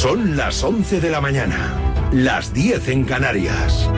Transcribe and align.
Son 0.00 0.36
las 0.36 0.62
11 0.62 1.00
de 1.00 1.10
la 1.10 1.20
mañana, 1.20 1.74
las 2.12 2.54
10 2.54 2.86
en 2.86 3.02
Canarias. 3.02 3.90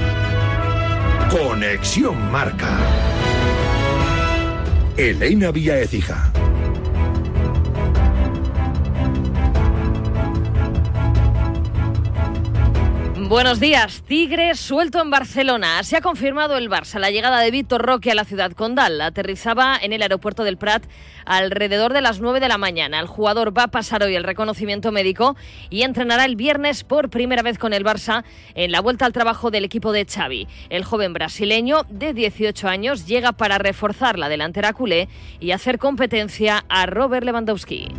Conexión 1.29 2.33
Marca. 2.33 2.79
Elena 4.97 5.51
Vía 5.51 5.79
Ecija. 5.79 6.30
Buenos 13.31 13.61
días. 13.61 14.03
Tigre 14.09 14.57
suelto 14.57 15.01
en 15.01 15.09
Barcelona. 15.09 15.85
Se 15.85 15.97
ha 15.97 16.01
confirmado 16.01 16.57
el 16.57 16.69
Barça. 16.69 16.99
La 16.99 17.13
llegada 17.13 17.39
de 17.39 17.53
Víctor 17.53 17.81
Roque 17.81 18.11
a 18.11 18.17
la 18.17 18.25
ciudad 18.25 18.51
condal. 18.51 19.01
Aterrizaba 19.01 19.79
en 19.81 19.93
el 19.93 20.03
aeropuerto 20.03 20.43
del 20.43 20.57
Prat 20.57 20.83
alrededor 21.27 21.93
de 21.93 22.01
las 22.01 22.21
9 22.21 22.41
de 22.41 22.49
la 22.49 22.59
mañana. 22.59 22.99
El 22.99 23.07
jugador 23.07 23.57
va 23.57 23.63
a 23.63 23.69
pasar 23.69 24.03
hoy 24.03 24.17
el 24.17 24.25
reconocimiento 24.25 24.91
médico 24.91 25.37
y 25.71 25.83
entrenará 25.83 26.25
el 26.25 26.35
viernes 26.35 26.83
por 26.83 27.09
primera 27.09 27.43
vez 27.43 27.57
con 27.57 27.73
el 27.73 27.85
Barça 27.85 28.25
en 28.57 28.73
la 28.73 28.81
vuelta 28.81 29.07
al 29.07 29.13
trabajo 29.13 29.53
del 29.53 29.65
equipo 29.65 29.93
de 29.93 30.07
Xavi. 30.07 30.49
El 30.69 30.83
joven 30.83 31.13
brasileño 31.13 31.83
de 31.89 32.15
18 32.15 32.67
años 32.67 33.07
llega 33.07 33.31
para 33.31 33.59
reforzar 33.59 34.19
la 34.19 34.29
delantera 34.29 34.73
culé 34.73 35.09
y 35.39 35.53
hacer 35.53 35.79
competencia 35.79 36.65
a 36.69 36.87
Robert 36.87 37.25
Lewandowski. 37.25 37.93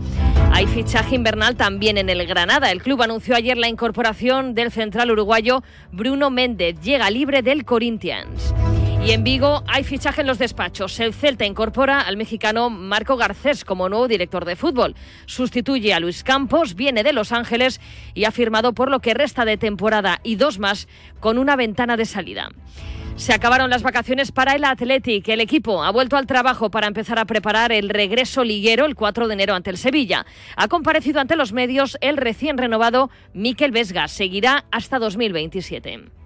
Hay 0.53 0.67
fichaje 0.67 1.15
invernal 1.15 1.55
también 1.55 1.97
en 1.97 2.09
el 2.09 2.27
Granada. 2.27 2.71
El 2.71 2.83
club 2.83 3.01
anunció 3.01 3.35
ayer 3.35 3.57
la 3.57 3.69
incorporación 3.69 4.53
del 4.53 4.69
central 4.69 5.09
uruguayo 5.09 5.63
Bruno 5.91 6.29
Méndez. 6.29 6.79
Llega 6.81 7.09
libre 7.09 7.41
del 7.41 7.63
Corinthians. 7.63 8.53
Y 9.03 9.11
en 9.11 9.23
Vigo 9.23 9.63
hay 9.67 9.83
fichaje 9.83 10.21
en 10.21 10.27
los 10.27 10.37
despachos. 10.37 10.99
El 10.99 11.13
Celta 11.13 11.45
incorpora 11.45 12.01
al 12.01 12.17
mexicano 12.17 12.69
Marco 12.69 13.15
Garcés 13.17 13.65
como 13.65 13.89
nuevo 13.89 14.07
director 14.07 14.45
de 14.45 14.55
fútbol. 14.55 14.95
Sustituye 15.25 15.93
a 15.93 15.99
Luis 15.99 16.23
Campos, 16.23 16.75
viene 16.75 17.01
de 17.01 17.13
Los 17.13 17.31
Ángeles 17.31 17.79
y 18.13 18.25
ha 18.25 18.31
firmado 18.31 18.73
por 18.73 18.91
lo 18.91 18.99
que 18.99 19.13
resta 19.13 19.45
de 19.45 19.57
temporada 19.57 20.19
y 20.21 20.35
dos 20.35 20.59
más 20.59 20.87
con 21.19 21.39
una 21.39 21.55
ventana 21.55 21.97
de 21.97 22.05
salida. 22.05 22.49
Se 23.21 23.35
acabaron 23.35 23.69
las 23.69 23.83
vacaciones 23.83 24.31
para 24.31 24.53
el 24.53 24.63
Athletic. 24.63 25.27
El 25.29 25.41
equipo 25.41 25.83
ha 25.83 25.91
vuelto 25.91 26.17
al 26.17 26.25
trabajo 26.25 26.71
para 26.71 26.87
empezar 26.87 27.19
a 27.19 27.25
preparar 27.25 27.71
el 27.71 27.89
regreso 27.89 28.43
liguero 28.43 28.87
el 28.87 28.95
4 28.95 29.27
de 29.27 29.33
enero 29.35 29.53
ante 29.53 29.69
el 29.69 29.77
Sevilla. 29.77 30.25
Ha 30.55 30.67
comparecido 30.67 31.19
ante 31.19 31.35
los 31.35 31.53
medios 31.53 31.99
el 32.01 32.17
recién 32.17 32.57
renovado 32.57 33.11
Miquel 33.35 33.69
Vesga. 33.69 34.07
Seguirá 34.07 34.65
hasta 34.71 34.97
2027 34.97 36.20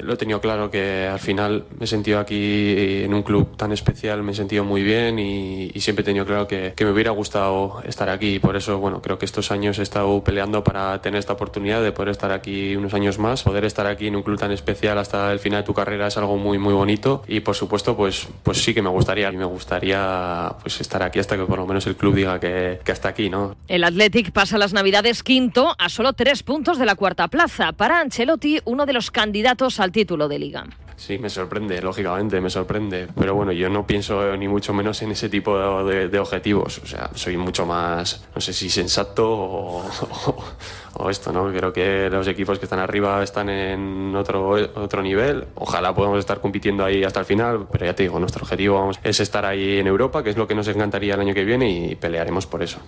lo 0.00 0.14
he 0.14 0.16
tenido 0.16 0.40
claro 0.40 0.70
que 0.70 1.06
al 1.06 1.18
final 1.18 1.64
me 1.78 1.84
he 1.84 1.88
sentido 1.88 2.18
aquí 2.18 3.02
en 3.04 3.14
un 3.14 3.22
club 3.22 3.56
tan 3.56 3.72
especial, 3.72 4.22
me 4.22 4.32
he 4.32 4.34
sentido 4.34 4.64
muy 4.64 4.82
bien 4.82 5.18
y, 5.18 5.70
siempre 5.80 6.02
he 6.02 6.04
tenido 6.04 6.24
claro 6.24 6.48
que, 6.48 6.74
me 6.84 6.90
hubiera 6.90 7.10
gustado 7.10 7.82
estar 7.86 8.08
aquí. 8.10 8.38
Por 8.38 8.56
eso, 8.56 8.78
bueno, 8.78 9.00
creo 9.00 9.18
que 9.18 9.24
estos 9.24 9.50
años 9.50 9.78
he 9.78 9.82
estado 9.82 10.22
peleando 10.22 10.62
para 10.64 11.00
tener 11.00 11.18
esta 11.18 11.32
oportunidad 11.32 11.82
de 11.82 11.92
poder 11.92 12.10
estar 12.10 12.30
aquí 12.30 12.76
unos 12.76 12.94
años 12.94 13.18
más. 13.18 13.42
Poder 13.42 13.64
estar 13.64 13.86
aquí 13.86 14.08
en 14.08 14.16
un 14.16 14.22
club 14.22 14.38
tan 14.38 14.52
especial 14.52 14.98
hasta 14.98 15.32
el 15.32 15.38
final 15.38 15.62
de 15.62 15.66
tu 15.66 15.74
carrera 15.74 16.06
es 16.06 16.16
algo 16.16 16.36
muy, 16.36 16.58
muy 16.58 16.74
bonito 16.74 17.22
y 17.26 17.40
por 17.40 17.54
supuesto, 17.54 17.96
pues, 17.96 18.28
pues 18.42 18.62
sí 18.62 18.74
que 18.74 18.82
me 18.82 18.90
gustaría. 18.90 19.32
Y 19.32 19.36
me 19.36 19.44
gustaría 19.44 20.54
pues 20.60 20.80
estar 20.80 21.02
aquí 21.02 21.18
hasta 21.18 21.36
que 21.36 21.44
por 21.44 21.58
lo 21.58 21.66
menos 21.66 21.86
el 21.86 21.96
club 21.96 22.14
diga 22.14 22.38
que, 22.40 22.80
que 22.84 22.92
hasta 22.92 23.08
aquí, 23.08 23.30
¿no? 23.30 23.56
El 23.68 23.84
Athletic 23.84 24.32
pasa 24.32 24.58
las 24.58 24.72
Navidades 24.72 25.22
quinto 25.22 25.74
a 25.78 25.88
solo 25.88 26.12
tres 26.12 26.42
puntos 26.42 26.78
de 26.78 26.86
la 26.86 26.94
cuarta 26.94 27.28
plaza. 27.28 27.72
Para 27.72 28.00
Ancelotti, 28.00 28.60
uno 28.64 28.86
de 28.86 28.92
los 28.92 29.10
candidatos 29.10 29.80
a 29.80 29.83
al 29.84 29.92
título 29.92 30.28
de 30.28 30.38
liga. 30.38 30.66
Sí, 30.96 31.18
me 31.18 31.28
sorprende, 31.28 31.82
lógicamente, 31.82 32.40
me 32.40 32.50
sorprende. 32.50 33.08
Pero 33.18 33.34
bueno, 33.34 33.52
yo 33.52 33.68
no 33.68 33.86
pienso 33.86 34.36
ni 34.36 34.48
mucho 34.48 34.72
menos 34.72 35.02
en 35.02 35.10
ese 35.10 35.28
tipo 35.28 35.84
de, 35.84 36.18
objetivos. 36.18 36.78
O 36.78 36.86
sea, 36.86 37.10
soy 37.14 37.36
mucho 37.36 37.66
más, 37.66 38.24
no 38.34 38.40
sé 38.40 38.52
si 38.52 38.70
sensato 38.70 39.26
o, 40.94 41.10
esto, 41.10 41.32
¿no? 41.32 41.52
Creo 41.52 41.72
que 41.72 42.08
los 42.10 42.26
equipos 42.28 42.58
que 42.58 42.66
están 42.66 42.78
arriba 42.78 43.22
están 43.22 43.48
en 43.48 44.14
otro, 44.14 44.50
otro 44.50 45.02
nivel. 45.02 45.46
Ojalá 45.56 45.94
podamos 45.94 46.20
estar 46.20 46.40
compitiendo 46.40 46.84
ahí 46.84 47.02
hasta 47.02 47.20
el 47.20 47.26
final. 47.26 47.66
Pero 47.70 47.86
ya 47.86 47.94
te 47.94 48.04
digo, 48.04 48.18
nuestro 48.20 48.44
objetivo 48.44 48.90
es 49.02 49.20
estar 49.20 49.44
ahí 49.44 49.78
en 49.78 49.86
Europa, 49.86 50.22
que 50.22 50.30
es 50.30 50.36
lo 50.36 50.46
que 50.46 50.54
nos 50.54 50.68
encantaría 50.68 51.14
el 51.14 51.20
año 51.20 51.34
que 51.34 51.44
viene 51.44 51.70
y 51.70 51.94
pelearemos 51.96 52.46
por 52.46 52.62
eso. 52.62 52.78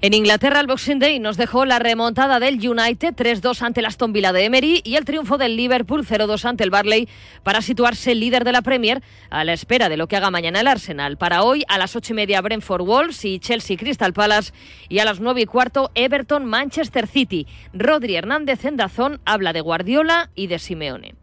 En 0.00 0.14
Inglaterra, 0.14 0.60
el 0.60 0.68
Boxing 0.68 1.00
Day 1.00 1.18
nos 1.18 1.36
dejó 1.36 1.64
la 1.64 1.80
remontada 1.80 2.38
del 2.38 2.54
United 2.54 3.14
3-2 3.14 3.62
ante 3.62 3.80
el 3.80 3.86
Aston 3.86 4.12
Villa 4.12 4.32
de 4.32 4.44
Emery 4.44 4.80
y 4.84 4.94
el 4.94 5.04
triunfo 5.04 5.38
del 5.38 5.56
Liverpool 5.56 6.06
0-2 6.06 6.44
ante 6.44 6.62
el 6.62 6.70
Barley 6.70 7.08
para 7.48 7.62
situarse 7.62 8.14
líder 8.14 8.44
de 8.44 8.52
la 8.52 8.60
Premier 8.60 9.02
a 9.30 9.42
la 9.42 9.54
espera 9.54 9.88
de 9.88 9.96
lo 9.96 10.06
que 10.06 10.16
haga 10.16 10.30
mañana 10.30 10.60
el 10.60 10.66
Arsenal. 10.66 11.16
Para 11.16 11.42
hoy, 11.42 11.64
a 11.68 11.78
las 11.78 11.96
ocho 11.96 12.12
y 12.12 12.16
media, 12.16 12.42
Brentford 12.42 12.82
Wolves 12.82 13.24
y 13.24 13.38
Chelsea 13.38 13.78
Crystal 13.78 14.12
Palace 14.12 14.52
y 14.90 14.98
a 14.98 15.06
las 15.06 15.18
nueve 15.18 15.40
y 15.40 15.46
cuarto, 15.46 15.90
Everton 15.94 16.44
Manchester 16.44 17.06
City. 17.06 17.46
Rodri 17.72 18.16
Hernández 18.16 18.66
en 18.66 18.76
Dazón 18.76 19.22
habla 19.24 19.54
de 19.54 19.62
Guardiola 19.62 20.28
y 20.34 20.48
de 20.48 20.58
Simeone. 20.58 21.17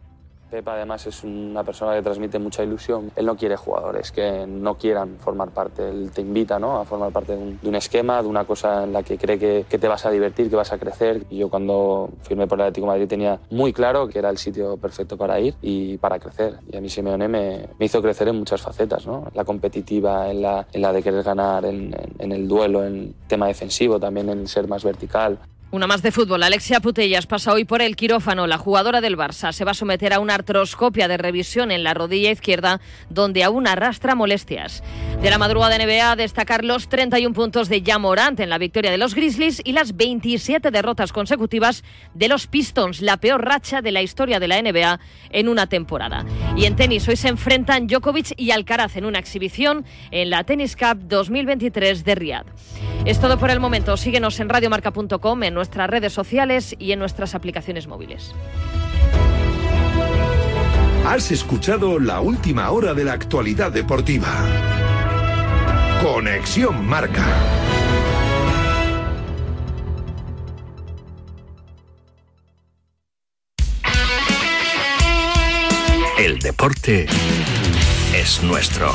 Además 0.66 1.08
es 1.08 1.24
una 1.24 1.64
persona 1.64 1.96
que 1.96 2.02
transmite 2.02 2.40
mucha 2.40 2.64
ilusión. 2.64 3.12
Él 3.16 3.26
no 3.26 3.36
quiere 3.36 3.56
jugadores 3.56 4.12
que 4.12 4.46
no 4.48 4.76
quieran 4.76 5.18
formar 5.20 5.50
parte. 5.50 5.88
Él 5.88 6.12
te 6.14 6.22
invita 6.22 6.60
¿no? 6.60 6.80
a 6.80 6.86
formar 6.86 7.12
parte 7.12 7.36
de 7.36 7.58
un, 7.64 7.76
esquema, 7.76 8.22
de 8.22 8.28
una 8.28 8.46
cosa 8.46 8.84
en 8.84 8.94
la 8.94 9.04
que 9.04 9.18
cree 9.18 9.38
que, 9.38 9.66
te 9.78 9.88
vas 9.88 10.06
a 10.06 10.12
divertir, 10.12 10.50
que 10.50 10.56
vas 10.56 10.72
a 10.72 10.78
crecer. 10.78 11.24
Y 11.30 11.38
yo 11.38 11.50
cuando 11.50 12.10
firmé 12.22 12.48
por 12.48 12.60
el 12.60 12.64
Atlético 12.64 12.88
de 12.88 12.94
Madrid 12.94 13.08
tenía 13.08 13.40
muy 13.50 13.74
claro 13.74 14.08
que 14.08 14.20
era 14.20 14.30
el 14.30 14.38
sitio 14.38 14.78
perfecto 14.78 15.18
para 15.18 15.40
ir 15.40 15.56
y 15.62 15.98
para 15.98 16.20
crecer. 16.20 16.60
Y 16.72 16.78
a 16.78 16.82
mí 16.82 16.90
Simeone 16.90 17.28
me, 17.28 17.68
me 17.78 17.86
hizo 17.86 18.02
crecer 18.02 18.28
en 18.28 18.38
muchas 18.38 18.62
facetas, 18.62 19.06
¿no? 19.06 19.28
la 19.34 19.44
competitiva, 19.44 20.30
en 20.30 20.42
la, 20.42 20.68
en 20.72 20.82
la 20.82 20.94
de 20.94 21.04
querer 21.04 21.24
ganar, 21.24 21.66
en, 21.66 21.96
en 22.20 22.32
el 22.32 22.48
duelo, 22.48 22.86
en 22.86 23.16
tema 23.28 23.48
defensivo, 23.48 24.00
también 24.00 24.30
en 24.30 24.48
ser 24.48 24.68
más 24.68 24.84
vertical. 24.84 25.40
Una 25.72 25.88
más 25.88 26.04
de 26.04 26.12
fútbol. 26.12 26.44
Alexia 26.44 26.80
Putellas 26.80 27.26
pasa 27.26 27.52
hoy 27.52 27.66
por 27.66 27.82
el 27.82 27.96
quirófano. 27.96 28.46
La 28.48 28.58
jugadora 28.58 29.02
del 29.02 29.18
Barça 29.18 29.52
se 29.52 29.66
va 29.66 29.72
a 29.72 29.74
someter 29.74 30.14
a 30.14 30.20
una 30.20 30.36
artroscopia 30.36 31.08
de 31.08 31.18
revisión 31.18 31.72
en 31.72 31.84
la 31.84 31.94
rodilla 31.94 32.32
izquierda, 32.32 32.80
donde 33.10 33.44
aún 33.44 33.68
arrastra 33.68 34.16
molestias. 34.16 34.84
De 35.22 35.30
la 35.30 35.40
madrugada 35.40 35.78
de 35.78 35.86
NBA, 35.86 36.16
destacar 36.18 36.64
los 36.64 36.88
31 36.88 37.34
puntos 37.34 37.68
de 37.68 37.82
Jamorant 37.82 38.40
en 38.40 38.50
la 38.50 38.60
victoria 38.60 38.92
de 38.92 39.00
los 39.00 39.16
Grizzlies 39.16 39.62
y 39.66 39.74
las 39.74 39.98
27 39.98 40.70
derrotas 40.70 41.12
consecutivas 41.12 41.84
de 42.14 42.30
los 42.30 42.48
Pistons, 42.48 43.02
la 43.02 43.18
peor 43.18 43.44
racha 43.44 43.82
de 43.82 43.92
la 43.92 44.04
historia 44.04 44.40
de 44.40 44.48
la 44.48 44.62
NBA 44.62 45.00
en 45.32 45.50
una 45.50 45.68
temporada. 45.68 46.26
Y 46.56 46.66
en 46.66 46.76
tenis, 46.76 47.08
hoy 47.10 47.16
se 47.16 47.28
enfrentan 47.28 47.88
Djokovic 47.88 48.34
y 48.38 48.52
Alcaraz 48.52 48.96
en 48.98 49.06
una 49.06 49.20
exhibición 49.20 49.84
en 50.12 50.30
la 50.30 50.44
Tennis 50.44 50.76
Cup 50.76 51.00
2023 51.08 52.06
de 52.06 52.16
Riyadh. 52.16 52.46
Es 53.06 53.20
todo 53.20 53.38
por 53.38 53.52
el 53.52 53.60
momento. 53.60 53.98
Síguenos 53.98 54.40
en 54.40 54.50
radiomarca.com, 54.50 55.44
en 55.44 55.55
nuestras 55.56 55.90
redes 55.90 56.14
sociales 56.14 56.76
y 56.78 56.92
en 56.92 57.00
nuestras 57.00 57.34
aplicaciones 57.34 57.88
móviles. 57.88 58.36
Has 61.08 61.32
escuchado 61.32 62.00
la 62.00 62.20
última 62.20 62.70
hora 62.72 62.94
de 62.94 63.04
la 63.04 63.14
actualidad 63.14 63.72
deportiva. 63.72 64.28
Conexión 66.04 66.86
Marca. 66.86 67.26
El 76.18 76.40
deporte 76.40 77.06
es 78.16 78.42
nuestro. 78.42 78.92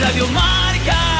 Radio 0.00 0.28
Marca. 0.28 1.19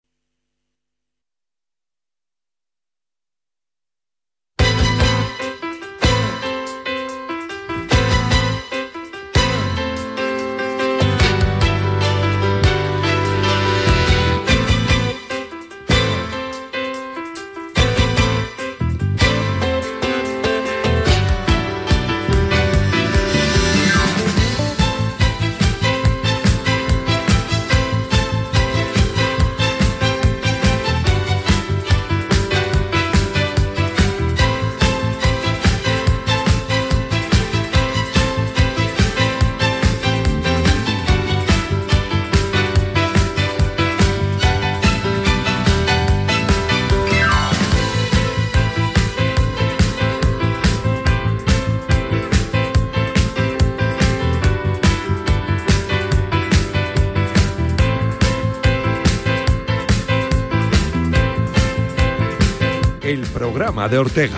programa 63.33 63.89
de 63.89 63.97
Ortega. 63.97 64.37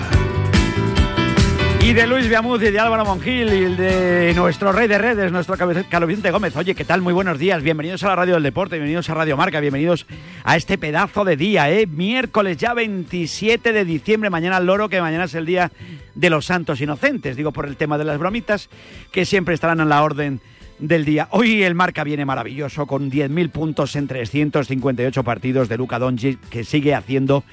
Y 1.81 1.91
de 1.91 2.07
Luis 2.07 2.29
Viamuz 2.29 2.63
y 2.63 2.71
de 2.71 2.79
Álvaro 2.79 3.03
Mongil 3.03 3.51
y 3.51 3.75
de 3.75 4.33
nuestro 4.35 4.71
rey 4.71 4.87
de 4.87 4.97
redes, 4.97 5.33
nuestro 5.33 5.57
Carlos 5.57 6.07
Vicente 6.07 6.31
Gómez. 6.31 6.55
Oye, 6.55 6.73
¿qué 6.73 6.85
tal? 6.85 7.01
Muy 7.01 7.11
buenos 7.11 7.37
días. 7.37 7.61
Bienvenidos 7.61 8.03
a 8.03 8.07
la 8.07 8.15
Radio 8.15 8.35
del 8.35 8.43
Deporte, 8.43 8.75
bienvenidos 8.75 9.09
a 9.09 9.15
Radio 9.15 9.35
Marca, 9.35 9.59
bienvenidos 9.59 10.05
a 10.45 10.55
este 10.55 10.77
pedazo 10.77 11.25
de 11.25 11.35
día, 11.35 11.69
¿eh? 11.71 11.87
Miércoles 11.87 12.55
ya 12.55 12.73
27 12.73 13.73
de 13.73 13.83
diciembre, 13.83 14.29
mañana 14.29 14.59
el 14.59 14.65
loro, 14.65 14.87
que 14.87 15.01
mañana 15.01 15.25
es 15.25 15.35
el 15.35 15.45
día 15.45 15.69
de 16.15 16.29
los 16.29 16.45
santos 16.45 16.79
inocentes. 16.79 17.35
Digo 17.35 17.51
por 17.51 17.65
el 17.65 17.75
tema 17.75 17.97
de 17.97 18.05
las 18.05 18.17
bromitas, 18.17 18.69
que 19.11 19.25
siempre 19.25 19.55
estarán 19.55 19.81
en 19.81 19.89
la 19.89 20.03
orden 20.03 20.39
del 20.79 21.03
día. 21.03 21.27
Hoy 21.31 21.63
el 21.63 21.75
Marca 21.75 22.05
viene 22.05 22.23
maravilloso 22.23 22.87
con 22.87 23.11
10.000 23.11 23.49
puntos 23.51 23.97
en 23.97 24.07
358 24.07 25.21
partidos 25.25 25.67
de 25.67 25.77
Luca 25.77 25.99
Doncic, 25.99 26.39
que 26.49 26.63
sigue 26.63 26.95
haciendo 26.95 27.43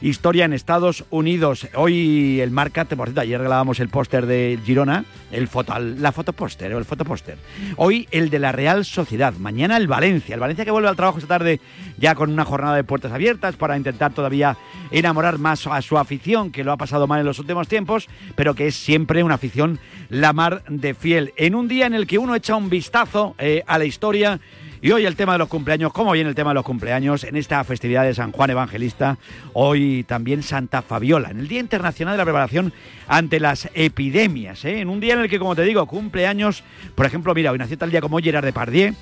historia 0.00 0.44
en 0.44 0.52
Estados 0.52 1.04
Unidos. 1.10 1.68
Hoy 1.74 2.40
el 2.40 2.50
marca, 2.50 2.84
por 2.84 3.08
cierto, 3.08 3.20
ayer 3.20 3.38
regalábamos 3.38 3.80
el 3.80 3.88
póster 3.88 4.26
de 4.26 4.58
Girona, 4.64 5.04
el 5.32 5.48
foto, 5.48 5.78
la 5.78 6.12
fotopóster 6.12 6.72
o 6.74 6.78
el 6.78 6.84
fotopóster. 6.84 7.36
Hoy 7.76 8.08
el 8.10 8.30
de 8.30 8.38
la 8.38 8.52
Real 8.52 8.84
Sociedad, 8.84 9.34
mañana 9.34 9.76
el 9.76 9.88
Valencia. 9.88 10.34
El 10.34 10.40
Valencia 10.40 10.64
que 10.64 10.70
vuelve 10.70 10.88
al 10.88 10.96
trabajo 10.96 11.18
esta 11.18 11.38
tarde 11.38 11.60
ya 11.98 12.14
con 12.14 12.32
una 12.32 12.44
jornada 12.44 12.76
de 12.76 12.84
puertas 12.84 13.12
abiertas 13.12 13.56
para 13.56 13.76
intentar 13.76 14.12
todavía 14.12 14.56
enamorar 14.90 15.38
más 15.38 15.66
a 15.66 15.82
su 15.82 15.98
afición, 15.98 16.52
que 16.52 16.64
lo 16.64 16.72
ha 16.72 16.76
pasado 16.76 17.06
mal 17.06 17.20
en 17.20 17.26
los 17.26 17.38
últimos 17.38 17.68
tiempos, 17.68 18.08
pero 18.36 18.54
que 18.54 18.68
es 18.68 18.76
siempre 18.76 19.22
una 19.22 19.34
afición 19.34 19.78
la 20.08 20.32
mar 20.32 20.62
de 20.68 20.94
fiel. 20.94 21.32
En 21.36 21.54
un 21.54 21.68
día 21.68 21.86
en 21.86 21.94
el 21.94 22.06
que 22.06 22.18
uno 22.18 22.34
echa 22.34 22.56
un 22.56 22.70
vistazo 22.70 23.34
eh, 23.38 23.62
a 23.66 23.78
la 23.78 23.84
historia 23.84 24.40
y 24.80 24.92
hoy 24.92 25.06
el 25.06 25.16
tema 25.16 25.32
de 25.32 25.38
los 25.38 25.48
cumpleaños, 25.48 25.92
¿cómo 25.92 26.12
viene 26.12 26.28
el 26.28 26.36
tema 26.36 26.50
de 26.50 26.54
los 26.54 26.64
cumpleaños 26.64 27.24
en 27.24 27.36
esta 27.36 27.62
festividad 27.64 28.04
de 28.04 28.14
San 28.14 28.32
Juan 28.32 28.50
Evangelista? 28.50 29.18
Hoy 29.52 30.04
también 30.04 30.42
Santa 30.42 30.82
Fabiola, 30.82 31.30
en 31.30 31.40
el 31.40 31.48
Día 31.48 31.60
Internacional 31.60 32.14
de 32.14 32.18
la 32.18 32.24
Preparación 32.24 32.72
ante 33.08 33.40
las 33.40 33.68
Epidemias, 33.74 34.64
¿eh? 34.64 34.80
en 34.80 34.88
un 34.88 35.00
día 35.00 35.14
en 35.14 35.20
el 35.20 35.28
que, 35.28 35.38
como 35.38 35.56
te 35.56 35.62
digo, 35.62 35.84
cumpleaños, 35.86 36.62
por 36.94 37.06
ejemplo, 37.06 37.34
mira, 37.34 37.50
hoy 37.50 37.58
nació 37.58 37.76
tal 37.76 37.90
día 37.90 38.00
como 38.00 38.18
Gerard 38.18 38.44
Depardieu, 38.44 38.94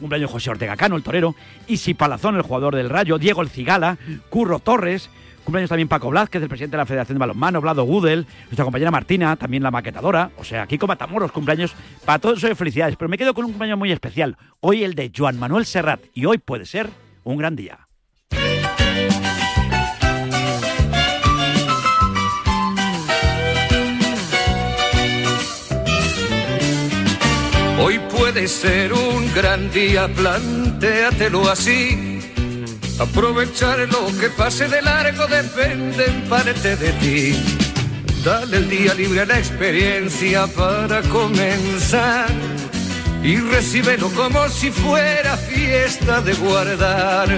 cumpleaños 0.00 0.30
José 0.30 0.50
Ortega 0.50 0.76
Cano, 0.76 0.96
el 0.96 1.02
torero, 1.02 1.34
Isi 1.66 1.94
Palazón, 1.94 2.36
el 2.36 2.42
jugador 2.42 2.74
del 2.74 2.90
Rayo, 2.90 3.18
Diego 3.18 3.42
El 3.42 3.50
Cigala, 3.50 3.98
Curro 4.28 4.58
Torres, 4.58 5.10
Cumpleaños 5.48 5.70
también 5.70 5.88
Paco 5.88 6.10
Blázquez, 6.10 6.42
el 6.42 6.48
presidente 6.50 6.76
de 6.76 6.82
la 6.82 6.84
Federación 6.84 7.16
de 7.16 7.20
Balonmano, 7.20 7.62
Vlado 7.62 7.82
Gudel, 7.84 8.26
nuestra 8.48 8.64
compañera 8.64 8.90
Martina, 8.90 9.34
también 9.36 9.62
la 9.62 9.70
maquetadora. 9.70 10.30
O 10.36 10.44
sea, 10.44 10.66
Kiko 10.66 10.86
Matamoros, 10.86 11.32
cumpleaños 11.32 11.74
para 12.04 12.18
todos 12.18 12.42
de 12.42 12.54
felicidades. 12.54 12.96
Pero 12.96 13.08
me 13.08 13.16
quedo 13.16 13.32
con 13.32 13.46
un 13.46 13.52
cumpleaños 13.52 13.78
muy 13.78 13.90
especial. 13.90 14.36
Hoy 14.60 14.84
el 14.84 14.94
de 14.94 15.10
Joan 15.16 15.38
Manuel 15.38 15.64
Serrat. 15.64 16.02
Y 16.12 16.26
hoy 16.26 16.36
puede 16.36 16.66
ser 16.66 16.90
un 17.24 17.38
gran 17.38 17.56
día. 17.56 17.78
Hoy 27.80 27.98
puede 28.14 28.48
ser 28.48 28.92
un 28.92 29.32
gran 29.34 29.70
día, 29.70 30.08
plantéatelo 30.08 31.48
así 31.48 32.17
Aprovechar 32.98 33.78
lo 33.90 34.06
que 34.18 34.28
pase 34.28 34.66
de 34.68 34.82
largo 34.82 35.26
depende 35.26 36.04
en 36.04 36.28
parte 36.28 36.74
de 36.76 36.92
ti. 36.94 37.58
Dale 38.24 38.56
el 38.56 38.68
día 38.68 38.92
libre 38.94 39.20
a 39.20 39.26
la 39.26 39.38
experiencia 39.38 40.48
para 40.48 41.02
comenzar 41.02 42.26
y 43.22 43.36
recíbelo 43.36 44.10
como 44.10 44.48
si 44.48 44.70
fuera 44.70 45.36
fiesta 45.36 46.20
de 46.20 46.34
guardar. 46.34 47.28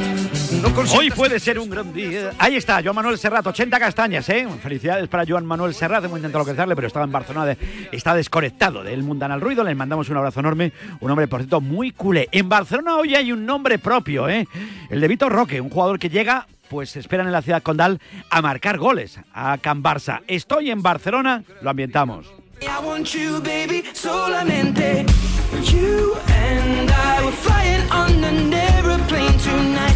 Hoy 0.96 1.10
puede 1.10 1.38
ser 1.38 1.58
un 1.58 1.70
gran 1.70 1.92
día. 1.92 2.32
Ahí 2.38 2.56
está, 2.56 2.82
Joan 2.82 2.96
Manuel 2.96 3.18
Serrat, 3.18 3.46
80 3.46 3.78
castañas, 3.78 4.28
¿eh? 4.28 4.48
Felicidades 4.60 5.08
para 5.08 5.24
Joan 5.26 5.46
Manuel 5.46 5.74
Serrat. 5.74 6.04
Hemos 6.04 6.18
intentado 6.18 6.40
localizarle, 6.40 6.74
pero 6.74 6.88
estaba 6.88 7.04
en 7.04 7.12
Barcelona, 7.12 7.56
está 7.92 8.14
desconectado 8.14 8.82
del 8.82 9.02
mundanal 9.04 9.40
ruido. 9.40 9.62
Le 9.62 9.74
mandamos 9.74 10.08
un 10.08 10.16
abrazo 10.16 10.40
enorme. 10.40 10.72
Un 11.00 11.10
hombre, 11.10 11.28
por 11.28 11.40
cierto, 11.40 11.60
muy 11.60 11.92
culé. 11.92 12.28
En 12.32 12.48
Barcelona 12.48 12.96
hoy 12.96 13.14
hay 13.14 13.30
un 13.30 13.46
nombre 13.46 13.78
propio, 13.78 14.28
¿eh? 14.28 14.46
El 14.88 15.00
de 15.00 15.08
Vitor 15.08 15.30
Roque, 15.30 15.60
un 15.60 15.70
jugador 15.70 15.98
que 15.98 16.08
llega 16.08 16.46
pues 16.68 16.96
esperan 16.96 17.26
en 17.26 17.32
la 17.32 17.42
ciudad 17.42 17.62
condal 17.62 18.00
a 18.30 18.42
marcar 18.42 18.78
goles 18.78 19.18
a 19.34 19.58
Can 19.58 19.82
Barça. 19.82 20.22
Estoy 20.28 20.70
en 20.70 20.82
Barcelona, 20.82 21.42
lo 21.62 21.70
ambientamos. 21.70 22.39
I 22.68 22.78
want 22.80 23.14
you, 23.14 23.40
baby. 23.40 23.82
You 25.72 26.14
and 26.28 26.90
I 26.90 27.22
on 27.90 28.22
tonight. 29.38 29.94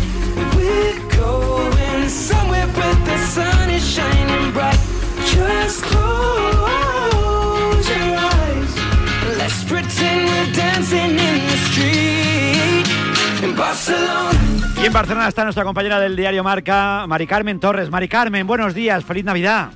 Somewhere 2.08 2.66
where 2.66 2.94
the 3.04 3.18
sun 3.18 3.70
is 3.70 3.84
shining 3.84 4.52
bright. 4.52 4.78
Just 5.26 5.84
your 5.92 6.00
eyes. 8.16 8.74
Y 14.82 14.86
en 14.86 14.92
Barcelona 14.92 15.28
está 15.28 15.44
nuestra 15.44 15.64
compañera 15.64 16.00
del 16.00 16.16
diario 16.16 16.42
Marca, 16.44 17.06
Mari 17.06 17.26
Carmen 17.26 17.60
Torres. 17.60 17.90
Mari 17.90 18.08
Carmen, 18.08 18.46
buenos 18.46 18.74
días, 18.74 19.04
feliz 19.04 19.24
Navidad. 19.24 19.72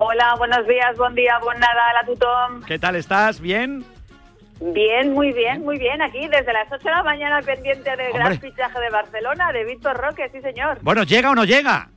Hola, 0.00 0.36
buenos 0.38 0.64
días, 0.68 0.96
buen 0.96 1.12
día, 1.16 1.40
buen 1.42 1.58
Nadal 1.58 1.96
a 1.96 2.04
Tom. 2.04 2.62
¿Qué 2.64 2.78
tal 2.78 2.94
estás? 2.94 3.40
¿Bien? 3.40 3.84
Bien, 4.60 5.12
muy 5.12 5.32
bien, 5.32 5.64
muy 5.64 5.76
bien. 5.76 6.00
Aquí 6.00 6.28
desde 6.28 6.52
las 6.52 6.70
8 6.70 6.84
de 6.84 6.90
la 6.90 7.02
mañana 7.02 7.42
pendiente 7.42 7.96
del 7.96 8.12
gran 8.12 8.38
fichaje 8.38 8.78
de 8.78 8.90
Barcelona, 8.90 9.50
de 9.52 9.64
Víctor 9.64 9.96
Roque, 9.96 10.28
sí 10.30 10.40
señor. 10.40 10.78
Bueno, 10.82 11.02
¿llega 11.02 11.32
o 11.32 11.34
no 11.34 11.44
llega? 11.44 11.90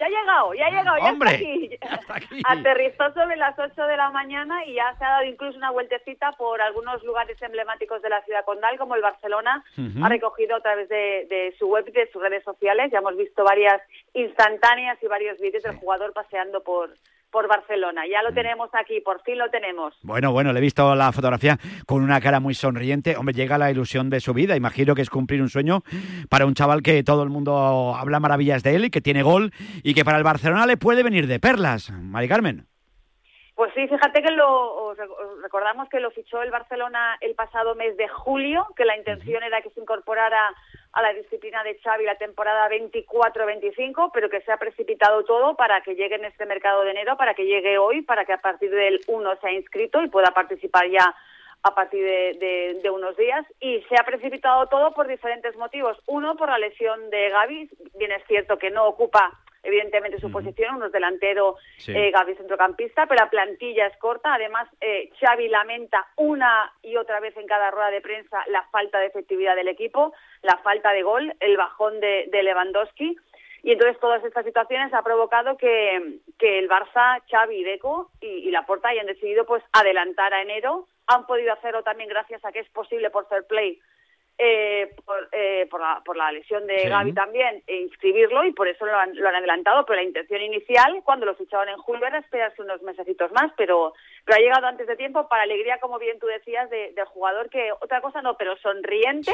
Ya 0.00 0.06
ha 0.06 0.08
llegado, 0.08 0.54
ya 0.54 0.66
ha 0.66 0.70
llegado, 0.70 0.96
ya 0.96 1.04
Hombre, 1.04 1.78
está 1.82 2.16
aquí. 2.16 2.42
Aterrizó 2.48 3.12
sobre 3.12 3.36
las 3.36 3.58
8 3.58 3.74
de 3.88 3.96
la 3.98 4.10
mañana 4.10 4.64
y 4.64 4.76
ya 4.76 4.94
se 4.98 5.04
ha 5.04 5.10
dado 5.10 5.24
incluso 5.24 5.58
una 5.58 5.70
vueltecita 5.70 6.32
por 6.32 6.62
algunos 6.62 7.04
lugares 7.04 7.40
emblemáticos 7.42 8.00
de 8.00 8.08
la 8.08 8.22
ciudad 8.22 8.46
condal, 8.46 8.78
como 8.78 8.94
el 8.94 9.02
Barcelona. 9.02 9.62
Ha 10.02 10.08
recogido 10.08 10.56
a 10.56 10.60
través 10.60 10.88
de, 10.88 11.54
su 11.58 11.68
web 11.68 11.84
y 11.88 11.92
de 11.92 12.10
sus 12.10 12.22
redes 12.22 12.42
sociales. 12.42 12.90
Ya 12.90 13.00
hemos 13.00 13.18
visto 13.18 13.44
varias 13.44 13.82
instantáneas 14.14 14.96
y 15.02 15.08
varios 15.08 15.38
vídeos 15.38 15.62
del 15.62 15.76
jugador 15.76 16.14
paseando 16.14 16.62
por, 16.62 16.90
por 17.34 17.48
Barcelona. 17.48 18.02
Ya 18.08 18.22
lo 18.22 18.30
mm. 18.30 18.34
tenemos 18.34 18.70
aquí, 18.72 19.00
por 19.00 19.20
fin 19.22 19.36
lo 19.38 19.50
tenemos. 19.50 19.92
Bueno, 20.02 20.30
bueno, 20.30 20.52
le 20.52 20.60
he 20.60 20.62
visto 20.62 20.94
la 20.94 21.10
fotografía 21.10 21.58
con 21.84 22.00
una 22.00 22.20
cara 22.20 22.38
muy 22.38 22.54
sonriente. 22.54 23.16
Hombre, 23.16 23.34
llega 23.34 23.58
la 23.58 23.72
ilusión 23.72 24.08
de 24.08 24.20
su 24.20 24.32
vida. 24.32 24.56
Imagino 24.56 24.94
que 24.94 25.02
es 25.02 25.10
cumplir 25.10 25.42
un 25.42 25.48
sueño 25.48 25.82
para 26.30 26.46
un 26.46 26.54
chaval 26.54 26.82
que 26.82 27.02
todo 27.02 27.24
el 27.24 27.30
mundo 27.30 27.96
habla 27.96 28.20
maravillas 28.20 28.62
de 28.62 28.76
él 28.76 28.84
y 28.84 28.90
que 28.90 29.00
tiene 29.00 29.24
gol 29.24 29.52
y 29.82 29.94
que 29.94 30.04
para 30.04 30.16
el 30.16 30.24
Barcelona 30.24 30.64
le 30.64 30.76
puede 30.76 31.02
venir 31.02 31.26
de 31.26 31.40
perlas. 31.40 31.90
Mari 31.90 32.28
Carmen. 32.28 32.73
Pues 33.54 33.72
sí, 33.74 33.86
fíjate 33.86 34.20
que 34.20 34.32
lo 34.32 34.94
recordamos 35.40 35.88
que 35.88 36.00
lo 36.00 36.10
fichó 36.10 36.42
el 36.42 36.50
Barcelona 36.50 37.16
el 37.20 37.36
pasado 37.36 37.76
mes 37.76 37.96
de 37.96 38.08
julio, 38.08 38.66
que 38.76 38.84
la 38.84 38.96
intención 38.96 39.44
era 39.44 39.62
que 39.62 39.70
se 39.70 39.80
incorporara 39.80 40.52
a 40.92 41.02
la 41.02 41.12
disciplina 41.12 41.62
de 41.62 41.78
Xavi 41.78 42.04
la 42.04 42.16
temporada 42.16 42.68
24-25, 42.68 44.10
pero 44.12 44.28
que 44.28 44.40
se 44.40 44.50
ha 44.50 44.56
precipitado 44.56 45.24
todo 45.24 45.54
para 45.54 45.82
que 45.82 45.94
llegue 45.94 46.16
en 46.16 46.24
este 46.24 46.46
mercado 46.46 46.82
de 46.82 46.90
enero, 46.90 47.16
para 47.16 47.34
que 47.34 47.46
llegue 47.46 47.78
hoy, 47.78 48.02
para 48.02 48.24
que 48.24 48.32
a 48.32 48.40
partir 48.40 48.70
del 48.70 49.00
1 49.06 49.36
se 49.36 49.46
ha 49.46 49.52
inscrito 49.52 50.02
y 50.02 50.08
pueda 50.08 50.32
participar 50.32 50.88
ya 50.88 51.14
a 51.62 51.74
partir 51.74 52.04
de, 52.04 52.90
unos 52.92 53.16
días 53.16 53.46
y 53.60 53.80
se 53.88 53.96
ha 53.98 54.04
precipitado 54.04 54.66
todo 54.66 54.92
por 54.92 55.06
diferentes 55.06 55.56
motivos. 55.56 55.96
Uno, 56.06 56.36
por 56.36 56.48
la 56.48 56.58
lesión 56.58 57.08
de 57.10 57.30
Gaby. 57.30 57.70
Bien 57.98 58.12
es 58.12 58.24
cierto 58.26 58.58
que 58.58 58.70
no 58.70 58.86
ocupa 58.86 59.32
evidentemente 59.64 60.20
su 60.20 60.30
posición, 60.30 60.76
uno 60.76 60.86
es 60.86 60.92
delantero, 60.92 61.56
eh, 61.88 62.10
Gaby 62.10 62.34
centrocampista, 62.34 63.06
pero 63.06 63.24
la 63.24 63.30
plantilla 63.30 63.86
es 63.86 63.96
corta. 63.96 64.34
Además, 64.34 64.68
eh, 64.80 65.10
Xavi 65.18 65.48
lamenta 65.48 66.06
una 66.16 66.72
y 66.82 66.96
otra 66.96 67.20
vez 67.20 67.36
en 67.36 67.46
cada 67.46 67.70
rueda 67.70 67.90
de 67.90 68.00
prensa 68.00 68.42
la 68.48 68.62
falta 68.70 68.98
de 68.98 69.06
efectividad 69.06 69.56
del 69.56 69.68
equipo, 69.68 70.12
la 70.42 70.58
falta 70.58 70.92
de 70.92 71.02
gol, 71.02 71.34
el 71.40 71.56
bajón 71.56 72.00
de, 72.00 72.28
Lewandowski. 72.30 73.16
Y 73.62 73.72
entonces 73.72 73.98
todas 73.98 74.22
estas 74.24 74.44
situaciones 74.44 74.92
ha 74.92 75.02
provocado 75.02 75.56
que, 75.56 76.18
que 76.38 76.58
el 76.58 76.68
Barça, 76.68 77.22
Xavi 77.30 77.56
y 77.56 77.64
Deco 77.64 78.10
y, 78.20 78.26
y 78.26 78.50
Laporta 78.50 78.88
hayan 78.88 79.06
decidido 79.06 79.46
pues 79.46 79.62
adelantar 79.72 80.34
a 80.34 80.42
enero. 80.42 80.86
Han 81.06 81.26
podido 81.26 81.52
hacerlo 81.54 81.82
también 81.82 82.10
gracias 82.10 82.44
a 82.44 82.52
que 82.52 82.60
es 82.60 82.68
posible 82.68 83.08
por 83.08 83.26
fair 83.28 83.44
play 83.46 83.80
eh, 84.38 84.94
por, 85.04 85.28
eh, 85.32 85.66
por, 85.70 85.80
la, 85.80 86.02
por 86.04 86.16
la 86.16 86.32
lesión 86.32 86.66
de 86.66 86.88
Gaby 86.88 87.12
también, 87.12 87.62
e 87.66 87.76
inscribirlo 87.82 88.44
y 88.44 88.52
por 88.52 88.68
eso 88.68 88.84
lo 88.84 88.96
han, 88.96 89.14
lo 89.16 89.28
han 89.28 89.36
adelantado. 89.36 89.84
Pero 89.86 89.96
la 89.96 90.06
intención 90.06 90.42
inicial, 90.42 91.00
cuando 91.04 91.26
lo 91.26 91.34
fichaban 91.34 91.68
en 91.68 91.78
julio, 91.78 92.06
era 92.06 92.18
esperarse 92.18 92.62
unos 92.62 92.82
mesecitos 92.82 93.30
más, 93.32 93.52
pero, 93.56 93.94
pero 94.24 94.38
ha 94.38 94.40
llegado 94.40 94.66
antes 94.66 94.86
de 94.86 94.96
tiempo 94.96 95.28
para 95.28 95.42
alegría, 95.42 95.78
como 95.80 95.98
bien 95.98 96.18
tú 96.18 96.26
decías, 96.26 96.68
de, 96.70 96.92
del 96.94 97.04
jugador 97.06 97.50
que 97.50 97.70
otra 97.80 98.00
cosa 98.00 98.22
no, 98.22 98.36
pero 98.36 98.56
sonriente 98.58 99.32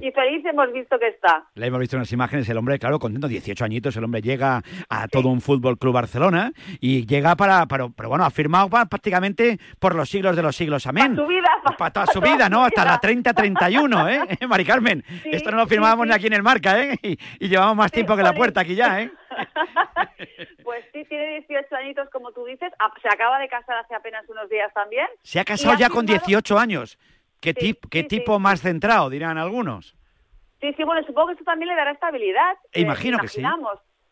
y 0.00 0.10
feliz 0.12 0.44
hemos 0.44 0.72
visto 0.72 0.98
que 0.98 1.08
está. 1.08 1.46
Le 1.54 1.66
hemos 1.66 1.80
visto 1.80 1.96
en 1.96 2.02
las 2.02 2.12
imágenes, 2.12 2.48
el 2.48 2.56
hombre, 2.56 2.78
claro, 2.78 2.98
contento, 2.98 3.28
18 3.28 3.64
añitos, 3.64 3.96
el 3.96 4.04
hombre 4.04 4.22
llega 4.22 4.62
a 4.88 5.08
todo 5.08 5.28
un 5.28 5.40
fútbol 5.40 5.78
club 5.78 5.94
Barcelona 5.94 6.52
y 6.80 7.06
llega 7.06 7.36
para, 7.36 7.66
para 7.66 7.88
pero 7.88 8.08
bueno, 8.08 8.24
ha 8.24 8.30
firmado 8.30 8.68
prácticamente 8.68 9.58
por 9.78 9.94
los 9.94 10.08
siglos 10.08 10.36
de 10.36 10.42
los 10.42 10.56
siglos, 10.56 10.86
amén. 10.86 11.14
Para 11.14 11.22
su 11.22 11.26
vida. 11.26 11.48
Para, 11.76 11.90
toda 11.90 12.06
su 12.06 12.20
vida, 12.20 12.48
¿no? 12.48 12.64
Hasta 12.64 12.84
la 12.84 13.00
30-31, 13.00 14.10
¿eh? 14.40 14.46
Mari 14.46 14.64
Carmen. 14.64 15.04
Esto 15.24 15.50
no 15.50 15.58
lo 15.58 15.66
firmábamos 15.66 16.06
ni 16.06 16.12
aquí 16.12 16.26
en 16.26 16.34
el 16.34 16.42
marca, 16.42 16.80
¿eh? 16.80 16.98
Y, 17.02 17.48
llevamos 17.48 17.76
más 17.76 17.90
tiempo 17.90 18.16
que 18.16 18.22
la 18.22 18.32
puerta 18.32 18.60
aquí 18.60 18.74
ya, 18.74 19.02
¿eh? 19.02 19.10
pues 20.64 20.84
sí, 20.92 21.04
tiene 21.04 21.40
18 21.40 21.76
añitos, 21.76 22.08
como 22.10 22.32
tú 22.32 22.44
dices. 22.44 22.72
Ah, 22.78 22.92
se 23.00 23.08
acaba 23.08 23.38
de 23.38 23.48
casar 23.48 23.76
hace 23.78 23.94
apenas 23.94 24.28
unos 24.28 24.48
días 24.48 24.72
también. 24.74 25.06
Se 25.22 25.40
ha 25.40 25.44
casado 25.44 25.76
ya 25.76 25.88
con 25.88 26.06
18 26.06 26.58
años. 26.58 26.98
¿Qué, 27.40 27.54
qué 27.90 28.04
tipo 28.04 28.38
más 28.38 28.60
centrado, 28.62 29.10
dirán 29.10 29.38
algunos? 29.38 29.94
Sí, 30.60 30.72
sí, 30.76 30.82
bueno, 30.82 31.06
supongo 31.06 31.28
que 31.28 31.34
eso 31.34 31.44
también 31.44 31.68
le 31.68 31.76
dará 31.76 31.92
estabilidad. 31.92 32.56
E 32.72 32.80
imagino 32.80 33.18
que 33.18 33.28
sí. 33.28 33.42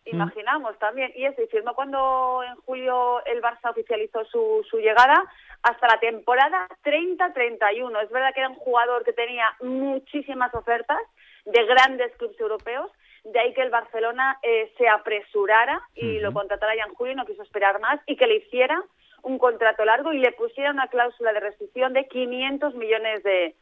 Imaginamos 0.06 0.78
también. 0.78 1.12
Y 1.16 1.24
eso, 1.24 1.42
y 1.42 1.48
firmó 1.48 1.74
cuando 1.74 2.42
en 2.44 2.54
julio 2.62 3.24
el 3.26 3.42
Barça 3.42 3.70
oficializó 3.70 4.24
su, 4.26 4.64
su 4.70 4.78
llegada 4.78 5.24
hasta 5.62 5.88
la 5.88 5.98
temporada 5.98 6.68
30-31. 6.84 8.04
Es 8.04 8.10
verdad 8.10 8.32
que 8.32 8.40
era 8.40 8.48
un 8.48 8.54
jugador 8.54 9.04
que 9.04 9.12
tenía 9.12 9.46
muchísimas 9.60 10.54
ofertas 10.54 10.98
de 11.44 11.64
grandes 11.64 12.14
clubes 12.16 12.38
europeos, 12.38 12.90
de 13.32 13.40
ahí 13.40 13.52
que 13.54 13.62
el 13.62 13.70
Barcelona 13.70 14.38
eh, 14.42 14.72
se 14.78 14.88
apresurara 14.88 15.80
y 15.94 16.18
lo 16.20 16.32
contratara 16.32 16.76
ya 16.76 16.84
en 16.84 16.94
julio 16.94 17.12
y 17.12 17.16
no 17.16 17.26
quiso 17.26 17.42
esperar 17.42 17.80
más 17.80 18.00
y 18.06 18.16
que 18.16 18.26
le 18.26 18.36
hiciera 18.36 18.82
un 19.22 19.38
contrato 19.38 19.84
largo 19.84 20.12
y 20.12 20.18
le 20.18 20.32
pusiera 20.32 20.70
una 20.70 20.86
cláusula 20.86 21.32
de 21.32 21.40
restricción 21.40 21.92
de 21.92 22.06
500 22.06 22.74
millones 22.74 23.22
de, 23.24 23.54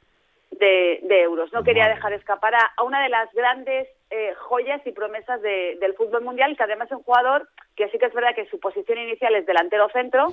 de, 0.51 1.23
euros. 1.23 1.53
No 1.53 1.65
quería 1.65 1.89
dejar 1.89 2.13
escapar 2.13 2.55
a, 2.55 2.83
una 2.83 3.03
de 3.03 3.09
las 3.09 3.33
grandes 3.33 3.89
eh, 4.11 4.35
joyas 4.35 4.81
y 4.87 4.93
promesas 4.93 5.41
del 5.43 5.95
fútbol 5.95 6.23
mundial, 6.23 6.57
que 6.57 6.63
además 6.63 6.89
es 6.91 6.99
un 6.99 7.03
jugador 7.03 7.49
que 7.75 7.89
sí 7.89 7.99
que 7.99 8.07
es 8.07 8.15
verdad 8.15 8.35
que 8.35 8.47
su 8.47 8.61
posición 8.61 8.99
inicial 8.99 9.35
es 9.35 9.47
delantero 9.47 9.89
centro, 9.89 10.29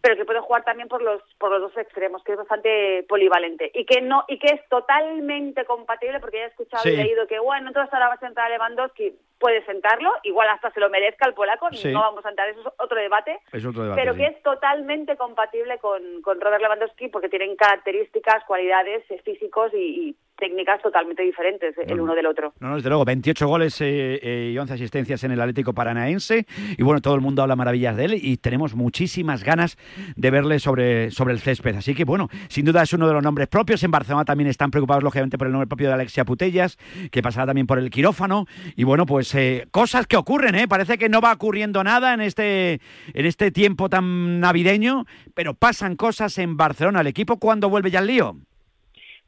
pero 0.00 0.16
que 0.16 0.24
puede 0.24 0.40
jugar 0.40 0.64
también 0.64 0.88
por 0.88 1.02
los 1.02 1.20
por 1.38 1.50
los 1.50 1.60
dos 1.60 1.76
extremos, 1.76 2.22
que 2.24 2.32
es 2.32 2.38
bastante 2.38 3.04
polivalente. 3.08 3.70
Y 3.74 3.84
que 3.84 4.00
no 4.00 4.24
y 4.28 4.38
que 4.38 4.54
es 4.54 4.68
totalmente 4.68 5.64
compatible 5.66 6.20
porque 6.20 6.38
ya 6.38 6.44
he 6.44 6.48
escuchado 6.48 6.88
y 6.88 6.96
leído 6.96 7.26
que 7.26 7.38
bueno, 7.38 7.68
entonces 7.68 7.92
ahora 7.92 8.08
va 8.08 8.14
a 8.14 8.20
sentar 8.20 8.46
a 8.46 8.48
Lewandowski, 8.48 9.12
puede 9.38 9.64
sentarlo, 9.66 10.10
igual 10.22 10.48
hasta 10.48 10.70
se 10.70 10.80
lo 10.80 10.88
merezca 10.88 11.28
el 11.28 11.34
polaco, 11.34 11.68
no 11.70 12.00
vamos 12.00 12.24
a 12.24 12.30
entrar, 12.30 12.48
eso 12.48 12.60
es 12.60 12.66
otro 12.78 12.98
debate, 12.98 13.38
pero 13.50 14.14
que 14.14 14.26
es 14.26 14.42
totalmente 14.42 15.16
compatible 15.16 15.78
con, 15.78 16.22
con 16.22 16.40
Robert 16.40 16.62
Lewandowski 16.62 17.08
porque 17.08 17.28
tienen 17.28 17.56
características, 17.56 18.44
cualidades 18.44 19.04
eh, 19.10 19.20
físicos 19.22 19.72
y 19.74 20.16
técnicas 20.38 20.80
totalmente 20.80 21.22
diferentes 21.22 21.74
el 21.78 22.00
uno 22.00 22.14
del 22.14 22.26
otro. 22.26 22.54
No, 22.60 22.68
no, 22.68 22.76
desde 22.76 22.88
luego, 22.88 23.04
28 23.04 23.46
goles 23.46 23.80
eh, 23.80 24.20
eh, 24.22 24.50
y 24.54 24.58
11 24.58 24.74
asistencias 24.74 25.24
en 25.24 25.32
el 25.32 25.40
Atlético 25.40 25.74
Paranaense 25.74 26.46
y 26.76 26.82
bueno, 26.82 27.00
todo 27.00 27.14
el 27.14 27.20
mundo 27.20 27.42
habla 27.42 27.56
maravillas 27.56 27.96
de 27.96 28.04
él 28.04 28.14
y 28.14 28.36
tenemos 28.36 28.74
muchísimas 28.74 29.44
ganas 29.44 29.76
de 30.16 30.30
verle 30.30 30.58
sobre, 30.58 31.10
sobre 31.10 31.34
el 31.34 31.40
césped. 31.40 31.76
Así 31.76 31.94
que 31.94 32.04
bueno, 32.04 32.28
sin 32.48 32.64
duda 32.64 32.82
es 32.82 32.92
uno 32.92 33.06
de 33.06 33.14
los 33.14 33.22
nombres 33.22 33.48
propios. 33.48 33.82
En 33.82 33.90
Barcelona 33.90 34.24
también 34.24 34.48
están 34.48 34.70
preocupados 34.70 35.02
lógicamente 35.02 35.38
por 35.38 35.46
el 35.46 35.52
nombre 35.52 35.66
propio 35.66 35.88
de 35.88 35.94
Alexia 35.94 36.24
Putellas, 36.24 36.78
que 37.10 37.22
pasará 37.22 37.46
también 37.46 37.66
por 37.66 37.78
el 37.78 37.90
quirófano 37.90 38.46
y 38.76 38.84
bueno, 38.84 39.06
pues 39.06 39.34
eh, 39.34 39.66
cosas 39.70 40.06
que 40.06 40.16
ocurren, 40.16 40.54
¿eh? 40.54 40.68
Parece 40.68 40.98
que 40.98 41.08
no 41.08 41.20
va 41.20 41.32
ocurriendo 41.32 41.82
nada 41.84 42.14
en 42.14 42.20
este, 42.20 42.80
en 43.12 43.26
este 43.26 43.50
tiempo 43.50 43.88
tan 43.88 44.40
navideño, 44.40 45.04
pero 45.34 45.54
pasan 45.54 45.96
cosas 45.96 46.38
en 46.38 46.56
Barcelona. 46.56 47.00
¿El 47.00 47.06
equipo 47.08 47.38
cuándo 47.38 47.68
vuelve 47.68 47.90
ya 47.90 47.98
al 47.98 48.06
lío? 48.06 48.36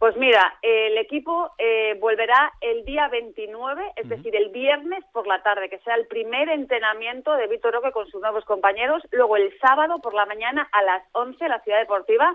Pues 0.01 0.17
mira, 0.17 0.57
el 0.63 0.97
equipo 0.97 1.53
eh, 1.59 1.95
volverá 2.01 2.55
el 2.63 2.87
día 2.87 3.09
29, 3.09 3.93
es 3.97 4.09
decir, 4.09 4.35
el 4.35 4.49
viernes 4.49 5.05
por 5.13 5.27
la 5.27 5.43
tarde, 5.43 5.69
que 5.69 5.79
sea 5.81 5.95
el 5.95 6.07
primer 6.07 6.49
entrenamiento 6.49 7.37
de 7.37 7.47
Víctor 7.49 7.75
Roque 7.75 7.93
con 7.93 8.11
sus 8.11 8.19
nuevos 8.19 8.47
compañeros. 8.47 9.03
Luego 9.11 9.37
el 9.37 9.53
sábado 9.59 9.99
por 9.99 10.15
la 10.15 10.25
mañana 10.25 10.67
a 10.73 10.83
las 10.85 11.03
11 11.13 11.47
la 11.51 11.61
Ciudad 11.61 11.81
Deportiva 11.81 12.35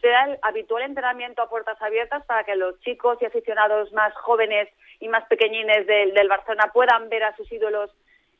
será 0.00 0.24
el 0.24 0.38
habitual 0.42 0.82
entrenamiento 0.82 1.40
a 1.40 1.48
puertas 1.48 1.80
abiertas 1.80 2.24
para 2.26 2.42
que 2.42 2.56
los 2.56 2.80
chicos 2.80 3.16
y 3.20 3.26
aficionados 3.26 3.92
más 3.92 4.12
jóvenes 4.14 4.68
y 4.98 5.06
más 5.06 5.24
pequeñines 5.26 5.86
del, 5.86 6.14
del 6.14 6.26
Barcelona 6.26 6.72
puedan 6.74 7.08
ver 7.10 7.22
a 7.22 7.36
sus 7.36 7.50
ídolos 7.52 7.92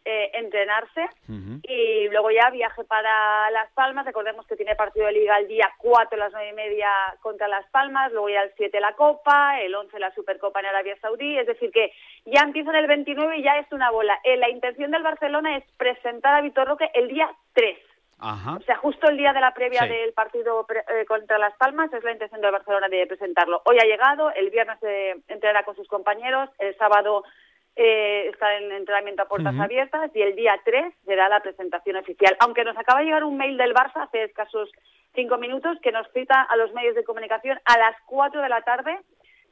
eh, 0.04 0.30
entrenarse 0.34 1.08
y 1.62 2.08
luego 2.08 2.30
ya 2.30 2.50
viaje 2.50 2.84
para 2.84 3.50
Las 3.50 3.70
Palmas. 3.72 4.04
Recordemos 4.04 4.46
que 4.46 4.56
tiene 4.56 4.76
partido 4.76 5.06
de 5.06 5.12
liga 5.12 5.38
el 5.38 5.48
día 5.48 5.70
4 5.78 6.16
a 6.16 6.24
las 6.24 6.32
9 6.32 6.50
y 6.50 6.52
media 6.52 6.90
contra 7.22 7.48
Las 7.48 7.66
Palmas, 7.70 8.12
luego 8.12 8.28
ya 8.28 8.42
el 8.42 8.52
7 8.56 8.80
la 8.80 8.94
Copa, 8.94 9.60
el 9.60 9.74
11 9.74 9.98
la 9.98 10.14
Supercopa 10.14 10.60
en 10.60 10.66
Arabia 10.66 10.96
Saudí. 11.00 11.38
Es 11.38 11.46
decir, 11.46 11.70
que 11.72 11.92
ya 12.26 12.42
empiezan 12.42 12.74
el 12.74 12.86
29 12.86 13.38
y 13.38 13.42
ya 13.42 13.58
es 13.58 13.72
una 13.72 13.90
bola. 13.90 14.18
Eh, 14.24 14.36
la 14.36 14.50
intención 14.50 14.90
del 14.90 15.02
Barcelona 15.02 15.56
es 15.56 15.64
presentar 15.78 16.34
a 16.34 16.42
Vitor 16.42 16.68
Roque 16.68 16.90
el 16.94 17.08
día 17.08 17.30
3. 17.54 17.78
O 18.20 18.60
sea, 18.64 18.76
justo 18.76 19.08
el 19.08 19.16
día 19.18 19.32
de 19.32 19.40
la 19.40 19.52
previa 19.52 19.82
del 19.82 20.12
partido 20.12 20.66
eh, 20.70 21.04
contra 21.04 21.36
Las 21.36 21.54
Palmas 21.56 21.92
es 21.92 22.02
la 22.04 22.12
intención 22.12 22.40
del 22.40 22.52
Barcelona 22.52 22.88
de 22.88 23.06
presentarlo. 23.06 23.60
Hoy 23.66 23.76
ha 23.78 23.86
llegado, 23.86 24.30
el 24.32 24.50
viernes 24.50 24.78
se 24.80 25.10
entrenará 25.28 25.64
con 25.64 25.76
sus 25.76 25.88
compañeros, 25.88 26.48
el 26.58 26.74
sábado 26.76 27.24
eh, 27.76 28.28
está 28.32 28.56
en 28.56 28.70
entrenamiento 28.72 29.22
a 29.22 29.28
puertas 29.28 29.58
abiertas 29.58 30.10
y 30.14 30.22
el 30.22 30.36
día 30.36 30.60
3 30.64 30.94
será 31.04 31.28
la 31.28 31.40
presentación 31.40 31.96
oficial. 31.96 32.36
Aunque 32.40 32.64
nos 32.64 32.76
acaba 32.76 33.00
de 33.00 33.06
llegar 33.06 33.24
un 33.24 33.36
mail 33.36 33.56
del 33.56 33.74
Barça 33.74 34.04
hace 34.04 34.24
escasos 34.24 34.70
cinco 35.14 35.38
minutos 35.38 35.78
que 35.82 35.92
nos 35.92 36.06
cita 36.12 36.42
a 36.42 36.56
los 36.56 36.72
medios 36.72 36.94
de 36.94 37.04
comunicación 37.04 37.58
a 37.64 37.78
las 37.78 37.96
4 38.06 38.42
de 38.42 38.48
la 38.48 38.62
tarde 38.62 38.98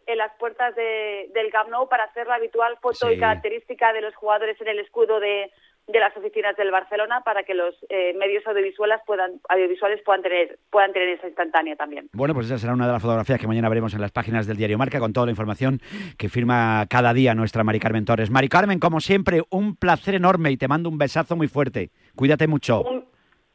en 0.07 0.19
las 0.19 0.33
puertas 0.39 0.75
del 0.75 1.51
Camp 1.53 1.71
Nou 1.71 1.89
para 1.89 2.05
hacer 2.05 2.27
la 2.27 2.35
habitual 2.35 2.77
foto 2.83 3.11
y 3.11 3.19
característica 3.19 3.93
de 3.93 4.03
los 4.03 4.15
jugadores 4.15 4.61
en 4.61 4.69
el 4.69 4.81
escudo 4.81 5.21
de, 5.21 5.51
de 5.87 5.99
las 5.99 6.17
oficinas 6.17 6.57
del 6.57 6.71
Barcelona 6.71 7.23
para 7.25 7.43
que 7.43 7.55
los 7.55 7.75
eh, 7.89 8.15
medios 8.19 8.47
audiovisuales 8.47 9.01
puedan 9.07 9.41
audiovisuales 9.49 10.01
puedan 10.05 10.23
tener 10.23 10.59
puedan 10.71 10.93
tener 10.93 11.09
esa 11.09 11.27
instantánea 11.27 11.77
también. 11.77 12.09
Bueno, 12.13 12.35
pues 12.35 12.47
esa 12.47 12.59
será 12.59 12.73
una 12.73 12.87
de 12.87 12.93
las 12.93 13.03
fotografías 13.03 13.41
que 13.41 13.47
mañana 13.47 13.69
veremos 13.69 13.95
en 13.95 14.01
las 14.01 14.13
páginas 14.13 14.47
del 14.47 14.57
diario 14.57 14.79
Marca 14.79 15.01
con 15.01 15.13
toda 15.13 15.27
la 15.27 15.33
información 15.33 15.81
que 16.17 16.29
firma 16.29 16.87
cada 16.89 17.13
día 17.13 17.35
nuestra 17.35 17.65
Mari 17.65 17.81
Carmen 17.81 18.05
Torres. 18.05 18.31
Mari 18.31 18.49
Carmen, 18.49 18.79
como 18.79 19.01
siempre, 19.01 19.43
un 19.51 19.77
placer 19.77 20.15
enorme 20.15 20.51
y 20.51 20.57
te 20.57 20.69
mando 20.69 20.89
un 20.89 20.99
besazo 20.99 21.37
muy 21.37 21.49
fuerte. 21.49 21.91
Cuídate 22.15 22.47
mucho. 22.47 22.85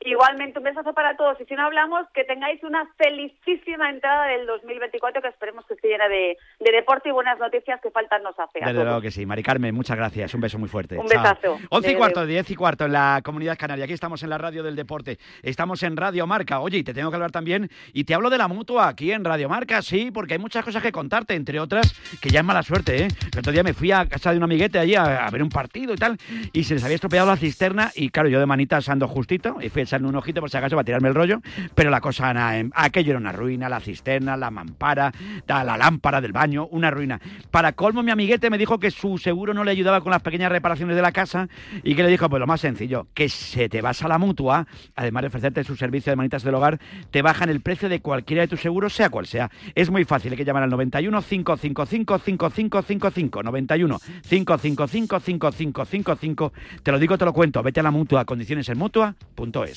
Igualmente, 0.08 0.60
un 0.60 0.64
besazo 0.64 0.94
para 0.94 1.18
todos. 1.18 1.40
Y 1.42 1.46
si 1.46 1.54
no 1.54 1.64
hablamos, 1.64 2.08
que 2.14 2.24
tengáis 2.24 2.64
una 2.64 2.86
felicísima 2.98 3.90
entrada 3.90 4.28
del 4.28 4.48
2024, 4.48 5.22
que 5.22 5.28
esperemos 5.28 5.66
que 5.66 5.74
esté 5.74 5.90
llena 5.90 6.08
de, 6.08 6.38
deporte 6.60 7.10
y 7.10 7.12
buenas 7.12 7.38
noticias 7.40 7.82
que 7.82 7.92
faltan 7.92 8.24
nos 8.24 8.38
hace. 8.40 8.60
Desde 8.60 8.84
luego 8.84 9.02
que 9.02 9.12
sí. 9.12 9.26
Mari 9.26 9.44
Carmen, 9.44 9.76
muchas 9.76 9.98
gracias. 9.98 10.34
Un 10.34 10.42
beso 10.42 10.58
muy 10.60 10.70
fuerte. 10.70 10.98
Un 10.98 11.08
besazo. 11.08 11.60
11 11.70 11.92
y 11.92 11.96
cuarto, 11.96 12.26
10 12.26 12.52
y 12.52 12.56
cuarto 12.56 12.86
en 12.86 12.94
la 12.94 13.22
Comunidad 13.24 13.58
Canaria. 13.58 13.84
Aquí 13.84 13.94
estamos 13.94 14.24
en 14.24 14.30
la 14.30 14.38
radio 14.38 14.64
del 14.64 14.76
deporte. 14.76 15.18
Estamos 15.44 15.84
en 15.84 15.98
Radio 15.98 16.26
Marca. 16.26 16.60
Oye, 16.60 16.78
y 16.78 16.84
te 16.84 16.94
tengo 16.94 17.10
que 17.10 17.16
hablar 17.16 17.32
también, 17.32 17.70
y 17.94 18.04
te 18.06 18.14
hablo 18.14 18.30
de 18.30 18.38
la 18.38 18.48
mutua 18.48 18.88
aquí 18.88 19.12
en 19.12 19.26
Radio 19.26 19.50
Marca, 19.50 19.82
sí, 19.82 20.12
porque 20.12 20.36
hay 20.36 20.40
muchas 20.40 20.64
cosas 20.64 20.82
que 20.82 20.92
contarte, 20.92 21.36
entre 21.36 21.60
otras, 21.60 21.94
que 22.22 22.30
ya 22.30 22.40
es 22.40 22.46
mala 22.46 22.64
suerte, 22.64 23.04
¿eh? 23.04 23.08
El 23.34 23.40
otro 23.40 23.52
día 23.52 23.64
me 23.64 23.74
fui 23.74 23.92
a 23.92 24.08
casa 24.08 24.32
de 24.32 24.38
un 24.38 24.44
amiguete 24.44 24.80
allí 24.80 24.96
a, 24.96 25.30
ver 25.30 25.44
un 25.44 25.50
partido 25.50 25.94
y 25.94 25.98
tal, 25.98 26.18
y 26.54 26.64
se 26.64 26.76
les 26.76 26.84
había 26.84 26.96
estropeado 26.96 27.28
la 27.28 27.38
cisterna, 27.38 27.92
y 27.96 28.10
claro, 28.10 28.30
yo 28.30 28.40
de 28.40 28.46
manitas 28.46 28.90
ando 28.90 29.08
justito, 29.08 29.58
y 29.62 29.70
fui 29.70 29.82
a 29.82 29.86
echarle 29.98 30.08
un 30.08 30.16
ojito 30.16 30.42
por 30.42 30.50
si 30.50 30.58
acaso 30.58 30.76
va 30.76 30.82
a 30.82 30.86
tirarme 30.86 31.10
el 31.10 31.16
rollo, 31.16 31.42
pero 31.76 31.90
la 31.90 32.02
cosa, 32.02 32.34
aquello 32.74 33.12
era 33.12 33.20
una 33.20 33.32
ruina, 33.32 33.70
la 33.70 33.80
cisterna, 33.80 34.38
la 34.38 34.52
mampara, 34.52 35.12
la 35.48 35.78
lámpara 35.78 36.22
del 36.22 36.32
baño, 36.32 36.68
una 36.72 36.92
ruina. 36.92 37.20
Para 37.52 37.74
colmo, 37.74 38.04
mi 38.04 38.12
amiguete 38.12 38.50
me 38.50 38.58
dijo 38.58 38.80
que 38.80 38.92
su 38.92 39.18
seguro 39.18 39.54
no 39.54 39.64
le 39.64 39.72
ayudaba 39.72 40.02
con 40.02 40.12
las 40.12 40.22
pequeñas 40.22 40.52
reparaciones 40.52 40.96
de 40.96 41.02
la 41.02 41.12
casa 41.12 41.48
y 41.84 41.96
que 41.96 42.04
le 42.04 42.10
dijo, 42.10 42.30
pues 42.30 42.40
lo 42.40 42.48
más 42.48 42.62
sencillo, 42.62 43.08
que 43.14 43.30
se 43.30 43.70
te 43.70 43.82
vas 43.82 44.04
a 44.04 44.08
la 44.08 44.18
mutua, 44.18 44.68
además 44.96 45.24
de 45.24 45.28
ofrecerte 45.28 45.64
su 45.64 45.76
servicio 45.76 46.12
de 46.12 46.16
manitas 46.16 46.44
del 46.44 46.56
hogar, 46.56 46.80
te 47.12 47.22
bajan 47.22 47.50
el 47.50 47.62
precio 47.62 47.90
de 47.90 48.02
cualquiera 48.02 48.42
de 48.42 48.48
tus 48.48 48.62
seguros, 48.62 48.94
sea 48.94 49.10
cual 49.10 49.26
sea. 49.26 49.50
Es 49.76 49.90
muy 49.90 50.06
fácil, 50.06 50.32
hay 50.32 50.38
que 50.38 50.46
llamar 50.46 50.64
al 50.64 50.70
91 50.70 51.22
555 51.22 52.20
5555 52.20 53.44
91 53.44 54.00
555 54.28 55.20
5555 55.20 56.54
Te 56.84 56.92
lo 56.92 57.00
digo, 57.00 57.18
te 57.18 57.26
lo 57.26 57.34
cuento, 57.34 57.64
vete 57.64 57.80
a 57.80 57.84
la 57.84 57.92
mutua, 57.92 58.26
condiciones 58.26 58.70
en 58.70 58.78
mutua.es. 58.78 59.77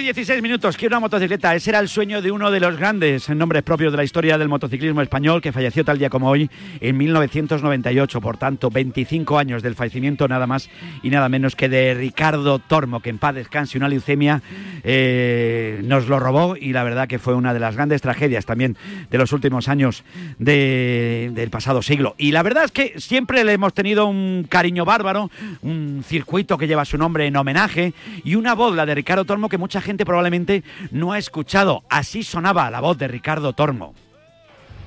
moto 0.00 0.12
regolata 0.12 0.12
che 0.12 0.12
mi 0.12 0.24
sirva 0.24 0.30
para 0.30 0.30
correr 0.30 0.30
y 0.30 0.30
quiero 0.30 0.30
una 0.30 0.30
camiseta 0.30 0.30
que 0.30 0.30
tenga 0.30 0.30
el 0.30 0.40
número 0.40 0.40
11 0.40 0.40
y 0.40 0.40
16 0.40 0.42
minutos, 0.42 0.76
quiero 0.76 0.96
una 0.96 1.00
motocicleta. 1.00 1.54
Ese 1.54 1.70
era 1.70 1.78
el 1.78 1.88
sueño 1.88 2.22
de 2.22 2.30
uno 2.30 2.50
de 2.50 2.60
los 2.60 2.76
grandes 2.76 3.28
nombres 3.30 3.62
propios 3.62 3.92
de 3.92 3.96
la 3.96 4.04
historia 4.04 4.38
del 4.38 4.48
motociclismo 4.48 5.02
español 5.02 5.40
que 5.40 5.52
falleció 5.52 5.84
tal 5.84 5.98
día 5.98 6.10
como 6.10 6.28
hoy 6.28 6.50
en 6.80 6.96
1998. 6.96 8.20
Por 8.20 8.36
tanto, 8.36 8.70
25 8.70 9.38
años 9.38 9.62
del 9.62 9.74
fallecimiento 9.74 10.28
nada 10.28 10.46
más 10.46 10.68
y 11.02 11.10
nada 11.10 11.28
menos 11.28 11.56
que 11.56 11.68
de 11.68 11.94
Ricardo 11.94 12.58
Tormo, 12.58 13.00
que 13.00 13.10
en 13.10 13.18
paz 13.18 13.34
descanse 13.34 13.78
una 13.78 13.88
leucemia, 13.88 14.42
eh, 14.82 15.80
nos 15.84 16.08
lo 16.08 16.18
robó 16.18 16.56
y 16.56 16.72
la 16.72 16.84
verdad 16.84 17.08
que 17.08 17.18
fue 17.18 17.34
una 17.34 17.52
de 17.54 17.60
las 17.60 17.76
grandes 17.76 18.02
tragedias 18.02 18.46
también 18.46 18.76
de 19.10 19.18
los 19.18 19.32
últimos 19.32 19.68
años 19.68 20.04
del 20.38 21.50
pasado 21.50 21.82
siglo. 21.82 22.14
Y 22.18 22.32
la 22.32 22.42
verdad 22.42 22.64
es 22.64 22.72
que 22.72 22.94
siempre 22.98 23.44
le 23.44 23.52
hemos 23.52 23.74
tenido 23.74 24.06
un 24.06 24.46
cariño 24.48 24.84
bárbaro, 24.84 25.30
un 25.62 26.02
circuito 26.06 26.58
que 26.58 26.66
lleva 26.66 26.84
su 26.84 26.98
nombre 26.98 27.26
en 27.26 27.36
homenaje 27.36 27.92
y 28.24 28.34
una 28.34 28.54
voz, 28.54 28.74
la 28.74 28.86
de 28.86 28.94
Ricardo 28.94 29.24
Tormo, 29.24 29.48
que 29.48 29.58
mucha 29.58 29.80
gente 29.80 29.89
probablemente 29.98 30.62
no 30.90 31.12
ha 31.12 31.18
escuchado. 31.18 31.82
Así 31.88 32.22
sonaba 32.22 32.70
la 32.70 32.80
voz 32.80 32.98
de 32.98 33.08
Ricardo 33.08 33.52
Tormo. 33.52 33.94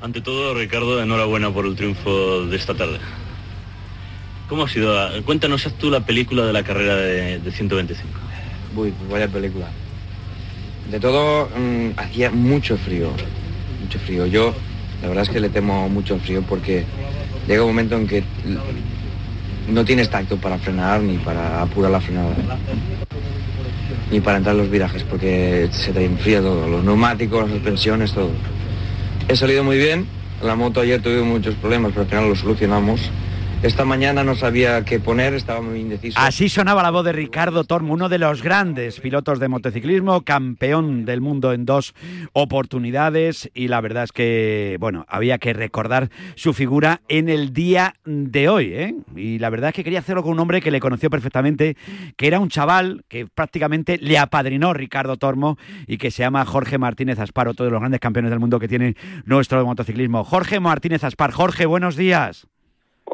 Ante 0.02 0.22
todo, 0.22 0.54
Ricardo, 0.54 1.02
enhorabuena 1.02 1.52
por 1.52 1.66
el 1.66 1.76
triunfo 1.76 2.46
de 2.46 2.58
esta 2.58 2.74
tarde. 2.74 3.00
¿Cómo 4.50 4.66
ha 4.66 4.70
sido? 4.70 4.94
Cuéntanos 5.24 5.68
tú 5.80 5.90
la 5.90 6.02
película 6.02 6.46
de 6.46 6.54
la 6.54 6.64
carrera 6.64 6.96
de, 6.96 7.40
de 7.40 7.52
125. 7.52 8.10
Uy, 8.76 8.94
vaya 9.10 9.28
película. 9.28 9.68
De 10.92 11.00
todo, 11.00 11.50
mm, 11.58 11.92
hacía 11.98 12.32
mucho 12.32 12.78
frío, 12.78 13.12
mucho 13.82 14.00
frío. 14.00 14.26
Yo, 14.26 14.54
la 15.02 15.08
verdad 15.08 15.24
es 15.24 15.30
que 15.30 15.40
le 15.40 15.50
temo 15.50 15.88
mucho 15.90 16.16
el 16.16 16.22
frío 16.22 16.42
porque 16.42 16.84
llega 17.48 17.64
un 17.64 17.70
momento 17.70 17.96
en 17.96 18.08
que 18.08 18.24
no 19.70 19.86
tienes 19.86 20.10
tacto 20.10 20.38
para 20.38 20.58
frenar 20.58 21.02
ni 21.02 21.18
para 21.18 21.62
apurar 21.62 21.92
la 21.92 22.02
frenada. 22.02 22.36
Ni 24.12 24.20
para 24.20 24.38
entrar 24.38 24.56
en 24.56 24.62
los 24.62 24.70
virajes 24.70 25.04
porque 25.04 25.70
se 25.72 25.92
te 25.92 26.06
enfría 26.06 26.42
todo, 26.42 26.68
los 26.68 26.84
neumáticos, 26.84 27.44
las 27.44 27.52
suspensiones, 27.52 28.14
todo. 28.14 28.30
He 29.28 29.36
salido 29.36 29.64
muy 29.64 29.78
bien, 29.78 30.06
la 30.44 30.56
moto 30.56 30.82
ayer 30.82 31.02
tuve 31.02 31.22
muchos 31.22 31.56
problemas, 31.56 31.92
pero 31.92 32.02
al 32.02 32.08
final 32.08 32.30
lo 32.30 32.36
solucionamos. 32.36 33.00
Esta 33.64 33.86
mañana 33.86 34.26
no 34.26 34.36
sabía 34.36 34.84
qué 34.84 35.00
poner, 35.00 35.34
estaba 35.34 35.62
muy 35.62 35.80
indeciso. 35.80 36.20
Así 36.20 36.50
sonaba 36.50 36.84
la 36.84 36.92
voz 36.92 37.06
de 37.06 37.14
Ricardo 37.14 37.64
Tormo, 37.64 37.94
uno 37.94 38.10
de 38.10 38.18
los 38.20 38.44
grandes 38.44 39.00
pilotos 39.00 39.40
de 39.40 39.48
motociclismo, 39.48 40.24
campeón 40.24 41.06
del 41.06 41.22
mundo 41.22 41.54
en 41.54 41.64
dos 41.64 41.96
oportunidades 42.34 43.50
y 43.54 43.70
la 43.70 43.80
verdad 43.80 44.04
es 44.04 44.12
que, 44.12 44.76
bueno, 44.82 45.06
había 45.08 45.38
que 45.38 45.54
recordar 45.54 46.10
su 46.36 46.52
figura 46.52 47.00
en 47.08 47.30
el 47.30 47.54
día 47.54 47.96
de 48.04 48.50
hoy, 48.50 48.74
¿eh? 48.74 48.96
Y 49.16 49.40
la 49.40 49.50
verdad 49.50 49.70
es 49.70 49.76
que 49.76 49.86
quería 49.86 50.00
hacerlo 50.00 50.24
con 50.24 50.34
un 50.34 50.40
hombre 50.40 50.60
que 50.60 50.70
le 50.70 50.82
conoció 50.82 51.10
perfectamente, 51.10 51.78
que 52.18 52.28
era 52.28 52.42
un 52.42 52.50
chaval 52.50 53.06
que 53.08 53.28
prácticamente 53.28 53.98
le 53.98 54.18
apadrinó 54.18 54.74
Ricardo 54.74 55.16
Tormo 55.16 55.58
y 55.88 55.98
que 55.98 56.12
se 56.12 56.22
llama 56.22 56.44
Jorge 56.44 56.78
Martínez 56.78 57.18
Aspar, 57.18 57.54
todos 57.54 57.72
los 57.72 57.80
grandes 57.80 58.02
campeones 58.02 58.30
del 58.30 58.42
mundo 58.42 58.60
que 58.60 58.68
tiene 58.68 58.98
nuestro 59.24 59.66
motociclismo. 59.66 60.26
Jorge 60.26 60.60
Martínez 60.60 61.06
Aspar, 61.06 61.32
Jorge, 61.32 61.66
buenos 61.66 61.96
días. 61.96 62.46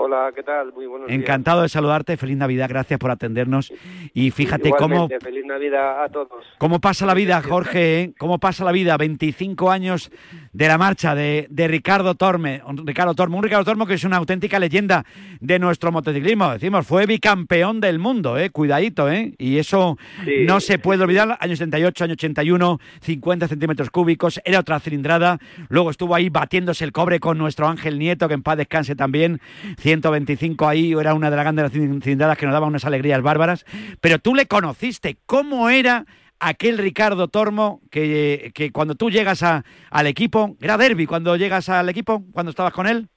Hola, 0.01 0.31
¿qué 0.33 0.43
tal? 0.43 0.71
Muy 0.71 0.85
buenos 0.85 1.09
días. 1.09 1.19
Encantado 1.19 1.61
de 1.61 1.67
saludarte, 1.67 2.15
feliz 2.15 2.37
Navidad, 2.37 2.69
gracias 2.69 2.97
por 2.97 3.11
atendernos. 3.11 3.73
Y 4.13 4.31
fíjate 4.31 4.71
cómo, 4.71 5.09
Feliz 5.21 5.43
Navidad 5.45 6.05
a 6.05 6.07
todos. 6.07 6.29
cómo 6.57 6.79
pasa 6.79 7.05
la 7.05 7.13
vida, 7.13 7.41
Jorge, 7.47 8.01
¿eh? 8.01 8.13
cómo 8.17 8.39
pasa 8.39 8.63
la 8.63 8.71
vida, 8.71 8.95
25 8.95 9.69
años 9.69 10.09
de 10.53 10.67
la 10.69 10.77
marcha 10.77 11.15
de, 11.15 11.47
de 11.49 11.67
Ricardo 11.67 12.15
Torme, 12.15 12.61
Ricardo 12.85 13.13
Tormo, 13.13 13.37
un 13.39 13.43
Ricardo 13.43 13.65
Tormo 13.65 13.85
que 13.85 13.95
es 13.95 14.03
una 14.05 14.15
auténtica 14.15 14.57
leyenda 14.57 15.03
de 15.41 15.59
nuestro 15.59 15.91
motociclismo, 15.91 16.49
decimos, 16.53 16.87
fue 16.87 17.05
bicampeón 17.05 17.81
del 17.81 17.99
mundo, 17.99 18.37
¿eh? 18.37 18.51
cuidadito, 18.51 19.11
¿eh? 19.11 19.33
y 19.37 19.57
eso 19.57 19.97
Sí. 20.23 20.45
no 20.45 20.61
se 20.61 20.79
puede 20.79 21.03
olvidar, 21.03 21.37
año 21.41 21.57
78, 21.57 22.05
año 22.05 22.13
81, 22.13 22.79
50 23.01 23.47
centímetros 23.49 23.89
cúbicos, 23.89 24.39
era 24.45 24.59
otra 24.59 24.79
cilindrada, 24.79 25.39
luego 25.67 25.89
estuvo 25.89 26.15
ahí 26.15 26.29
batiéndose 26.29 26.85
el 26.85 26.93
cobre 26.93 27.19
con 27.19 27.37
nuestro 27.37 27.67
Ángel 27.67 27.99
Nieto, 27.99 28.29
que 28.29 28.35
en 28.35 28.43
paz 28.43 28.55
descanse 28.55 28.95
también, 28.95 29.41
125 29.93 30.67
ahí, 30.67 30.93
era 30.93 31.15
una 31.15 31.31
de 31.31 31.35
las 31.35 31.43
grandes 31.45 31.71
cilindradas 31.71 32.37
que 32.37 32.45
nos 32.45 32.53
daba 32.53 32.67
unas 32.67 32.85
alegrías 32.85 33.21
bárbaras, 33.23 33.65
pero 34.01 34.19
tú 34.19 34.35
le 34.35 34.45
conociste, 34.45 35.17
¿cómo 35.25 35.69
era 35.69 36.05
aquel 36.39 36.77
Ricardo 36.77 37.27
Tormo 37.27 37.81
que, 37.89 38.51
que 38.53 38.71
cuando 38.71 38.93
tú 38.93 39.09
llegas 39.09 39.41
a- 39.41 39.63
al 39.89 40.05
equipo, 40.05 40.55
era 40.61 40.77
derby 40.77 41.07
cuando 41.07 41.35
llegas 41.35 41.69
al 41.69 41.89
equipo, 41.89 42.21
cuando 42.31 42.51
estabas 42.51 42.71
con 42.73 42.85
él? 42.85 43.07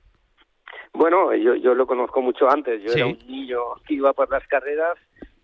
Bueno, 0.95 1.35
yo, 1.35 1.55
yo 1.57 1.75
lo 1.75 1.87
conozco 1.87 2.23
mucho 2.23 2.51
antes. 2.51 2.83
Yo 2.83 2.89
Sí. 2.91 2.99
era 3.01 3.07
un 3.09 3.19
niño 3.29 3.59
que 3.87 3.95
iba 3.95 4.13
por 4.15 4.31
las 4.31 4.47
carreras 4.49 4.97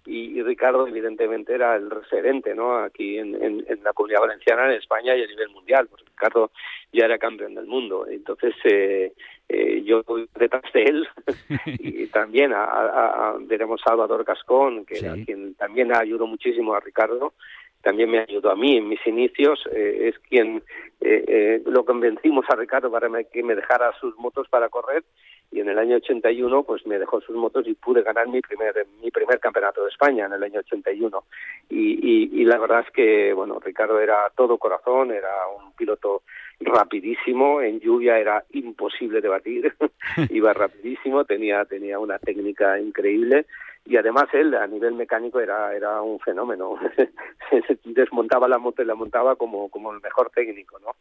y, 0.06 0.38
y 0.38 0.42
Ricardo, 0.42 0.86
evidentemente, 0.86 1.54
era 1.54 1.76
el 1.76 1.90
referente 1.90 2.54
¿no? 2.54 2.76
aquí 2.78 3.18
en, 3.18 3.34
en- 3.42 3.64
en 3.68 3.82
la 3.84 3.92
comunidad 3.92 4.20
valenciana, 4.22 4.64
en 4.66 4.72
España 4.78 5.14
y 5.14 5.22
a 5.22 5.26
nivel 5.26 5.50
mundial. 5.50 5.88
Pues 5.88 6.02
Ricardo 6.06 6.50
ya 6.92 7.04
era 7.04 7.18
campeón 7.18 7.54
del 7.54 7.66
mundo. 7.66 8.06
Entonces, 8.10 8.54
eh, 8.64 9.12
eh, 9.48 9.82
yo 9.84 10.02
voy 10.04 10.28
detrás 10.38 10.62
de 10.74 10.82
él 10.82 11.08
y 11.78 12.06
también 12.08 12.52
a, 12.52 12.64
a- 12.64 13.30
a- 13.30 13.36
veremos 13.40 13.80
a 13.84 13.90
Salvador 13.90 14.24
Cascón, 14.24 14.84
que 14.84 14.98
era 14.98 15.14
quien 15.24 15.54
también 15.54 15.94
ayudó 15.94 16.26
muchísimo 16.26 16.74
a 16.74 16.80
Ricardo. 16.80 17.34
También 17.80 18.10
me 18.10 18.18
ayudó 18.18 18.50
a 18.50 18.56
mí 18.56 18.76
en 18.76 18.88
mis 18.88 19.04
inicios. 19.06 19.60
eh, 19.72 20.08
es 20.08 20.18
quien 20.28 20.62
eh, 21.00 21.24
eh, 21.28 21.62
lo 21.66 21.84
convencimos 21.84 22.44
a 22.50 22.56
Ricardo 22.56 22.90
para 22.90 23.08
que 23.24 23.42
me 23.42 23.54
dejara 23.54 23.92
sus 24.00 24.16
motos 24.18 24.48
para 24.48 24.68
correr 24.68 25.04
y 25.50 25.60
en 25.60 25.68
el 25.68 25.78
año 25.78 25.96
81 25.96 26.62
pues 26.64 26.86
me 26.86 26.98
dejó 26.98 27.20
sus 27.20 27.34
motos 27.34 27.66
y 27.66 27.74
pude 27.74 28.02
ganar 28.02 28.28
mi 28.28 28.40
primer 28.40 28.86
mi 29.02 29.10
primer 29.10 29.40
campeonato 29.40 29.82
de 29.82 29.90
España 29.90 30.26
en 30.26 30.32
el 30.34 30.42
año 30.42 30.60
81 30.60 31.24
y, 31.70 31.76
y, 31.76 32.40
y 32.40 32.44
la 32.44 32.58
verdad 32.58 32.84
es 32.86 32.92
que 32.92 33.32
bueno 33.32 33.58
Ricardo 33.58 33.98
era 34.00 34.30
todo 34.36 34.58
corazón 34.58 35.10
era 35.12 35.30
un 35.56 35.72
piloto 35.72 36.22
rapidísimo 36.60 37.62
en 37.62 37.80
lluvia 37.80 38.18
era 38.18 38.44
imposible 38.50 39.20
de 39.20 39.28
batir 39.28 39.74
iba 40.30 40.52
rapidísimo 40.52 41.24
tenía 41.24 41.64
tenía 41.64 41.98
una 41.98 42.18
técnica 42.18 42.78
increíble 42.78 43.46
y 43.86 43.96
además 43.96 44.26
él 44.34 44.54
a 44.54 44.66
nivel 44.66 44.92
mecánico 44.94 45.40
era 45.40 45.74
era 45.74 46.02
un 46.02 46.20
fenómeno. 46.20 46.78
Desmontaba 47.84 48.46
la 48.46 48.58
moto 48.58 48.82
y 48.82 48.84
la 48.84 48.94
montaba 48.94 49.36
como 49.36 49.70
como 49.70 49.94
el 49.94 50.02
mejor 50.02 50.28
técnico 50.28 50.78
no 50.78 50.94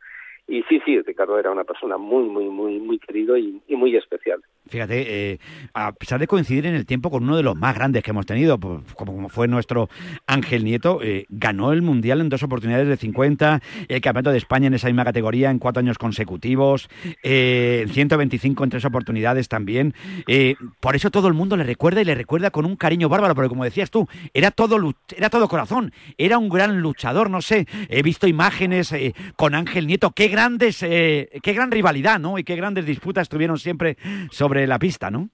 y 0.48 0.64
sí 0.64 0.80
sí 0.86 1.02
Ricardo 1.02 1.38
era 1.38 1.52
una 1.52 1.64
persona 1.64 1.98
muy 1.98 2.24
muy 2.24 2.46
muy 2.46 2.80
muy 2.80 3.00
querido 3.00 3.38
y, 3.38 3.62
muy 3.70 3.96
especial 3.96 4.42
Fíjate, 4.70 5.32
eh, 5.32 5.40
a 5.74 5.94
pesar 5.94 6.20
de 6.20 6.28
coincidir 6.28 6.66
en 6.66 6.76
el 6.76 6.86
tiempo 6.86 7.10
con 7.10 7.24
uno 7.24 7.38
de 7.38 7.44
los 7.44 7.56
más 7.56 7.76
grandes 7.76 8.04
que 8.04 8.12
hemos 8.12 8.26
tenido, 8.26 8.60
como, 8.60 9.30
fue 9.30 9.48
nuestro 9.48 9.90
Ángel 10.26 10.66
Nieto, 10.66 11.00
eh, 11.02 11.26
ganó 11.30 11.72
el 11.72 11.82
Mundial 11.82 12.22
en 12.22 12.30
dos 12.30 12.44
oportunidades 12.44 12.88
de 12.88 12.98
50, 12.98 13.62
el 13.88 14.02
Campeonato 14.02 14.32
de 14.32 14.38
España 14.38 14.68
en 14.68 14.74
esa 14.74 14.88
misma 14.88 15.06
categoría 15.06 15.52
en 15.52 15.60
cuatro 15.60 15.80
años 15.80 15.98
consecutivos, 15.98 16.90
eh, 17.24 17.86
125 17.90 18.64
en 18.64 18.70
tres 18.70 18.86
oportunidades 18.86 19.48
también. 19.48 19.94
Eh, 20.28 20.56
por 20.82 20.96
eso 20.96 21.12
todo 21.12 21.28
el 21.30 21.34
mundo 21.34 21.56
le 21.56 21.64
recuerda 21.64 22.02
y 22.02 22.06
le 22.06 22.16
recuerda 22.16 22.52
con 22.52 22.66
un 22.66 22.76
cariño 22.76 23.10
bárbaro, 23.10 23.36
porque 23.36 23.50
como 23.50 23.64
decías 23.64 23.90
tú, 23.90 24.08
era 24.34 24.52
todo, 24.52 24.78
era 25.16 25.30
todo 25.30 25.48
corazón, 25.48 25.94
era 26.18 26.38
un 26.38 26.50
gran 26.50 26.82
luchador, 26.82 27.30
no 27.30 27.42
sé, 27.42 27.68
he 27.88 28.04
visto 28.04 28.28
imágenes 28.28 28.94
con 29.38 29.56
Ángel 29.56 29.88
Nieto, 29.88 30.12
qué 30.12 30.28
grandes, 30.38 30.84
eh, 30.84 31.30
qué 31.42 31.54
gran 31.54 31.72
rivalidad, 31.72 32.20
¿no? 32.20 32.38
Y 32.38 32.44
qué 32.44 32.56
grandes 32.56 32.86
disputas 32.86 33.28
tuvieron 33.28 33.58
siempre 33.58 33.98
sobre 34.32 34.68
la 34.68 34.78
pista, 34.78 35.10
¿no? 35.10 35.30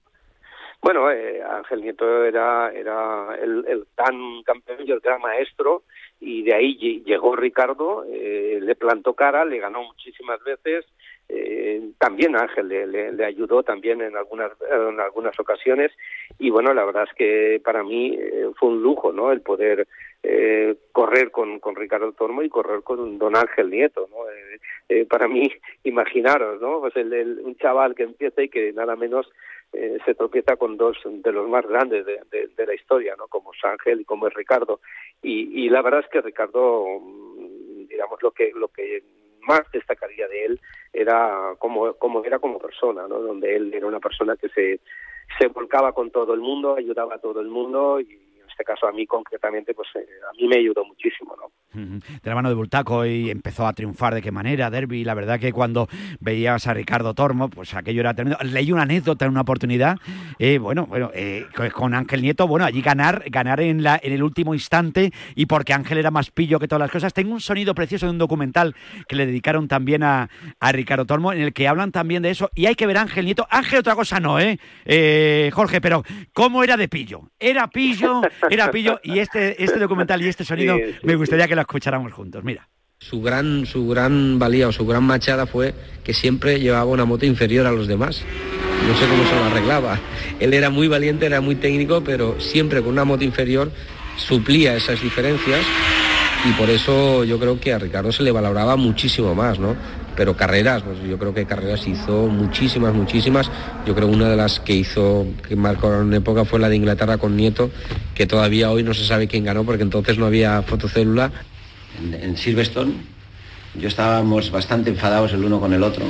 Bueno, 0.80 1.10
eh, 1.10 1.42
Ángel 1.42 1.82
Nieto 1.82 2.24
era, 2.24 2.70
era 2.72 3.34
el, 3.42 3.64
el 3.68 3.86
gran 3.96 4.42
campeón 4.44 4.78
y 4.86 4.90
el 4.90 5.00
gran 5.00 5.20
maestro, 5.20 5.82
y 6.20 6.42
de 6.42 6.54
ahí 6.54 6.78
lle- 6.78 7.04
llegó 7.04 7.36
Ricardo, 7.36 8.04
eh, 8.10 8.58
le 8.62 8.74
plantó 8.74 9.12
cara, 9.14 9.44
le 9.44 9.58
ganó 9.58 9.82
muchísimas 9.82 10.42
veces. 10.42 10.84
Eh, 11.28 11.90
también 11.98 12.36
Ángel 12.36 12.68
le, 12.68 12.86
le- 13.12 13.24
ayudó 13.24 13.62
también 13.62 14.00
en 14.02 14.16
algunas 14.16 14.52
en 14.70 15.00
algunas 15.00 15.38
ocasiones 15.40 15.90
y 16.38 16.50
bueno 16.50 16.74
la 16.74 16.84
verdad 16.84 17.04
es 17.08 17.14
que 17.16 17.60
para 17.64 17.82
mí 17.82 18.16
eh, 18.20 18.50
fue 18.58 18.68
un 18.70 18.82
lujo 18.82 19.12
no 19.12 19.32
el 19.32 19.40
poder 19.40 19.86
eh, 20.22 20.74
correr 20.92 21.30
con, 21.30 21.60
con 21.60 21.76
Ricardo 21.76 22.12
Tormo 22.12 22.42
y 22.42 22.48
correr 22.48 22.82
con 22.82 23.18
Don 23.18 23.36
Ángel 23.36 23.70
Nieto 23.70 24.06
no 24.10 24.28
Eh, 24.28 24.58
eh, 24.90 25.06
para 25.06 25.26
mí 25.28 25.50
imaginaros 25.84 26.60
no 26.60 26.80
pues 26.80 26.94
el, 26.96 27.12
el- 27.12 27.40
un 27.40 27.56
chaval 27.56 27.94
que 27.94 28.02
empieza 28.04 28.42
y 28.42 28.48
que 28.50 28.72
nada 28.72 28.94
menos 28.96 29.30
eh, 29.72 29.98
se 30.04 30.14
tropieza 30.14 30.56
con 30.56 30.76
dos 30.76 30.96
de 31.04 31.32
los 31.32 31.48
más 31.48 31.66
grandes 31.66 32.04
de, 32.06 32.20
de- 32.30 32.48
de 32.56 32.66
la 32.66 32.74
historia, 32.74 33.16
¿no? 33.16 33.26
Como 33.26 33.52
es 33.52 33.64
Ángel 33.64 34.02
y 34.02 34.04
como 34.04 34.28
es 34.28 34.34
Ricardo. 34.34 34.78
Y, 35.20 35.64
y 35.64 35.68
la 35.68 35.82
verdad 35.82 35.98
es 36.04 36.08
que 36.10 36.20
Ricardo, 36.20 37.00
mm, 37.00 37.86
digamos, 37.88 38.22
lo 38.22 38.30
que 38.30 38.52
lo 38.54 38.68
que 38.68 39.02
más 39.46 39.62
destacaría 39.72 40.28
de 40.28 40.44
él 40.46 40.60
era 40.92 41.54
como, 41.58 41.94
como 41.94 42.24
era 42.24 42.38
como 42.38 42.58
persona, 42.58 43.06
¿no? 43.08 43.18
Donde 43.18 43.56
él 43.56 43.72
era 43.74 43.86
una 43.86 44.00
persona 44.00 44.36
que 44.36 44.48
se, 44.50 44.80
se 45.38 45.48
volcaba 45.48 45.92
con 45.92 46.10
todo 46.10 46.34
el 46.34 46.40
mundo, 46.40 46.76
ayudaba 46.76 47.16
a 47.16 47.18
todo 47.18 47.40
el 47.40 47.48
mundo 47.48 48.00
y 48.00 48.23
este 48.54 48.64
caso 48.64 48.86
a 48.86 48.92
mí 48.92 49.04
concretamente, 49.06 49.74
pues 49.74 49.88
eh, 49.96 50.06
a 50.30 50.32
mí 50.40 50.46
me 50.48 50.56
ayudó 50.58 50.84
muchísimo, 50.84 51.34
¿no? 51.36 51.50
De 51.74 52.30
la 52.30 52.36
mano 52.36 52.48
de 52.48 52.54
Bultaco 52.54 53.04
y 53.04 53.30
empezó 53.30 53.66
a 53.66 53.72
triunfar 53.72 54.14
de 54.14 54.22
qué 54.22 54.30
manera, 54.30 54.70
Derby. 54.70 55.02
La 55.02 55.14
verdad 55.14 55.40
que 55.40 55.52
cuando 55.52 55.88
veías 56.20 56.68
a 56.68 56.74
Ricardo 56.74 57.14
Tormo, 57.14 57.50
pues 57.50 57.74
aquello 57.74 58.00
era 58.00 58.14
tremendo. 58.14 58.38
Leí 58.44 58.70
una 58.70 58.82
anécdota 58.82 59.24
en 59.24 59.32
una 59.32 59.40
oportunidad, 59.40 59.96
eh, 60.38 60.58
bueno, 60.58 60.86
bueno, 60.86 61.10
eh, 61.14 61.46
con- 61.56 61.70
con 61.70 61.94
Ángel 61.94 62.22
Nieto, 62.22 62.46
bueno, 62.46 62.64
allí 62.64 62.80
ganar, 62.80 63.24
ganar 63.26 63.60
en, 63.60 63.82
la, 63.82 63.98
en 64.00 64.12
el 64.12 64.22
último 64.22 64.54
instante 64.54 65.10
y 65.34 65.46
porque 65.46 65.72
Ángel 65.72 65.98
era 65.98 66.12
más 66.12 66.30
pillo 66.30 66.60
que 66.60 66.68
todas 66.68 66.80
las 66.80 66.92
cosas. 66.92 67.12
Tengo 67.12 67.32
un 67.32 67.40
sonido 67.40 67.74
precioso 67.74 68.06
de 68.06 68.12
un 68.12 68.18
documental 68.18 68.76
que 69.08 69.16
le 69.16 69.26
dedicaron 69.26 69.66
también 69.66 70.04
a, 70.04 70.28
a 70.60 70.70
Ricardo 70.72 71.06
Tormo, 71.06 71.32
en 71.32 71.40
el 71.40 71.52
que 71.52 71.66
hablan 71.66 71.90
también 71.90 72.22
de 72.22 72.30
eso. 72.30 72.50
Y 72.54 72.66
hay 72.66 72.76
que 72.76 72.86
ver 72.86 72.98
a 72.98 73.02
Ángel 73.02 73.24
Nieto. 73.24 73.48
Ángel 73.50 73.80
otra 73.80 73.96
cosa 73.96 74.20
no, 74.20 74.38
¿eh? 74.38 74.60
Eh, 74.84 75.50
Jorge, 75.52 75.80
pero 75.80 76.04
¿cómo 76.32 76.62
era 76.62 76.76
de 76.76 76.86
pillo? 76.88 77.30
Era 77.40 77.66
pillo, 77.66 78.20
era 78.50 78.70
pillo. 78.70 79.00
Y 79.02 79.18
este, 79.18 79.62
este 79.62 79.78
documental 79.78 80.22
y 80.22 80.28
este 80.28 80.44
sonido 80.44 80.76
Sí, 80.76 80.82
sí, 80.92 80.98
me 81.02 81.16
gustaría 81.16 81.48
que 81.48 81.54
lo 81.54 81.60
escucháramos 81.60 82.12
juntos. 82.12 82.42
Mira. 82.44 82.68
Su 82.98 83.20
gran, 83.20 83.66
su 83.66 83.88
gran 83.88 84.38
valía 84.38 84.68
o 84.68 84.72
su 84.72 84.86
gran 84.86 85.02
machada 85.02 85.46
fue 85.46 85.74
que 86.02 86.14
siempre 86.14 86.60
llevaba 86.60 86.86
una 86.86 87.04
moto 87.04 87.26
inferior 87.26 87.66
a 87.66 87.72
los 87.72 87.86
demás. 87.86 88.22
No 88.86 88.96
sé 88.96 89.06
cómo 89.06 89.24
se 89.24 89.34
lo 89.34 89.44
arreglaba. 89.44 89.98
Él 90.40 90.54
era 90.54 90.70
muy 90.70 90.88
valiente, 90.88 91.26
era 91.26 91.40
muy 91.40 91.56
técnico, 91.56 92.02
pero 92.02 92.40
siempre 92.40 92.80
con 92.80 92.92
una 92.92 93.04
moto 93.04 93.24
inferior 93.24 93.70
suplía 94.16 94.76
esas 94.76 95.02
diferencias 95.02 95.64
y 96.44 96.52
por 96.52 96.68
eso 96.68 97.24
yo 97.24 97.38
creo 97.38 97.58
que 97.58 97.72
a 97.72 97.78
Ricardo 97.78 98.12
se 98.12 98.22
le 98.22 98.30
valoraba 98.30 98.76
muchísimo 98.76 99.34
más, 99.34 99.58
¿no? 99.58 99.74
Pero 100.16 100.36
carreras, 100.36 100.82
pues 100.82 100.98
yo 101.08 101.18
creo 101.18 101.34
que 101.34 101.44
carreras 101.44 101.86
hizo 101.86 102.28
muchísimas, 102.28 102.94
muchísimas. 102.94 103.50
Yo 103.86 103.94
creo 103.94 104.08
una 104.08 104.28
de 104.28 104.36
las 104.36 104.60
que 104.60 104.74
hizo, 104.74 105.26
que 105.46 105.56
marcó 105.56 105.88
una 105.88 106.16
época 106.16 106.44
fue 106.44 106.60
la 106.60 106.68
de 106.68 106.76
Inglaterra 106.76 107.18
con 107.18 107.36
Nieto, 107.36 107.70
que 108.14 108.26
todavía 108.26 108.70
hoy 108.70 108.82
no 108.82 108.94
se 108.94 109.04
sabe 109.04 109.26
quién 109.26 109.44
ganó 109.44 109.64
porque 109.64 109.82
entonces 109.82 110.18
no 110.18 110.26
había 110.26 110.62
fotocélula. 110.62 111.32
En, 112.00 112.14
en 112.14 112.36
Silverstone 112.36 113.14
yo 113.80 113.88
estábamos 113.88 114.50
bastante 114.50 114.90
enfadados 114.90 115.32
el 115.32 115.44
uno 115.44 115.58
con 115.58 115.72
el 115.72 115.82
otro 115.82 116.06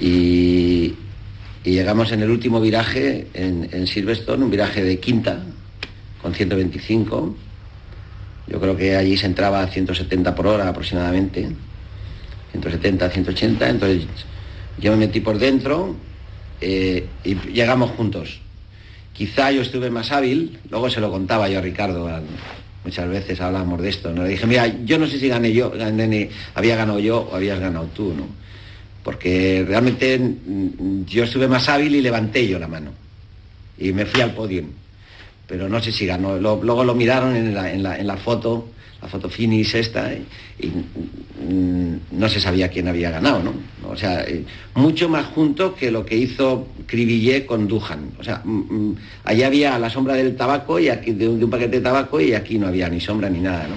y, 0.00 0.94
llegamos 1.64 2.12
en 2.12 2.22
el 2.22 2.30
último 2.30 2.60
viraje 2.60 3.26
en, 3.34 3.68
en 3.72 3.86
Silverstone, 3.86 4.44
un 4.44 4.50
viraje 4.50 4.84
de 4.84 5.00
quinta 5.00 5.42
con 6.20 6.34
125. 6.34 7.36
Yo 8.46 8.60
creo 8.60 8.76
que 8.76 8.96
allí 8.96 9.16
se 9.16 9.26
entraba 9.26 9.62
a 9.62 9.66
170 9.66 10.34
por 10.34 10.46
hora 10.46 10.68
aproximadamente, 10.68 11.48
170, 12.54 13.10
180. 13.10 13.68
Entonces 13.68 14.06
yo 14.78 14.92
me 14.92 14.98
metí 14.98 15.20
por 15.20 15.38
dentro 15.38 15.96
eh, 16.60 17.06
y 17.24 17.34
llegamos 17.52 17.90
juntos. 17.92 18.40
Quizá 19.12 19.52
yo 19.52 19.62
estuve 19.62 19.90
más 19.90 20.10
hábil, 20.10 20.58
luego 20.70 20.90
se 20.90 21.00
lo 21.00 21.10
contaba 21.10 21.48
yo 21.48 21.58
a 21.58 21.62
Ricardo, 21.62 22.10
muchas 22.84 23.08
veces 23.08 23.40
hablábamos 23.40 23.80
de 23.80 23.88
esto, 23.88 24.12
¿no? 24.12 24.24
Le 24.24 24.30
dije, 24.30 24.46
mira, 24.46 24.66
yo 24.84 24.98
no 24.98 25.06
sé 25.06 25.18
si 25.18 25.28
gané 25.28 25.52
yo, 25.52 25.70
gané 25.70 26.30
había 26.54 26.76
ganado 26.76 26.98
yo 26.98 27.28
o 27.30 27.36
habías 27.36 27.60
ganado 27.60 27.86
tú, 27.94 28.12
¿no? 28.12 28.26
Porque 29.04 29.64
realmente 29.66 30.18
mm, 30.18 31.04
yo 31.04 31.24
estuve 31.24 31.46
más 31.46 31.68
hábil 31.68 31.94
y 31.94 32.00
levanté 32.00 32.48
yo 32.48 32.58
la 32.58 32.66
mano. 32.66 32.90
Y 33.78 33.92
me 33.92 34.06
fui 34.06 34.20
al 34.20 34.32
podio. 34.32 34.64
Pero 35.46 35.68
no 35.68 35.80
sé 35.82 35.92
si 35.92 36.06
ganó. 36.06 36.38
Luego 36.38 36.84
lo 36.84 36.94
miraron 36.94 37.36
en 37.36 37.82
la 38.06 38.16
foto, 38.16 38.70
la 39.04 39.10
foto 39.10 39.28
finish 39.28 39.74
esta, 39.76 40.10
y, 40.14 40.24
y, 40.66 40.72
no 42.10 42.26
se 42.28 42.40
sabía 42.40 42.68
quién 42.68 42.88
había 42.88 43.10
ganado, 43.10 43.42
¿no? 43.42 43.52
O 43.86 43.94
sea, 43.96 44.22
eh, 44.22 44.44
mucho 44.74 45.10
más 45.10 45.26
junto 45.26 45.74
que 45.74 45.90
lo 45.90 46.06
que 46.06 46.16
hizo 46.16 46.66
Cribillé 46.86 47.44
con 47.44 47.68
Dujan. 47.68 48.12
O 48.18 48.24
sea, 48.24 48.42
allá 49.24 49.46
había 49.46 49.78
la 49.78 49.90
sombra 49.90 50.14
del 50.14 50.36
tabaco 50.36 50.78
y 50.80 50.88
aquí 50.88 51.12
de 51.12 51.28
un, 51.28 51.50
paquete 51.50 51.76
de 51.76 51.82
tabaco 51.82 52.18
y 52.18 52.32
aquí 52.32 52.58
no 52.58 52.68
había 52.68 52.88
ni 52.88 52.98
sombra 52.98 53.28
ni 53.28 53.40
nada, 53.40 53.68
¿no? 53.68 53.74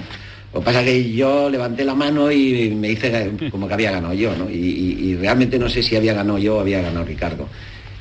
Lo 0.54 0.60
que 0.60 0.64
pasa 0.64 0.80
es 0.80 0.86
que 0.86 1.12
yo 1.12 1.50
levanté 1.50 1.84
la 1.84 1.94
mano 1.94 2.32
y 2.32 2.70
me 2.70 2.90
hice 2.92 3.32
como 3.50 3.68
que 3.68 3.74
había 3.74 3.90
ganado 3.90 4.14
yo, 4.14 4.34
¿no? 4.34 4.48
Y, 4.48 4.54
y- 4.54 5.08
y 5.10 5.16
realmente 5.16 5.58
no 5.58 5.68
sé 5.68 5.82
si 5.82 5.94
había 5.94 6.14
ganado 6.14 6.38
yo 6.38 6.56
o 6.56 6.60
había 6.60 6.80
ganado 6.80 7.04
Ricardo. 7.04 7.46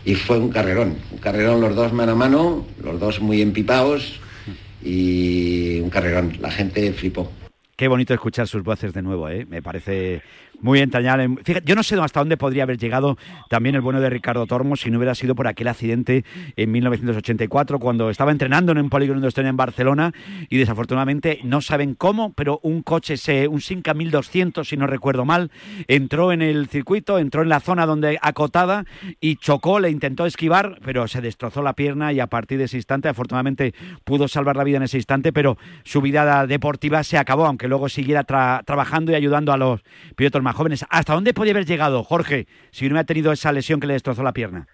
Y 0.05 0.15
fue 0.15 0.37
un 0.39 0.47
carrerón, 0.47 0.95
un 1.11 1.17
carrerón 1.17 1.59
los 1.59 1.75
dos 1.75 1.91
mano 1.91 2.13
a 2.13 2.15
mano, 2.15 2.65
los 2.81 2.97
dos 3.01 3.19
muy 3.19 3.41
empipados 3.41 4.21
y 4.83 5.79
un 5.79 5.89
carrerón. 5.89 6.37
La 6.39 6.51
gente 6.51 6.91
flipó. 6.93 7.31
Qué 7.75 7.87
bonito 7.87 8.13
escuchar 8.13 8.47
sus 8.47 8.63
voces 8.63 8.91
de 8.93 9.03
nuevo, 9.03 9.29
¿eh? 9.29 9.45
Me 9.45 9.61
parece 9.61 10.23
muy 10.61 10.79
entrañable. 10.79 11.29
Fíjate, 11.43 11.65
yo 11.67 11.75
no 11.75 11.83
sé 11.83 11.99
hasta 11.99 12.19
dónde 12.19 12.37
podría 12.37 12.63
haber 12.63 12.77
llegado 12.77 13.17
también 13.49 13.75
el 13.75 13.81
bueno 13.81 14.01
de 14.01 14.09
Ricardo 14.09 14.45
Tormo 14.47 14.75
si 14.75 14.89
no 14.89 14.97
hubiera 14.97 15.13
sido 15.15 15.35
por 15.35 15.47
aquel 15.47 15.67
accidente 15.67 16.25
en 16.55 16.71
1984 16.71 17.79
cuando 17.79 18.09
estaba 18.09 18.31
entrenando 18.31 18.71
en 18.71 18.79
un 18.79 18.89
polígono 18.89 19.19
industrial 19.19 19.47
en 19.49 19.57
Barcelona 19.57 20.13
y 20.49 20.57
desafortunadamente 20.57 21.39
no 21.43 21.61
saben 21.61 21.93
cómo, 21.95 22.33
pero 22.33 22.59
un 22.63 22.81
coche, 22.81 23.17
se, 23.17 23.47
un 23.47 23.61
Sinca 23.61 23.93
1200 23.93 24.67
si 24.67 24.77
no 24.77 24.87
recuerdo 24.87 25.25
mal, 25.25 25.51
entró 25.87 26.31
en 26.31 26.41
el 26.41 26.67
circuito, 26.67 27.19
entró 27.19 27.41
en 27.41 27.49
la 27.49 27.59
zona 27.59 27.85
donde 27.85 28.17
acotada 28.21 28.85
y 29.21 29.35
chocó, 29.35 29.79
le 29.79 29.89
intentó 29.89 30.25
esquivar, 30.25 30.79
pero 30.83 31.07
se 31.07 31.21
destrozó 31.21 31.61
la 31.61 31.73
pierna 31.73 32.13
y 32.13 32.19
a 32.19 32.27
partir 32.27 32.57
de 32.57 32.65
ese 32.65 32.77
instante 32.77 33.09
afortunadamente 33.09 33.73
pudo 34.03 34.27
salvar 34.27 34.55
la 34.55 34.63
vida 34.63 34.77
en 34.77 34.83
ese 34.83 34.97
instante, 34.97 35.31
pero 35.33 35.57
su 35.83 36.01
vida 36.01 36.47
deportiva 36.47 37.03
se 37.03 37.17
acabó, 37.17 37.45
aunque 37.45 37.67
luego 37.67 37.89
siguiera 37.89 38.25
tra- 38.25 38.63
trabajando 38.65 39.11
y 39.11 39.15
ayudando 39.15 39.51
a 39.53 39.57
los 39.57 39.81
pilotos 40.15 40.41
jóvenes. 40.55 40.85
¿Hasta 40.89 41.13
dónde 41.13 41.33
podía 41.33 41.53
haber 41.53 41.65
llegado, 41.65 42.03
Jorge, 42.03 42.47
si 42.71 42.85
no 42.85 42.93
hubiera 42.93 43.05
tenido 43.05 43.31
esa 43.31 43.51
lesión 43.51 43.79
que 43.79 43.87
le 43.87 43.93
destrozó 43.93 44.23
la 44.23 44.33
pierna? 44.33 44.67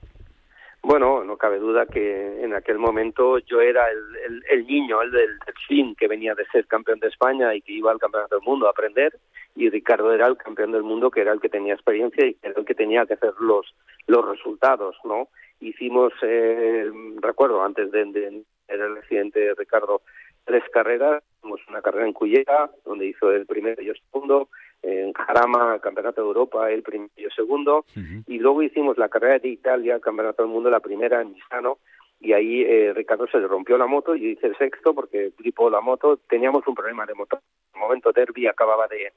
Bueno, 0.82 1.24
no 1.24 1.38
cabe 1.38 1.60
duda 1.60 1.86
que 1.86 2.44
en 2.44 2.54
aquel 2.54 2.78
momento 2.78 3.40
yo 3.40 3.62
era 3.62 3.90
el, 3.90 4.16
el, 4.28 4.44
el 4.50 4.68
niño, 4.68 5.02
el 5.02 5.12
del 5.12 5.40
Delfín, 5.46 5.96
que 5.96 6.10
venía 6.10 6.36
de 6.36 6.46
ser 6.48 6.68
campeón 6.68 7.00
de 7.00 7.08
España 7.08 7.56
y 7.56 7.62
que 7.62 7.72
iba 7.72 7.90
al 7.90 8.00
campeonato 8.00 8.36
del 8.36 8.46
mundo 8.46 8.68
a 8.68 8.72
aprender, 8.72 9.18
y 9.56 9.70
Ricardo 9.70 10.12
era 10.12 10.28
el 10.28 10.36
campeón 10.36 10.74
del 10.74 10.84
mundo, 10.84 11.10
que 11.10 11.22
era 11.22 11.32
el 11.32 11.40
que 11.40 11.48
tenía 11.48 11.74
experiencia 11.74 12.26
y 12.28 12.36
era 12.42 12.60
el 12.60 12.66
que 12.66 12.76
tenía 12.76 13.06
que 13.06 13.14
hacer 13.14 13.34
los, 13.40 13.74
los 14.08 14.28
resultados, 14.28 14.98
¿no? 15.06 15.30
Hicimos, 15.62 16.12
eh, 16.22 16.92
recuerdo, 17.22 17.64
antes 17.64 17.90
de, 17.92 18.04
de 18.06 18.44
el 18.68 18.98
accidente 18.98 19.40
de 19.40 19.54
Ricardo, 19.56 20.02
tres 20.44 20.64
carreras, 20.74 21.24
hicimos 21.38 21.62
una 21.70 21.82
carrera 21.82 22.08
en 22.08 22.14
Cullera, 22.14 22.70
donde 22.84 23.06
hizo 23.06 23.32
el 23.32 23.46
primero 23.46 23.82
y 23.82 23.90
el 23.90 24.02
segundo, 24.12 24.50
en 24.84 25.14
Jarama, 25.14 25.80
Campeonato 25.80 26.22
de 26.22 26.28
Europa, 26.28 26.70
el 26.70 26.84
primero 26.84 27.12
y 27.16 27.24
el 27.24 27.32
segundo, 27.32 27.86
y 28.28 28.38
luego 28.38 28.62
hicimos 28.62 28.98
la 28.98 29.10
carrera 29.10 29.40
de 29.40 29.48
Italia, 29.48 30.00
Campeonato 30.00 30.44
del 30.44 30.52
Mundo, 30.52 30.70
la 30.70 30.82
primera 30.82 31.22
en 31.22 31.32
Misano, 31.34 31.78
y 32.20 32.34
ahí 32.34 32.62
eh, 32.62 32.94
Ricardo 32.94 33.26
se 33.28 33.40
le 33.40 33.48
rompió 33.48 33.78
la 33.78 33.88
moto, 33.88 34.16
y 34.16 34.28
hice 34.32 34.48
el 34.48 34.58
sexto 34.58 34.94
porque 34.94 35.32
flipó 35.38 35.70
la 35.70 35.82
moto, 35.82 36.18
teníamos 36.30 36.68
un 36.68 36.76
problema 36.76 37.06
de 37.06 37.14
motor, 37.14 37.40
en 37.74 37.82
el 37.82 37.88
momento 37.88 38.12
Derby 38.12 38.48
acababa 38.48 38.88
de, 38.88 39.14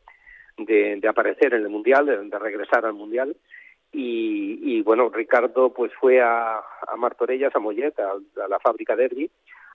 de, 0.57 0.97
de 1.01 1.09
aparecer 1.09 1.53
en 1.55 1.63
el 1.63 1.69
Mundial, 1.69 2.07
de, 2.07 2.17
de 2.17 2.39
regresar 2.39 2.87
al 2.87 2.95
Mundial, 2.95 3.37
y, 3.93 4.59
y 4.63 4.83
bueno, 4.83 5.09
Ricardo 5.09 5.73
pues 5.73 5.93
fue 6.01 6.21
a, 6.21 6.59
a 6.59 6.97
Martorellas, 6.97 7.55
a 7.55 7.59
Mollet, 7.59 7.99
a, 7.99 8.13
a 8.13 8.49
la 8.49 8.61
fábrica 8.61 8.95
Derby, 8.95 9.31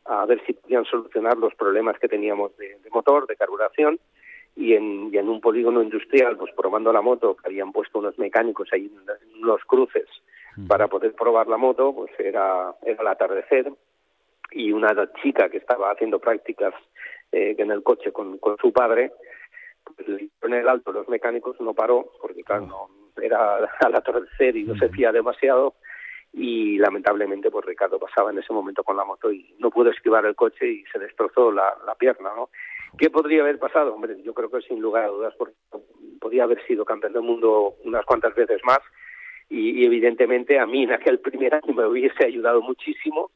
a 0.05 0.25
ver 0.25 0.41
si 0.45 0.53
podían 0.53 0.85
solucionar 0.85 1.37
los 1.37 1.53
problemas 1.55 1.97
que 1.99 2.07
teníamos 2.07 2.55
de, 2.57 2.77
de 2.79 2.89
motor, 2.89 3.27
de 3.27 3.35
carburación, 3.35 3.99
y 4.55 4.73
en, 4.73 5.13
y 5.13 5.17
en 5.17 5.29
un 5.29 5.41
polígono 5.41 5.81
industrial, 5.81 6.37
pues 6.37 6.53
probando 6.55 6.91
la 6.91 7.01
moto, 7.01 7.35
que 7.35 7.47
habían 7.47 7.71
puesto 7.71 7.99
unos 7.99 8.17
mecánicos 8.19 8.69
ahí 8.73 8.85
en 8.85 9.41
los 9.41 9.63
cruces 9.65 10.07
para 10.67 10.87
poder 10.87 11.13
probar 11.13 11.47
la 11.47 11.57
moto, 11.57 11.93
pues 11.93 12.11
era, 12.19 12.75
era 12.83 13.01
el 13.01 13.07
atardecer 13.07 13.71
y 14.51 14.71
una 14.71 14.89
chica 15.21 15.49
que 15.49 15.57
estaba 15.57 15.91
haciendo 15.91 16.19
prácticas 16.19 16.73
eh, 17.31 17.55
en 17.57 17.71
el 17.71 17.83
coche 17.83 18.11
con, 18.11 18.37
con 18.37 18.57
su 18.57 18.73
padre, 18.73 19.13
pues 19.83 20.07
dieron 20.07 20.59
el 20.59 20.67
alto 20.67 20.91
los 20.91 21.07
mecánicos, 21.07 21.59
no 21.61 21.73
paró, 21.73 22.11
porque 22.21 22.43
claro, 22.43 22.65
no, 22.65 22.89
era 23.21 23.57
al 23.79 23.95
atardecer 23.95 24.57
y 24.57 24.63
no 24.63 24.75
se 24.75 24.89
fía 24.89 25.11
demasiado, 25.11 25.75
y 26.33 26.77
lamentablemente 26.77 27.49
pues 27.49 27.65
Ricardo 27.65 27.99
pasaba 27.99 28.31
en 28.31 28.39
ese 28.39 28.53
momento 28.53 28.83
con 28.83 28.97
la 28.97 29.05
moto 29.05 29.31
y 29.31 29.55
no 29.59 29.69
pudo 29.69 29.89
esquivar 29.89 30.25
el 30.25 30.35
coche 30.35 30.67
y 30.67 30.83
se 30.91 30.99
destrozó 30.99 31.51
la, 31.51 31.75
la 31.85 31.95
pierna, 31.95 32.31
¿no? 32.35 32.49
¿Qué 33.01 33.09
podría 33.09 33.41
haber 33.41 33.57
pasado? 33.57 33.95
Hombre, 33.95 34.21
yo 34.21 34.31
creo 34.35 34.51
que 34.51 34.61
sin 34.61 34.79
lugar 34.79 35.05
a 35.05 35.07
dudas 35.07 35.33
porque 35.35 35.55
podía 36.19 36.43
haber 36.43 36.63
sido 36.67 36.85
campeón 36.85 37.13
del 37.13 37.23
mundo 37.23 37.73
unas 37.83 38.05
cuantas 38.05 38.35
veces 38.35 38.61
más 38.63 38.77
y, 39.49 39.81
y 39.81 39.85
evidentemente 39.87 40.59
a 40.59 40.67
mí 40.67 40.83
en 40.83 40.91
aquel 40.91 41.19
primer 41.19 41.55
año 41.55 41.73
me 41.73 41.87
hubiese 41.87 42.23
ayudado 42.23 42.61
muchísimo 42.61 43.31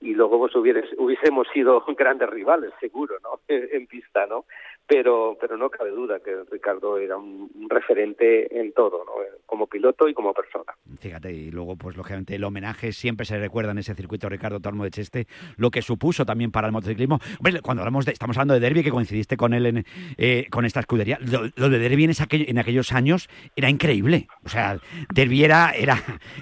y 0.00 0.14
luego 0.14 0.38
pues 0.38 0.54
hubieres, 0.56 0.84
hubiésemos 0.98 1.46
sido 1.52 1.84
grandes 1.98 2.30
rivales, 2.30 2.72
seguro, 2.80 3.16
¿no? 3.22 3.40
en 3.48 3.86
pista, 3.86 4.26
¿no? 4.26 4.44
Pero, 4.86 5.36
pero 5.38 5.58
no 5.58 5.68
cabe 5.68 5.90
duda 5.90 6.18
que 6.20 6.34
Ricardo 6.50 6.96
era 6.96 7.18
un, 7.18 7.50
referente 7.68 8.58
en 8.58 8.72
todo, 8.72 9.04
¿no? 9.04 9.12
Como 9.44 9.66
piloto 9.66 10.08
y 10.08 10.14
como 10.14 10.32
persona. 10.32 10.72
Fíjate, 10.98 11.30
y 11.30 11.50
luego, 11.50 11.76
pues 11.76 11.94
lógicamente, 11.94 12.34
el 12.34 12.44
homenaje 12.44 12.92
siempre 12.92 13.26
se 13.26 13.38
recuerda 13.38 13.72
en 13.72 13.78
ese 13.78 13.94
circuito 13.94 14.30
Ricardo 14.30 14.60
Tormo 14.60 14.84
de 14.84 14.90
Cheste, 14.90 15.26
lo 15.58 15.70
que 15.70 15.82
supuso 15.82 16.24
también 16.24 16.50
para 16.50 16.68
el 16.68 16.72
motociclismo. 16.72 17.18
Hombre, 17.38 17.60
cuando 17.60 17.82
hablamos 17.82 18.06
de, 18.06 18.12
estamos 18.12 18.38
hablando 18.38 18.54
de 18.54 18.60
Derby, 18.60 18.82
que 18.82 18.90
coincidiste 18.90 19.36
con 19.36 19.52
él 19.52 19.66
en, 19.66 19.84
eh, 20.16 20.46
con 20.50 20.64
esta 20.64 20.80
escudería, 20.80 21.18
lo, 21.20 21.42
lo 21.54 21.68
de 21.68 21.78
Derby 21.78 22.04
en, 22.04 22.10
esa, 22.10 22.26
en, 22.30 22.58
aquellos 22.58 22.92
años 22.92 23.28
era 23.56 23.68
increíble. 23.68 24.28
O 24.44 24.48
sea, 24.48 24.78
Derby 25.12 25.44
era, 25.44 25.72
era, 25.72 25.98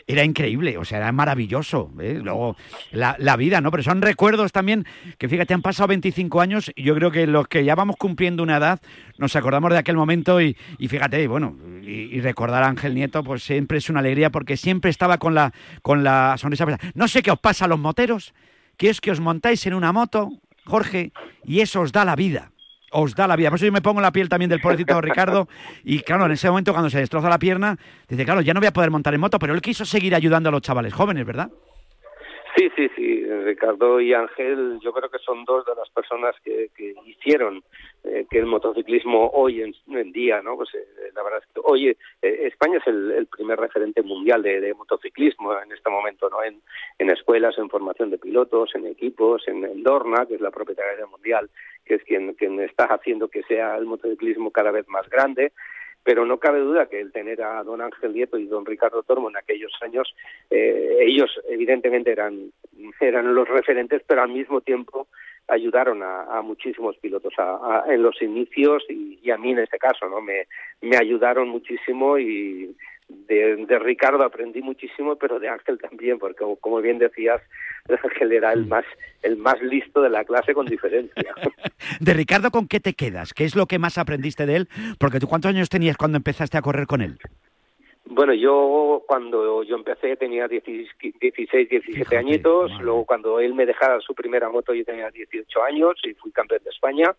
era 0.06 0.24
increíble, 0.24 0.78
o 0.78 0.84
sea, 0.84 0.98
era 0.98 1.10
maravilloso. 1.10 1.90
¿eh? 2.00 2.20
Luego, 2.22 2.56
la, 2.92 3.16
la 3.18 3.36
vida, 3.36 3.45
¿no? 3.50 3.70
Pero 3.70 3.82
son 3.82 4.02
recuerdos 4.02 4.52
también 4.52 4.86
que, 5.18 5.28
fíjate, 5.28 5.54
han 5.54 5.62
pasado 5.62 5.88
25 5.88 6.40
años 6.40 6.72
y 6.74 6.82
yo 6.82 6.94
creo 6.94 7.10
que 7.10 7.26
los 7.26 7.48
que 7.48 7.64
ya 7.64 7.74
vamos 7.74 7.96
cumpliendo 7.96 8.42
una 8.42 8.56
edad, 8.56 8.80
nos 9.18 9.36
acordamos 9.36 9.70
de 9.70 9.78
aquel 9.78 9.96
momento 9.96 10.40
y, 10.40 10.56
y 10.78 10.88
fíjate, 10.88 11.26
bueno, 11.28 11.56
y, 11.82 12.16
y, 12.16 12.20
recordar 12.20 12.62
a 12.62 12.68
Ángel 12.68 12.94
Nieto, 12.94 13.22
pues 13.22 13.42
siempre 13.42 13.78
es 13.78 13.88
una 13.88 14.00
alegría 14.00 14.30
porque 14.30 14.56
siempre 14.56 14.90
estaba 14.90 15.18
con 15.18 15.34
la, 15.34 15.52
con 15.82 16.04
la 16.04 16.36
sonrisa. 16.38 16.66
No 16.94 17.08
sé 17.08 17.22
qué 17.22 17.30
os 17.30 17.38
pasa 17.38 17.64
a 17.64 17.68
los 17.68 17.78
moteros, 17.78 18.34
que 18.76 18.90
es 18.90 19.00
que 19.00 19.10
os 19.10 19.20
montáis 19.20 19.66
en 19.66 19.74
una 19.74 19.92
moto, 19.92 20.30
Jorge, 20.64 21.12
y 21.44 21.60
eso 21.60 21.80
os 21.80 21.92
da 21.92 22.04
la 22.04 22.16
vida. 22.16 22.50
Os 22.92 23.14
da 23.14 23.26
la 23.26 23.36
vida. 23.36 23.50
Por 23.50 23.56
eso 23.56 23.66
yo 23.66 23.72
me 23.72 23.82
pongo 23.82 24.00
la 24.00 24.12
piel 24.12 24.28
también 24.28 24.48
del 24.48 24.60
pobrecito 24.60 25.00
Ricardo. 25.00 25.48
Y 25.84 26.00
claro, 26.00 26.26
en 26.26 26.32
ese 26.32 26.48
momento 26.48 26.72
cuando 26.72 26.88
se 26.88 26.98
destroza 26.98 27.28
la 27.28 27.38
pierna, 27.38 27.76
dice, 28.08 28.24
claro, 28.24 28.40
ya 28.40 28.54
no 28.54 28.60
voy 28.60 28.68
a 28.68 28.72
poder 28.72 28.90
montar 28.90 29.12
en 29.14 29.20
moto, 29.20 29.38
pero 29.38 29.54
él 29.54 29.60
quiso 29.60 29.84
seguir 29.84 30.14
ayudando 30.14 30.48
a 30.48 30.52
los 30.52 30.62
chavales 30.62 30.94
jóvenes, 30.94 31.26
¿verdad? 31.26 31.50
Sí, 32.56 32.70
sí, 32.74 32.88
sí. 32.96 33.24
Ricardo 33.44 34.00
y 34.00 34.14
Ángel, 34.14 34.78
yo 34.80 34.90
creo 34.92 35.10
que 35.10 35.18
son 35.18 35.44
dos 35.44 35.66
de 35.66 35.74
las 35.74 35.90
personas 35.90 36.34
que, 36.42 36.70
que 36.74 36.94
hicieron 37.04 37.62
eh, 38.02 38.26
que 38.30 38.38
el 38.38 38.46
motociclismo 38.46 39.28
hoy 39.34 39.62
en, 39.62 40.12
día, 40.12 40.40
¿no? 40.40 40.56
Pues 40.56 40.70
eh, 40.74 41.10
la 41.14 41.22
verdad 41.22 41.42
es 41.42 41.52
que 41.52 41.60
hoy 41.62 41.88
eh, 41.88 41.96
España 42.22 42.78
es 42.78 42.86
el, 42.86 43.10
el, 43.10 43.26
primer 43.26 43.58
referente 43.58 44.02
mundial 44.02 44.42
de, 44.42 44.62
de, 44.62 44.72
motociclismo 44.72 45.52
en 45.60 45.70
este 45.70 45.90
momento, 45.90 46.30
¿no? 46.30 46.42
En, 46.42 46.62
en 46.98 47.10
escuelas, 47.10 47.58
en 47.58 47.68
formación 47.68 48.10
de 48.10 48.16
pilotos, 48.16 48.74
en 48.74 48.86
equipos, 48.86 49.46
en, 49.48 49.62
en 49.62 49.82
Dorna, 49.82 50.24
que 50.24 50.36
es 50.36 50.40
la 50.40 50.50
propietaria 50.50 51.04
mundial, 51.04 51.50
que 51.84 51.96
es 51.96 52.04
quien, 52.04 52.32
quien 52.34 52.58
está 52.60 52.86
haciendo 52.86 53.28
que 53.28 53.42
sea 53.42 53.76
el 53.76 53.84
motociclismo 53.84 54.50
cada 54.50 54.70
vez 54.70 54.88
más 54.88 55.06
grande 55.10 55.52
pero 56.06 56.24
no 56.24 56.38
cabe 56.38 56.60
duda 56.60 56.86
que 56.86 57.00
el 57.00 57.10
tener 57.10 57.42
a 57.42 57.64
don 57.64 57.82
Ángel 57.82 58.14
Nieto 58.14 58.38
y 58.38 58.46
don 58.46 58.64
Ricardo 58.64 59.02
Tormo 59.02 59.28
en 59.28 59.36
aquellos 59.36 59.72
años, 59.82 60.14
eh, 60.50 60.98
ellos 61.00 61.28
evidentemente 61.48 62.12
eran, 62.12 62.52
eran 63.00 63.34
los 63.34 63.48
referentes, 63.48 64.02
pero 64.06 64.22
al 64.22 64.28
mismo 64.28 64.60
tiempo 64.60 65.08
ayudaron 65.48 66.04
a, 66.04 66.40
muchísimos 66.42 66.96
pilotos 66.98 67.34
a, 67.38 67.82
a, 67.82 67.92
en 67.92 68.04
los 68.04 68.22
inicios 68.22 68.84
y, 68.88 69.18
y, 69.20 69.32
a 69.32 69.36
mí 69.36 69.50
en 69.50 69.58
este 69.58 69.78
caso, 69.78 70.08
¿no? 70.08 70.20
Me, 70.20 70.46
me 70.80 70.96
ayudaron 70.96 71.48
muchísimo 71.48 72.18
y 72.18 72.76
de, 73.08 73.56
de, 73.66 73.78
Ricardo 73.78 74.22
aprendí 74.24 74.62
muchísimo, 74.62 75.16
pero 75.16 75.38
de 75.38 75.48
Ángel 75.48 75.78
también, 75.78 76.18
porque 76.18 76.44
como, 76.60 76.80
bien 76.80 76.98
decías, 76.98 77.40
Ángel 77.88 78.32
era 78.32 78.52
el 78.52 78.66
más, 78.66 78.84
el 79.22 79.36
más 79.36 79.60
listo 79.62 80.02
de 80.02 80.10
la 80.10 80.24
clase 80.24 80.54
con 80.54 80.66
diferencia. 80.66 81.34
de 82.00 82.14
Ricardo, 82.14 82.50
¿con 82.50 82.66
qué 82.66 82.80
te 82.80 82.94
quedas? 82.94 83.32
¿Qué 83.32 83.44
es 83.44 83.54
lo 83.54 83.66
que 83.66 83.78
más 83.78 83.98
aprendiste 83.98 84.46
de 84.46 84.56
él? 84.56 84.68
Porque 84.98 85.20
tú, 85.20 85.28
¿cuántos 85.28 85.50
años 85.50 85.68
tenías 85.68 85.96
cuando 85.96 86.16
empezaste 86.16 86.58
a 86.58 86.62
correr 86.62 86.86
con 86.86 87.00
él? 87.00 87.18
Bueno, 88.08 88.34
yo 88.34 89.02
cuando 89.06 89.64
yo 89.64 89.74
empecé 89.74 90.16
tenía 90.16 90.46
16, 90.46 90.88
17 91.00 91.80
Fíjate, 91.80 92.16
añitos, 92.16 92.70
madre. 92.70 92.84
luego 92.84 93.04
cuando 93.04 93.40
él 93.40 93.52
me 93.52 93.66
dejara 93.66 94.00
su 94.00 94.14
primera 94.14 94.48
moto 94.48 94.72
yo 94.72 94.84
tenía 94.84 95.10
18 95.10 95.62
años 95.64 95.94
y 96.04 96.14
fui 96.14 96.30
campeón 96.30 96.62
de 96.62 96.70
España. 96.70 97.14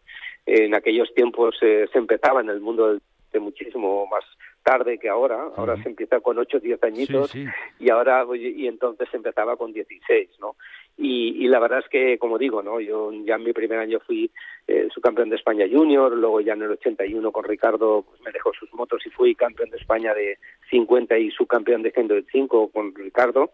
En 0.45 0.73
aquellos 0.73 1.13
tiempos 1.13 1.58
eh, 1.62 1.88
se 1.91 1.97
empezaba 1.97 2.39
en 2.39 2.50
el 2.50 2.62
mundo 2.62 3.00
de 3.34 3.39
muchísimo 3.39 4.08
más 4.08 4.23
tarde 4.67 4.97
que 4.97 5.08
ahora, 5.08 5.49
ahora 5.56 5.75
uh 5.75 5.77
-huh. 5.77 5.84
se 5.84 5.89
empieza 5.89 6.19
con 6.19 6.38
8, 6.38 6.60
10 6.60 6.84
añitos 6.84 7.32
sí, 7.32 7.45
sí. 7.45 7.86
y 7.86 7.89
ahora 7.89 8.25
y 8.36 8.67
entonces 8.67 9.08
empezaba 9.13 9.56
con 9.56 9.71
16, 9.71 10.30
¿no? 10.41 10.56
Y, 10.97 11.45
y, 11.45 11.47
la 11.47 11.60
verdad 11.60 11.80
es 11.80 11.89
que, 11.89 12.17
como 12.17 12.38
digo, 12.38 12.62
¿no? 12.62 12.82
Yo 12.82 13.12
ya 13.23 13.36
en 13.36 13.43
mi 13.43 13.53
primer 13.53 13.80
año 13.80 13.99
fui 14.06 14.30
eh, 14.67 14.88
subcampeón 14.93 15.30
de 15.30 15.38
España 15.38 15.65
junior, 15.71 16.12
luego 16.12 16.41
ya 16.41 16.53
en 16.53 16.63
el 16.63 16.71
81 16.71 17.32
con 17.32 17.43
Ricardo 17.45 18.03
pues 18.08 18.19
me 18.21 18.32
dejó 18.32 18.51
sus 18.53 18.73
motos 18.73 19.06
y 19.06 19.10
fui 19.12 19.36
campeón 19.36 19.69
de 19.69 19.77
España 19.77 20.13
de 20.13 20.38
50 20.69 21.17
y 21.17 21.32
subcampeón 21.32 21.84
de 21.84 21.91
105 21.91 22.71
con 22.73 22.93
Ricardo. 22.93 23.51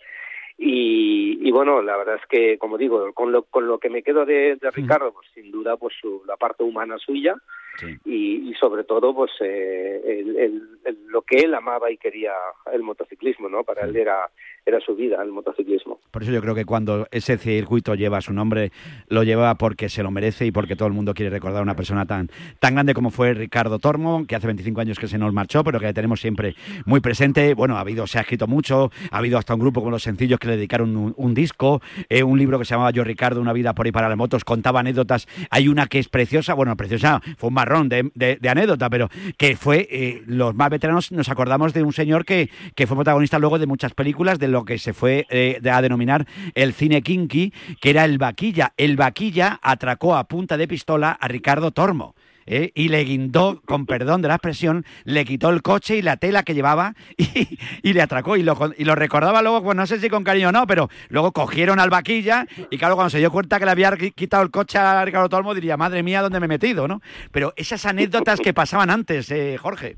Y, 0.57 1.39
y, 1.47 1.51
bueno, 1.51 1.81
la 1.81 1.97
verdad 1.97 2.15
es 2.21 2.27
que, 2.27 2.57
como 2.57 2.77
digo, 2.77 3.11
con 3.13 3.31
lo, 3.31 3.43
con 3.43 3.67
lo 3.67 3.77
que 3.77 3.89
me 3.89 4.03
quedo 4.03 4.25
de, 4.25 4.55
de 4.55 4.71
Ricardo, 4.71 5.11
pues 5.11 5.27
sin 5.33 5.51
duda, 5.51 5.77
pues 5.77 5.93
su, 5.99 6.23
la 6.25 6.37
parte 6.37 6.63
humana 6.63 6.97
suya 6.97 7.35
sí. 7.79 7.97
y, 8.05 8.49
y, 8.49 8.53
sobre 8.55 8.83
todo, 8.83 9.13
pues 9.13 9.31
eh, 9.41 10.01
el, 10.05 10.37
el, 10.37 10.61
el, 10.85 10.97
lo 11.07 11.21
que 11.21 11.37
él 11.37 11.53
amaba 11.53 11.91
y 11.91 11.97
quería 11.97 12.33
el 12.71 12.83
motociclismo, 12.83 13.49
¿no? 13.49 13.63
Para 13.63 13.83
sí. 13.83 13.89
él 13.89 13.97
era 13.97 14.29
era 14.65 14.79
su 14.79 14.95
vida, 14.95 15.21
el 15.21 15.31
motociclismo. 15.31 15.99
Por 16.11 16.23
eso 16.23 16.31
yo 16.31 16.41
creo 16.41 16.55
que 16.55 16.65
cuando 16.65 17.07
ese 17.11 17.37
circuito 17.37 17.95
lleva 17.95 18.21
su 18.21 18.33
nombre, 18.33 18.71
lo 19.09 19.23
lleva 19.23 19.55
porque 19.55 19.89
se 19.89 20.03
lo 20.03 20.11
merece 20.11 20.45
y 20.45 20.51
porque 20.51 20.75
todo 20.75 20.87
el 20.87 20.93
mundo 20.93 21.13
quiere 21.13 21.29
recordar 21.29 21.59
a 21.59 21.63
una 21.63 21.75
persona 21.75 22.05
tan, 22.05 22.29
tan 22.59 22.73
grande 22.73 22.93
como 22.93 23.09
fue 23.09 23.33
Ricardo 23.33 23.79
Tormo, 23.79 24.25
que 24.25 24.35
hace 24.35 24.47
25 24.47 24.81
años 24.81 24.99
que 24.99 25.07
se 25.07 25.17
nos 25.17 25.33
marchó, 25.33 25.63
pero 25.63 25.79
que 25.79 25.93
tenemos 25.93 26.21
siempre 26.21 26.55
muy 26.85 27.01
presente. 27.01 27.53
Bueno, 27.53 27.77
ha 27.77 27.81
habido, 27.81 28.07
se 28.07 28.19
ha 28.19 28.21
escrito 28.21 28.47
mucho, 28.47 28.91
ha 29.11 29.17
habido 29.17 29.37
hasta 29.37 29.53
un 29.53 29.59
grupo 29.59 29.81
con 29.81 29.91
los 29.91 30.03
sencillos 30.03 30.39
que 30.39 30.47
le 30.47 30.55
dedicaron 30.55 30.95
un, 30.95 31.13
un 31.17 31.33
disco, 31.33 31.81
eh, 32.09 32.23
un 32.23 32.37
libro 32.37 32.57
que 32.57 32.65
se 32.65 32.73
llamaba 32.73 32.91
Yo 32.91 33.03
Ricardo, 33.03 33.41
una 33.41 33.53
vida 33.53 33.73
por 33.73 33.85
ahí 33.85 33.91
para 33.91 34.07
las 34.07 34.17
motos, 34.17 34.45
contaba 34.45 34.79
anécdotas. 34.79 35.27
Hay 35.49 35.67
una 35.67 35.87
que 35.87 35.99
es 35.99 36.07
preciosa, 36.07 36.53
bueno, 36.53 36.75
preciosa, 36.77 37.21
fue 37.37 37.49
un 37.49 37.55
de 37.89 38.49
anécdota, 38.49 38.89
pero 38.89 39.09
que 39.37 39.55
fue, 39.55 39.87
eh, 39.91 40.23
los 40.25 40.55
más 40.55 40.69
veteranos 40.69 41.11
nos 41.11 41.29
acordamos 41.29 41.73
de 41.73 41.83
un 41.83 41.93
señor 41.93 42.25
que, 42.25 42.49
que 42.75 42.87
fue 42.87 42.97
protagonista 42.97 43.39
luego 43.39 43.59
de 43.59 43.67
muchas 43.67 43.93
películas, 43.93 44.39
de 44.39 44.47
lo 44.47 44.65
que 44.65 44.77
se 44.77 44.93
fue 44.93 45.25
eh, 45.29 45.59
a 45.69 45.81
denominar 45.81 46.27
el 46.55 46.73
cine 46.73 47.01
kinky, 47.01 47.53
que 47.81 47.89
era 47.89 48.05
el 48.05 48.17
vaquilla. 48.17 48.73
El 48.77 48.95
vaquilla 48.95 49.59
atracó 49.61 50.15
a 50.15 50.27
punta 50.27 50.57
de 50.57 50.67
pistola 50.67 51.11
a 51.11 51.27
Ricardo 51.27 51.71
Tormo. 51.71 52.15
¿Eh? 52.45 52.71
y 52.75 52.89
le 52.89 53.03
guindó, 53.03 53.61
con 53.65 53.85
perdón 53.85 54.21
de 54.21 54.27
la 54.27 54.35
expresión, 54.35 54.85
le 55.03 55.25
quitó 55.25 55.49
el 55.49 55.61
coche 55.61 55.97
y 55.97 56.01
la 56.01 56.17
tela 56.17 56.43
que 56.43 56.53
llevaba 56.53 56.95
y, 57.17 57.57
y 57.81 57.93
le 57.93 58.01
atracó. 58.01 58.37
Y 58.37 58.43
lo, 58.43 58.57
y 58.77 58.83
lo, 58.83 58.95
recordaba 58.95 59.41
luego, 59.41 59.63
pues 59.63 59.75
no 59.75 59.85
sé 59.85 59.99
si 59.99 60.09
con 60.09 60.23
cariño 60.23 60.49
o 60.49 60.51
no, 60.51 60.67
pero 60.67 60.89
luego 61.09 61.31
cogieron 61.31 61.79
al 61.79 61.89
vaquilla 61.89 62.47
y 62.69 62.77
claro, 62.77 62.95
cuando 62.95 63.09
se 63.09 63.19
dio 63.19 63.31
cuenta 63.31 63.59
que 63.59 63.65
le 63.65 63.71
había 63.71 63.95
quitado 64.15 64.43
el 64.43 64.51
coche 64.51 64.77
a 64.77 65.03
Ricardo 65.03 65.29
Tormo, 65.29 65.53
diría, 65.53 65.77
madre 65.77 66.03
mía, 66.03 66.21
¿dónde 66.21 66.39
me 66.39 66.45
he 66.45 66.49
metido? 66.49 66.87
¿no? 66.87 67.01
Pero 67.31 67.53
esas 67.55 67.85
anécdotas 67.85 68.39
que 68.39 68.53
pasaban 68.53 68.89
antes, 68.89 69.29
eh, 69.31 69.57
Jorge. 69.59 69.97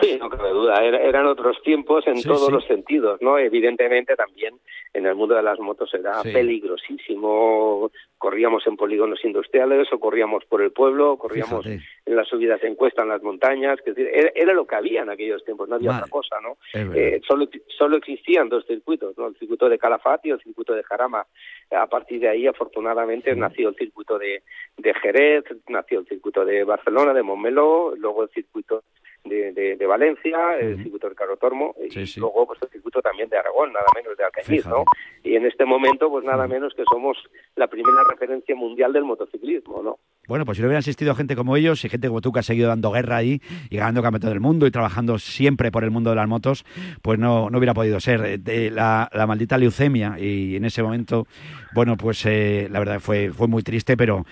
Sí, 0.00 0.16
no 0.18 0.30
cabe 0.30 0.50
duda, 0.50 0.82
Era, 0.82 1.02
eran 1.02 1.26
otros 1.26 1.60
tiempos 1.62 2.06
en 2.06 2.16
sí, 2.18 2.28
todos 2.28 2.46
sí. 2.46 2.52
los 2.52 2.64
sentidos, 2.66 3.20
¿no? 3.20 3.38
Evidentemente 3.38 4.16
también 4.16 4.54
en 4.92 5.06
el 5.06 5.14
mundo 5.14 5.34
de 5.34 5.42
las 5.42 5.58
motos 5.58 5.92
era 5.94 6.22
sí. 6.22 6.32
peligrosísimo, 6.32 7.90
corríamos 8.18 8.66
en 8.66 8.76
polígonos 8.76 9.24
industriales 9.24 9.88
o 9.92 9.98
corríamos 9.98 10.44
por 10.46 10.62
el 10.62 10.72
pueblo, 10.72 11.16
corríamos 11.16 11.64
Fíjate. 11.64 11.84
en 12.06 12.16
las 12.16 12.28
subidas 12.28 12.62
en 12.64 12.74
cuesta 12.74 13.02
en 13.02 13.08
las 13.08 13.22
montañas, 13.22 13.78
que 13.82 13.92
era, 13.96 14.30
era, 14.34 14.52
lo 14.52 14.66
que 14.66 14.76
había 14.76 15.02
en 15.02 15.10
aquellos 15.10 15.44
tiempos, 15.44 15.68
no 15.68 15.76
había 15.76 15.90
Madre. 15.92 16.04
otra 16.04 16.10
cosa, 16.10 16.36
¿no? 16.40 16.56
Eh, 16.94 17.20
solo, 17.26 17.48
solo 17.66 17.96
existían 17.96 18.48
dos 18.48 18.66
circuitos, 18.66 19.16
¿no? 19.18 19.28
El 19.28 19.36
circuito 19.36 19.68
de 19.68 19.78
Calafate 19.78 20.28
y 20.28 20.32
el 20.32 20.40
circuito 20.40 20.74
de 20.74 20.82
Jarama. 20.82 21.26
A 21.70 21.86
partir 21.86 22.20
de 22.20 22.28
ahí, 22.28 22.46
afortunadamente, 22.46 23.34
nació 23.36 23.68
el 23.68 23.76
circuito 23.76 24.18
de, 24.18 24.42
de 24.76 24.94
Jerez, 24.94 25.44
nació 25.68 26.00
el 26.00 26.06
circuito 26.06 26.44
de 26.44 26.64
Barcelona, 26.64 27.14
de 27.14 27.22
Montmeló, 27.22 27.94
luego 27.96 28.24
el 28.24 28.30
circuito 28.30 28.82
de, 29.24 29.52
de, 29.52 29.76
de 29.76 29.86
Valencia, 29.86 30.56
el 30.58 30.74
uh 30.74 30.76
-huh. 30.78 30.82
circuito 30.82 31.08
de 31.08 31.14
Carotormo, 31.14 31.74
sí, 31.90 32.00
y 32.00 32.06
sí. 32.06 32.20
luego 32.20 32.46
pues 32.46 32.58
el 32.62 32.68
circuito 32.70 33.00
también 33.02 33.28
de 33.28 33.36
Aragón, 33.36 33.72
nada 33.72 33.86
menos 33.94 34.16
de 34.16 34.24
Alcañiz, 34.24 34.66
¿no? 34.66 34.84
Y 35.22 35.36
en 35.36 35.44
este 35.46 35.64
momento, 35.64 36.08
pues 36.08 36.24
nada 36.24 36.46
menos 36.48 36.74
que 36.74 36.82
somos 36.90 37.18
la 37.56 37.66
primera 37.66 38.02
referencia 38.08 38.54
mundial 38.54 38.92
del 38.92 39.04
motociclismo, 39.04 39.82
¿no? 39.82 39.98
Bueno, 40.26 40.44
pues 40.44 40.56
si 40.56 40.62
no 40.62 40.68
hubiera 40.68 40.78
asistido 40.78 41.14
gente 41.14 41.36
como 41.36 41.56
ellos 41.56 41.84
y 41.84 41.88
gente 41.88 42.08
como 42.08 42.20
tú 42.20 42.32
que 42.32 42.38
ha 42.38 42.42
seguido 42.42 42.68
dando 42.68 42.90
guerra 42.92 43.16
ahí 43.16 43.40
y 43.68 43.76
ganando 43.76 44.00
campeonato 44.02 44.28
del 44.28 44.40
mundo 44.40 44.66
y 44.66 44.70
trabajando 44.70 45.18
siempre 45.18 45.70
por 45.70 45.84
el 45.84 45.90
mundo 45.90 46.10
de 46.10 46.16
las 46.16 46.28
motos, 46.28 46.64
pues 47.02 47.18
no, 47.18 47.50
no 47.50 47.58
hubiera 47.58 47.74
podido 47.74 48.00
ser. 48.00 48.40
De 48.40 48.70
la, 48.70 49.08
la 49.12 49.26
maldita 49.26 49.58
leucemia 49.58 50.16
y 50.18 50.56
en 50.56 50.64
ese 50.64 50.82
momento, 50.82 51.26
bueno, 51.74 51.96
pues 51.96 52.24
eh, 52.26 52.68
la 52.70 52.78
verdad 52.78 53.00
fue, 53.00 53.30
fue 53.32 53.48
muy 53.48 53.62
triste, 53.62 53.96
pero 53.96 54.24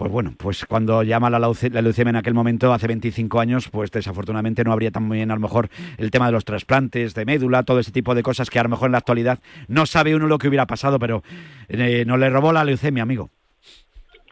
pues 0.00 0.10
bueno, 0.10 0.32
pues 0.38 0.64
cuando 0.64 1.02
llama 1.02 1.28
la, 1.28 1.38
leucemia 1.38 2.08
en 2.08 2.16
aquel 2.16 2.32
momento, 2.32 2.72
hace 2.72 2.86
25 2.86 3.38
años, 3.38 3.68
pues 3.70 3.90
desafortunadamente 3.90 4.64
no 4.64 4.72
habría 4.72 4.90
también 4.90 5.30
a 5.30 5.34
lo 5.34 5.42
mejor 5.42 5.68
el 5.98 6.10
tema 6.10 6.24
de 6.24 6.32
los 6.32 6.46
trasplantes 6.46 7.14
de 7.14 7.26
médula, 7.26 7.64
todo 7.64 7.80
ese 7.80 7.92
tipo 7.92 8.14
de 8.14 8.22
cosas 8.22 8.48
que 8.48 8.58
a 8.58 8.62
lo 8.62 8.70
mejor 8.70 8.86
en 8.86 8.92
la 8.92 8.98
actualidad 8.98 9.40
no 9.68 9.84
sabe 9.84 10.14
uno 10.14 10.26
lo 10.26 10.38
que 10.38 10.48
hubiera 10.48 10.64
pasado, 10.64 10.98
pero 10.98 11.22
eh, 11.68 12.04
no 12.06 12.16
le 12.16 12.30
robó 12.30 12.50
la 12.50 12.64
leucemia, 12.64 13.02
amigo. 13.02 13.28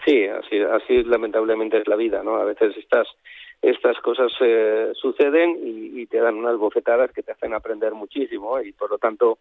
Sí, 0.07 0.25
así, 0.25 0.59
así 0.59 1.05
lamentablemente 1.05 1.77
es 1.77 1.87
la 1.87 1.97
vida, 1.97 2.23
¿no? 2.23 2.37
A 2.37 2.45
veces 2.45 2.75
estas 2.79 3.07
estas 3.61 3.99
cosas 3.99 4.33
eh, 4.41 4.93
suceden 4.95 5.59
y, 5.63 6.01
y, 6.01 6.07
te 6.07 6.17
dan 6.17 6.37
unas 6.37 6.57
bofetadas 6.57 7.13
que 7.13 7.23
te 7.23 7.33
hacen 7.33 7.53
aprender 7.53 7.93
muchísimo 7.93 8.59
y 8.63 8.73
por 8.73 8.89
lo 8.89 8.97
tanto 8.97 9.41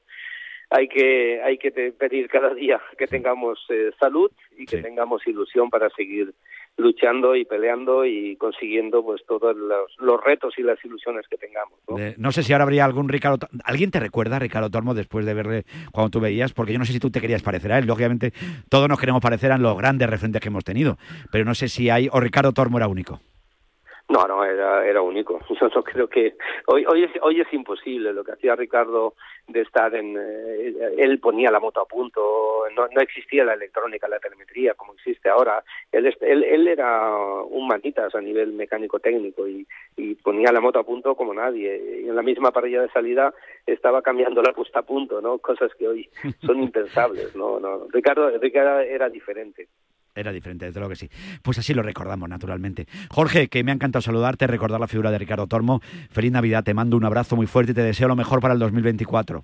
hay 0.69 0.87
que 0.87 1.41
hay 1.41 1.57
que 1.57 1.71
pedir 1.71 2.27
cada 2.27 2.53
día 2.53 2.81
que 2.97 3.07
tengamos 3.07 3.59
eh, 3.69 3.91
salud 3.99 4.31
y 4.57 4.65
que 4.65 4.77
sí. 4.77 4.83
tengamos 4.83 5.25
ilusión 5.25 5.69
para 5.69 5.89
seguir 5.91 6.33
luchando 6.77 7.35
y 7.35 7.43
peleando 7.43 8.05
y 8.05 8.35
consiguiendo 8.35 9.03
pues 9.03 9.21
todos 9.27 9.55
los, 9.55 9.91
los 9.97 10.23
retos 10.23 10.53
y 10.57 10.61
las 10.61 10.83
ilusiones 10.85 11.25
que 11.27 11.37
tengamos. 11.37 11.79
¿no? 11.87 11.97
Eh, 11.97 12.13
no 12.17 12.31
sé 12.31 12.43
si 12.43 12.53
ahora 12.53 12.63
habría 12.63 12.85
algún 12.85 13.09
Ricardo... 13.09 13.47
¿Alguien 13.63 13.89
te 13.89 13.99
recuerda 13.99 14.35
a 14.35 14.39
Ricardo 14.39 14.69
Tormo 14.69 14.93
después 14.93 15.25
de 15.25 15.33
verle 15.33 15.65
cuando 15.91 16.11
tú 16.11 16.19
veías? 16.19 16.53
Porque 16.53 16.73
yo 16.73 16.79
no 16.79 16.85
sé 16.85 16.93
si 16.93 16.99
tú 16.99 17.09
te 17.09 17.19
querías 17.19 17.41
parecer 17.41 17.71
a 17.71 17.79
él. 17.79 17.87
Lógicamente 17.87 18.31
todos 18.69 18.87
nos 18.87 18.99
queremos 18.99 19.21
parecer 19.21 19.51
a 19.51 19.57
los 19.57 19.75
grandes 19.75 20.07
referentes 20.07 20.41
que 20.41 20.49
hemos 20.49 20.63
tenido. 20.63 20.97
Pero 21.31 21.45
no 21.45 21.55
sé 21.55 21.67
si 21.67 21.89
hay... 21.89 22.09
o 22.11 22.19
Ricardo 22.19 22.53
Tormo 22.53 22.77
era 22.77 22.87
único. 22.87 23.21
No, 24.09 24.25
no, 24.25 24.45
era, 24.45 24.85
era 24.85 25.01
único. 25.01 25.39
Yo 25.61 25.67
no 25.67 25.83
creo 25.83 26.07
que 26.07 26.35
hoy, 26.67 26.85
hoy 26.85 27.03
es, 27.03 27.11
hoy 27.21 27.41
es 27.41 27.53
imposible 27.53 28.13
lo 28.13 28.23
que 28.23 28.31
hacía 28.31 28.55
Ricardo 28.55 29.15
de 29.47 29.61
estar 29.61 29.93
en, 29.95 30.17
eh, 30.17 30.95
él 30.97 31.19
ponía 31.19 31.51
la 31.51 31.59
moto 31.59 31.81
a 31.81 31.85
punto, 31.85 32.21
no, 32.73 32.87
no 32.87 33.01
existía 33.01 33.43
la 33.43 33.53
electrónica, 33.53 34.07
la 34.07 34.19
telemetría 34.19 34.75
como 34.75 34.93
existe 34.93 35.29
ahora. 35.29 35.61
Él, 35.91 36.05
él, 36.21 36.43
él 36.43 36.67
era 36.69 37.11
un 37.15 37.67
manitas 37.67 38.15
a 38.15 38.21
nivel 38.21 38.53
mecánico 38.53 38.99
técnico 38.99 39.45
y, 39.45 39.67
y 39.97 40.15
ponía 40.15 40.53
la 40.53 40.61
moto 40.61 40.79
a 40.79 40.85
punto 40.85 41.15
como 41.15 41.33
nadie. 41.33 42.01
Y 42.03 42.07
en 42.07 42.15
la 42.15 42.21
misma 42.21 42.51
parrilla 42.51 42.81
de 42.81 42.89
salida 42.91 43.33
estaba 43.65 44.01
cambiando 44.01 44.41
la 44.41 44.53
puesta 44.53 44.79
a 44.79 44.83
punto, 44.83 45.19
¿no? 45.19 45.37
Cosas 45.39 45.71
que 45.75 45.85
hoy 45.85 46.09
son 46.45 46.63
impensables, 46.63 47.35
¿no? 47.35 47.59
no. 47.59 47.87
Ricardo, 47.91 48.29
Ricardo 48.39 48.79
era 48.79 49.09
diferente 49.09 49.67
era 50.17 50.31
diferente, 50.31 50.65
desde 50.65 50.79
luego 50.79 50.89
que 50.89 50.95
sí. 50.95 51.09
Pues 51.43 51.57
así 51.59 51.73
lo 51.73 51.83
recordamos, 51.83 52.27
naturalmente. 52.27 52.87
Jorge, 53.09 53.47
que 53.47 53.63
me 53.63 53.71
ha 53.71 53.75
encantado 53.75 54.01
saludarte, 54.01 54.47
recordar 54.47 54.79
la 54.79 54.87
figura 54.87 55.11
de 55.11 55.17
Ricardo 55.17 55.47
Tormo. 55.47 55.79
Feliz 56.11 56.31
Navidad, 56.31 56.63
te 56.63 56.73
mando 56.73 56.97
un 56.97 57.05
abrazo 57.05 57.35
muy 57.35 57.47
fuerte 57.47 57.71
y 57.71 57.75
te 57.75 57.81
deseo 57.81 58.07
lo 58.07 58.15
mejor 58.15 58.41
para 58.41 58.53
el 58.53 58.59
2024. 58.59 59.43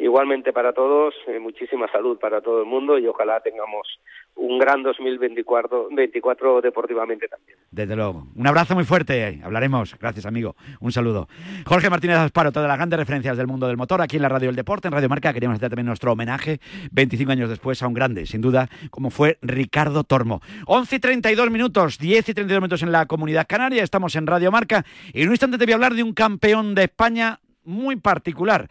Igualmente 0.00 0.52
para 0.52 0.72
todos, 0.72 1.14
eh, 1.26 1.40
muchísima 1.40 1.90
salud 1.90 2.18
para 2.18 2.40
todo 2.40 2.60
el 2.60 2.66
mundo 2.66 2.98
y 2.98 3.06
ojalá 3.08 3.40
tengamos 3.40 3.98
un 4.38 4.58
gran 4.58 4.82
2024 4.82 5.88
24 5.90 6.60
deportivamente 6.60 7.28
también. 7.28 7.58
Desde 7.70 7.96
luego. 7.96 8.26
Un 8.34 8.46
abrazo 8.46 8.74
muy 8.74 8.84
fuerte. 8.84 9.40
Hablaremos. 9.42 9.96
Gracias, 9.98 10.26
amigo. 10.26 10.56
Un 10.80 10.92
saludo. 10.92 11.28
Jorge 11.66 11.90
Martínez 11.90 12.18
Asparo, 12.18 12.52
todas 12.52 12.68
las 12.68 12.76
grandes 12.76 12.98
referencias 12.98 13.36
del 13.36 13.46
mundo 13.46 13.66
del 13.66 13.76
motor 13.76 14.00
aquí 14.00 14.16
en 14.16 14.22
la 14.22 14.28
Radio 14.28 14.48
del 14.48 14.56
Deporte, 14.56 14.88
en 14.88 14.92
Radio 14.92 15.08
Marca. 15.08 15.32
Queríamos 15.32 15.56
hacer 15.56 15.70
también 15.70 15.86
nuestro 15.86 16.12
homenaje 16.12 16.60
25 16.92 17.32
años 17.32 17.48
después 17.48 17.82
a 17.82 17.88
un 17.88 17.94
grande, 17.94 18.26
sin 18.26 18.40
duda, 18.40 18.68
como 18.90 19.10
fue 19.10 19.38
Ricardo 19.42 20.04
Tormo. 20.04 20.40
11 20.66 20.96
y 20.96 20.98
32 21.00 21.50
minutos, 21.50 21.98
10 21.98 22.28
y 22.28 22.34
32 22.34 22.60
minutos 22.60 22.82
en 22.82 22.92
la 22.92 23.06
Comunidad 23.06 23.46
Canaria. 23.48 23.82
Estamos 23.82 24.14
en 24.14 24.26
Radio 24.26 24.52
Marca 24.52 24.84
y 25.12 25.22
en 25.22 25.28
un 25.28 25.34
instante 25.34 25.58
te 25.58 25.64
voy 25.64 25.72
a 25.72 25.76
hablar 25.76 25.94
de 25.94 26.02
un 26.02 26.14
campeón 26.14 26.74
de 26.74 26.84
España 26.84 27.40
muy 27.64 27.96
particular. 27.96 28.68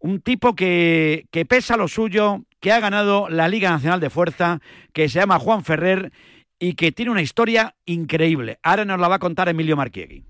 Un 0.00 0.20
tipo 0.20 0.54
que, 0.54 1.26
que 1.30 1.44
pesa 1.44 1.76
lo 1.76 1.86
suyo, 1.86 2.44
que 2.58 2.72
ha 2.72 2.80
ganado 2.80 3.28
la 3.28 3.48
Liga 3.48 3.70
Nacional 3.70 4.00
de 4.00 4.10
Fuerza, 4.10 4.60
que 4.92 5.08
se 5.08 5.20
llama 5.20 5.38
Juan 5.38 5.62
Ferrer 5.62 6.12
y 6.58 6.74
que 6.74 6.92
tiene 6.92 7.10
una 7.10 7.22
historia 7.22 7.74
increíble. 7.86 8.58
Ahora 8.62 8.84
nos 8.84 9.00
la 9.00 9.08
va 9.08 9.16
a 9.16 9.20
contar 9.20 9.48
Emilio 9.48 9.76
Marchiegui. 9.76 10.29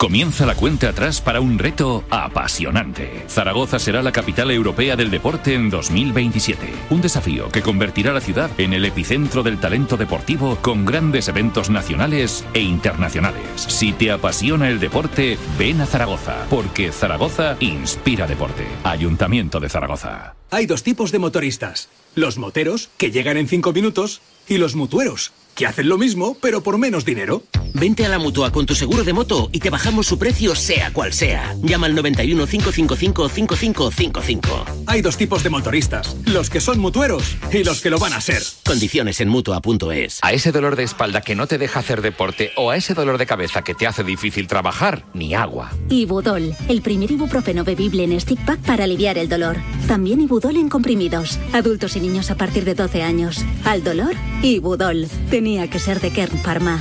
Comienza 0.00 0.46
la 0.46 0.54
cuenta 0.54 0.88
atrás 0.88 1.20
para 1.20 1.42
un 1.42 1.58
reto 1.58 2.04
apasionante. 2.08 3.26
Zaragoza 3.28 3.78
será 3.78 4.02
la 4.02 4.12
capital 4.12 4.50
europea 4.50 4.96
del 4.96 5.10
deporte 5.10 5.52
en 5.52 5.68
2027. 5.68 6.72
Un 6.88 7.02
desafío 7.02 7.50
que 7.50 7.60
convertirá 7.60 8.14
la 8.14 8.22
ciudad 8.22 8.50
en 8.56 8.72
el 8.72 8.86
epicentro 8.86 9.42
del 9.42 9.60
talento 9.60 9.98
deportivo 9.98 10.56
con 10.62 10.86
grandes 10.86 11.28
eventos 11.28 11.68
nacionales 11.68 12.46
e 12.54 12.60
internacionales. 12.60 13.42
Si 13.56 13.92
te 13.92 14.10
apasiona 14.10 14.70
el 14.70 14.80
deporte, 14.80 15.36
ven 15.58 15.82
a 15.82 15.86
Zaragoza, 15.86 16.46
porque 16.48 16.92
Zaragoza 16.92 17.58
inspira 17.60 18.26
deporte. 18.26 18.66
Ayuntamiento 18.84 19.60
de 19.60 19.68
Zaragoza. 19.68 20.34
Hay 20.50 20.64
dos 20.64 20.82
tipos 20.82 21.12
de 21.12 21.18
motoristas. 21.18 21.90
Los 22.14 22.38
moteros, 22.38 22.88
que 22.96 23.10
llegan 23.10 23.36
en 23.36 23.48
cinco 23.48 23.74
minutos, 23.74 24.22
y 24.48 24.58
los 24.58 24.74
mutueros, 24.74 25.32
que 25.54 25.66
hacen 25.66 25.88
lo 25.88 25.98
mismo, 25.98 26.36
pero 26.40 26.62
por 26.62 26.78
menos 26.78 27.04
dinero. 27.04 27.42
Vente 27.72 28.04
a 28.04 28.08
la 28.08 28.18
mutua 28.18 28.50
con 28.50 28.66
tu 28.66 28.74
seguro 28.74 29.04
de 29.04 29.12
moto 29.12 29.48
y 29.52 29.60
te 29.60 29.70
bajamos 29.70 30.06
su 30.06 30.18
precio, 30.18 30.54
sea 30.54 30.92
cual 30.92 31.12
sea. 31.12 31.54
Llama 31.62 31.86
al 31.86 31.94
91 31.94 32.46
555 32.46 33.28
5555. 33.28 34.64
Hay 34.86 35.02
dos 35.02 35.16
tipos 35.16 35.42
de 35.42 35.50
motoristas: 35.50 36.16
los 36.26 36.50
que 36.50 36.60
son 36.60 36.80
mutueros 36.80 37.36
y 37.52 37.62
los 37.62 37.80
que 37.80 37.90
lo 37.90 37.98
van 37.98 38.12
a 38.12 38.20
ser. 38.20 38.42
Condiciones 38.66 39.20
en 39.20 39.28
mutua.es. 39.28 40.18
A 40.22 40.32
ese 40.32 40.50
dolor 40.50 40.74
de 40.76 40.82
espalda 40.82 41.20
que 41.20 41.36
no 41.36 41.46
te 41.46 41.58
deja 41.58 41.80
hacer 41.80 42.02
deporte 42.02 42.50
o 42.56 42.70
a 42.70 42.76
ese 42.76 42.94
dolor 42.94 43.18
de 43.18 43.26
cabeza 43.26 43.62
que 43.62 43.74
te 43.74 43.86
hace 43.86 44.02
difícil 44.02 44.48
trabajar, 44.48 45.04
ni 45.14 45.34
agua. 45.34 45.70
Ibudol, 45.88 46.54
el 46.68 46.82
primer 46.82 47.12
ibuprofeno 47.12 47.62
bebible 47.62 48.02
en 48.02 48.20
stick 48.20 48.44
pack 48.44 48.60
para 48.60 48.84
aliviar 48.84 49.16
el 49.16 49.28
dolor. 49.28 49.58
También 49.86 50.20
Ibudol 50.20 50.56
en 50.56 50.68
comprimidos. 50.68 51.38
Adultos 51.52 51.94
y 51.96 52.00
niños 52.00 52.30
a 52.30 52.34
partir 52.34 52.64
de 52.64 52.74
12 52.74 53.02
años. 53.02 53.44
Al 53.64 53.84
dolor, 53.84 54.14
Ibudol. 54.42 55.06
Tenía 55.28 55.68
que 55.68 55.78
ser 55.78 56.00
de 56.00 56.10
Kern 56.10 56.38
Pharma. 56.38 56.80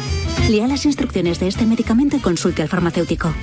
Lea 0.49 0.67
las 0.67 0.85
instrucciones 0.85 1.39
de 1.39 1.47
este 1.47 1.65
medicamento 1.65 2.15
y 2.15 2.19
consulte 2.19 2.61
al 2.61 2.69
farmacéutico. 2.69 3.33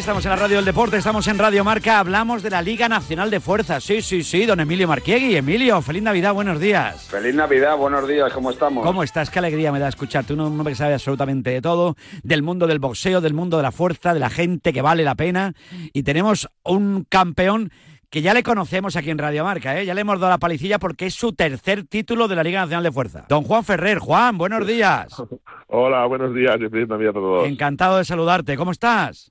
Estamos 0.00 0.24
en 0.24 0.30
la 0.30 0.36
Radio 0.36 0.56
del 0.56 0.64
Deporte, 0.64 0.96
estamos 0.96 1.28
en 1.28 1.38
Radio 1.38 1.62
Marca, 1.62 1.98
hablamos 1.98 2.42
de 2.42 2.48
la 2.48 2.62
Liga 2.62 2.88
Nacional 2.88 3.30
de 3.30 3.38
Fuerzas. 3.38 3.84
Sí, 3.84 4.00
sí, 4.00 4.22
sí, 4.22 4.46
don 4.46 4.58
Emilio 4.58 4.88
Marquiegui. 4.88 5.36
Emilio, 5.36 5.82
feliz 5.82 6.02
Navidad, 6.02 6.32
buenos 6.32 6.58
días. 6.58 7.06
Feliz 7.10 7.34
Navidad, 7.34 7.76
buenos 7.76 8.08
días, 8.08 8.32
¿cómo 8.32 8.50
estamos? 8.50 8.82
¿Cómo 8.82 9.02
estás? 9.02 9.28
Qué 9.28 9.40
alegría 9.40 9.70
me 9.72 9.78
da 9.78 9.88
escucharte. 9.88 10.32
Un 10.32 10.40
hombre 10.40 10.72
que 10.72 10.76
sabe 10.76 10.94
absolutamente 10.94 11.50
de 11.50 11.60
todo, 11.60 11.96
del 12.22 12.42
mundo 12.42 12.66
del 12.66 12.78
boxeo, 12.78 13.20
del 13.20 13.34
mundo 13.34 13.58
de 13.58 13.62
la 13.62 13.72
fuerza, 13.72 14.14
de 14.14 14.20
la 14.20 14.30
gente 14.30 14.72
que 14.72 14.80
vale 14.80 15.04
la 15.04 15.16
pena. 15.16 15.52
Y 15.92 16.02
tenemos 16.02 16.48
un 16.64 17.04
campeón 17.06 17.70
que 18.08 18.22
ya 18.22 18.32
le 18.32 18.42
conocemos 18.42 18.96
aquí 18.96 19.10
en 19.10 19.18
Radio 19.18 19.44
Marca, 19.44 19.78
¿eh? 19.78 19.84
ya 19.84 19.92
le 19.92 20.00
hemos 20.00 20.18
dado 20.18 20.30
la 20.30 20.38
palicilla 20.38 20.78
porque 20.78 21.06
es 21.06 21.14
su 21.14 21.34
tercer 21.34 21.84
título 21.84 22.26
de 22.26 22.36
la 22.36 22.42
Liga 22.42 22.60
Nacional 22.60 22.84
de 22.84 22.90
Fuerza. 22.90 23.26
Don 23.28 23.42
Juan 23.42 23.64
Ferrer, 23.64 23.98
Juan, 23.98 24.38
buenos 24.38 24.66
días. 24.66 25.22
Hola, 25.68 26.06
buenos 26.06 26.34
días 26.34 26.56
y 26.58 26.70
feliz 26.70 26.88
Navidad 26.88 27.10
a 27.10 27.20
todos. 27.20 27.46
Encantado 27.46 27.98
de 27.98 28.04
saludarte, 28.06 28.56
¿cómo 28.56 28.70
estás? 28.70 29.30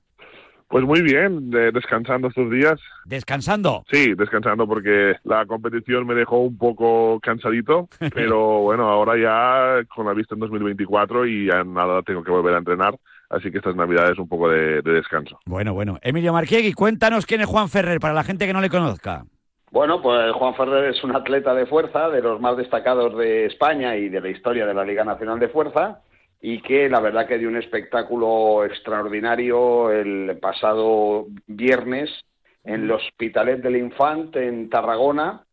Pues 0.70 0.84
muy 0.84 1.02
bien, 1.02 1.50
de- 1.50 1.72
descansando 1.72 2.28
estos 2.28 2.48
días. 2.48 2.78
¿Descansando? 3.04 3.82
Sí, 3.90 4.14
descansando 4.14 4.68
porque 4.68 5.16
la 5.24 5.44
competición 5.44 6.06
me 6.06 6.14
dejó 6.14 6.38
un 6.38 6.56
poco 6.56 7.18
cansadito, 7.20 7.88
pero 8.14 8.60
bueno, 8.60 8.88
ahora 8.88 9.16
ya 9.18 9.84
con 9.94 10.06
la 10.06 10.14
vista 10.14 10.34
en 10.36 10.40
2024 10.40 11.26
y 11.26 11.46
ya 11.48 11.64
nada, 11.64 12.02
tengo 12.02 12.22
que 12.22 12.30
volver 12.30 12.54
a 12.54 12.58
entrenar, 12.58 12.94
así 13.30 13.50
que 13.50 13.58
estas 13.58 13.74
navidades 13.74 14.16
un 14.18 14.28
poco 14.28 14.48
de, 14.48 14.80
de 14.80 14.92
descanso. 14.92 15.40
Bueno, 15.44 15.74
bueno. 15.74 15.98
Emilio 16.02 16.32
Marquiegui, 16.32 16.72
cuéntanos 16.72 17.26
quién 17.26 17.40
es 17.40 17.48
Juan 17.48 17.68
Ferrer 17.68 17.98
para 17.98 18.14
la 18.14 18.22
gente 18.22 18.46
que 18.46 18.52
no 18.52 18.60
le 18.60 18.70
conozca. 18.70 19.24
Bueno, 19.72 20.00
pues 20.02 20.32
Juan 20.34 20.54
Ferrer 20.54 20.94
es 20.94 21.02
un 21.02 21.14
atleta 21.16 21.52
de 21.52 21.66
fuerza, 21.66 22.08
de 22.10 22.22
los 22.22 22.40
más 22.40 22.56
destacados 22.56 23.16
de 23.18 23.46
España 23.46 23.96
y 23.96 24.08
de 24.08 24.20
la 24.20 24.28
historia 24.28 24.66
de 24.66 24.74
la 24.74 24.84
Liga 24.84 25.04
Nacional 25.04 25.38
de 25.40 25.48
Fuerza, 25.48 26.00
y 26.40 26.62
que 26.62 26.88
la 26.88 27.00
verdad 27.00 27.26
que 27.26 27.38
dio 27.38 27.48
un 27.48 27.56
espectáculo 27.56 28.64
extraordinario 28.64 29.90
el 29.90 30.38
pasado 30.40 31.26
viernes 31.46 32.10
en 32.64 32.84
el 32.84 32.90
Hospitalet 32.90 33.60
del 33.60 33.76
Infant 33.76 34.34
en 34.36 34.70
Tarragona. 34.70 35.44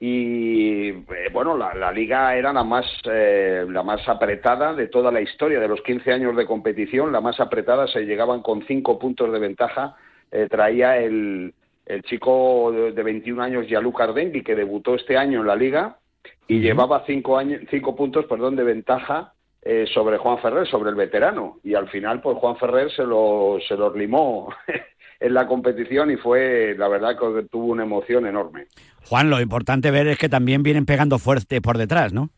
Y 0.00 0.90
eh, 0.90 1.28
bueno, 1.32 1.56
la, 1.56 1.74
la 1.74 1.90
liga 1.90 2.36
era 2.36 2.52
la 2.52 2.62
más, 2.62 2.86
eh, 3.10 3.66
la 3.68 3.82
más 3.82 4.08
apretada 4.08 4.72
de 4.72 4.86
toda 4.86 5.10
la 5.10 5.20
historia, 5.20 5.58
de 5.58 5.66
los 5.66 5.82
15 5.82 6.12
años 6.12 6.36
de 6.36 6.46
competición, 6.46 7.10
la 7.10 7.20
más 7.20 7.40
apretada, 7.40 7.88
se 7.88 8.06
llegaban 8.06 8.40
con 8.40 8.64
cinco 8.64 8.96
puntos 8.96 9.32
de 9.32 9.40
ventaja, 9.40 9.96
eh, 10.30 10.46
traía 10.48 10.98
el, 10.98 11.52
el 11.84 12.02
chico 12.04 12.70
de, 12.70 12.92
de 12.92 13.02
21 13.02 13.42
años, 13.42 13.66
Gianluca 13.66 14.04
Ardengui, 14.04 14.44
que 14.44 14.54
debutó 14.54 14.94
este 14.94 15.16
año 15.16 15.40
en 15.40 15.48
la 15.48 15.56
liga 15.56 15.98
y 16.46 16.60
llevaba 16.60 17.02
cinco, 17.04 17.36
años, 17.36 17.62
cinco 17.68 17.96
puntos 17.96 18.26
perdón, 18.26 18.54
de 18.54 18.62
ventaja 18.62 19.32
eh, 19.62 19.86
sobre 19.92 20.18
Juan 20.18 20.38
Ferrer, 20.38 20.66
sobre 20.66 20.90
el 20.90 20.96
veterano. 20.96 21.58
Y 21.64 21.74
al 21.74 21.88
final, 21.88 22.20
pues 22.20 22.36
Juan 22.38 22.56
Ferrer 22.56 22.90
se 22.92 23.04
lo, 23.04 23.58
se 23.66 23.76
lo 23.76 23.94
limó 23.94 24.54
en 25.20 25.34
la 25.34 25.46
competición 25.46 26.10
y 26.10 26.16
fue, 26.16 26.74
la 26.78 26.88
verdad, 26.88 27.16
que 27.18 27.42
tuvo 27.50 27.66
una 27.66 27.82
emoción 27.82 28.26
enorme. 28.26 28.66
Juan, 29.08 29.30
lo 29.30 29.40
importante 29.40 29.90
ver 29.90 30.06
es 30.08 30.18
que 30.18 30.28
también 30.28 30.62
vienen 30.62 30.86
pegando 30.86 31.18
fuerte 31.18 31.60
por 31.60 31.78
detrás, 31.78 32.12
¿no? 32.12 32.30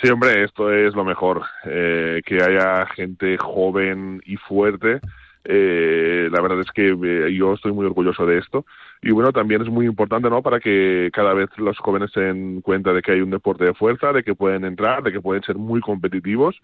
Sí, 0.00 0.08
hombre, 0.10 0.44
esto 0.44 0.72
es 0.72 0.94
lo 0.94 1.04
mejor, 1.04 1.42
eh, 1.64 2.22
que 2.24 2.36
haya 2.36 2.86
gente 2.86 3.36
joven 3.36 4.22
y 4.24 4.36
fuerte. 4.36 5.00
eh, 5.44 6.28
la 6.30 6.40
verdad 6.40 6.60
es 6.60 6.70
que 6.72 6.88
eh, 6.90 7.34
yo 7.34 7.54
estoy 7.54 7.72
muy 7.72 7.86
orgulloso 7.86 8.24
de 8.26 8.38
esto. 8.38 8.64
Y 9.02 9.10
bueno, 9.12 9.32
también 9.32 9.62
es 9.62 9.68
muy 9.68 9.86
importante, 9.86 10.28
¿no? 10.28 10.42
Para 10.42 10.60
que 10.60 11.10
cada 11.12 11.34
vez 11.34 11.48
los 11.56 11.78
jóvenes 11.78 12.10
se 12.12 12.20
den 12.20 12.60
cuenta 12.62 12.92
de 12.92 13.02
que 13.02 13.12
hay 13.12 13.20
un 13.20 13.30
deporte 13.30 13.64
de 13.64 13.74
fuerza, 13.74 14.12
de 14.12 14.22
que 14.22 14.34
pueden 14.34 14.64
entrar, 14.64 15.02
de 15.02 15.12
que 15.12 15.20
pueden 15.20 15.42
ser 15.42 15.56
muy 15.56 15.80
competitivos 15.80 16.56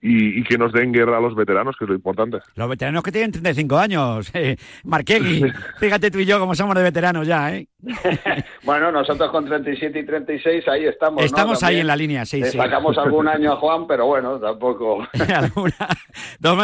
y, 0.00 0.40
y 0.40 0.44
que 0.44 0.58
nos 0.58 0.72
den 0.72 0.92
guerra 0.92 1.18
a 1.18 1.20
los 1.20 1.34
veteranos, 1.34 1.76
que 1.78 1.84
es 1.84 1.88
lo 1.88 1.94
importante. 1.94 2.38
Los 2.54 2.68
veteranos 2.68 3.02
que 3.02 3.12
tienen 3.12 3.32
35 3.32 3.78
años. 3.78 4.30
Eh, 4.34 4.56
Marquegui, 4.84 5.44
fíjate 5.78 6.10
tú 6.10 6.18
y 6.18 6.26
yo 6.26 6.38
cómo 6.38 6.54
somos 6.54 6.74
de 6.74 6.82
veteranos 6.82 7.26
ya, 7.26 7.54
¿eh? 7.54 7.66
Bueno, 8.64 8.90
nosotros 8.90 9.30
con 9.30 9.46
37 9.46 9.98
y 9.98 10.04
36 10.06 10.68
ahí 10.68 10.86
estamos. 10.86 11.20
¿no? 11.20 11.26
Estamos 11.26 11.62
ahí 11.62 11.66
También 11.66 11.80
en 11.82 11.86
la 11.86 11.96
línea, 11.96 12.24
sí, 12.26 12.40
le 12.40 12.50
sí. 12.50 12.58
Sacamos 12.58 12.98
algún 12.98 13.28
año 13.28 13.52
a 13.52 13.56
Juan, 13.56 13.86
pero 13.86 14.06
bueno, 14.06 14.38
tampoco. 14.38 15.06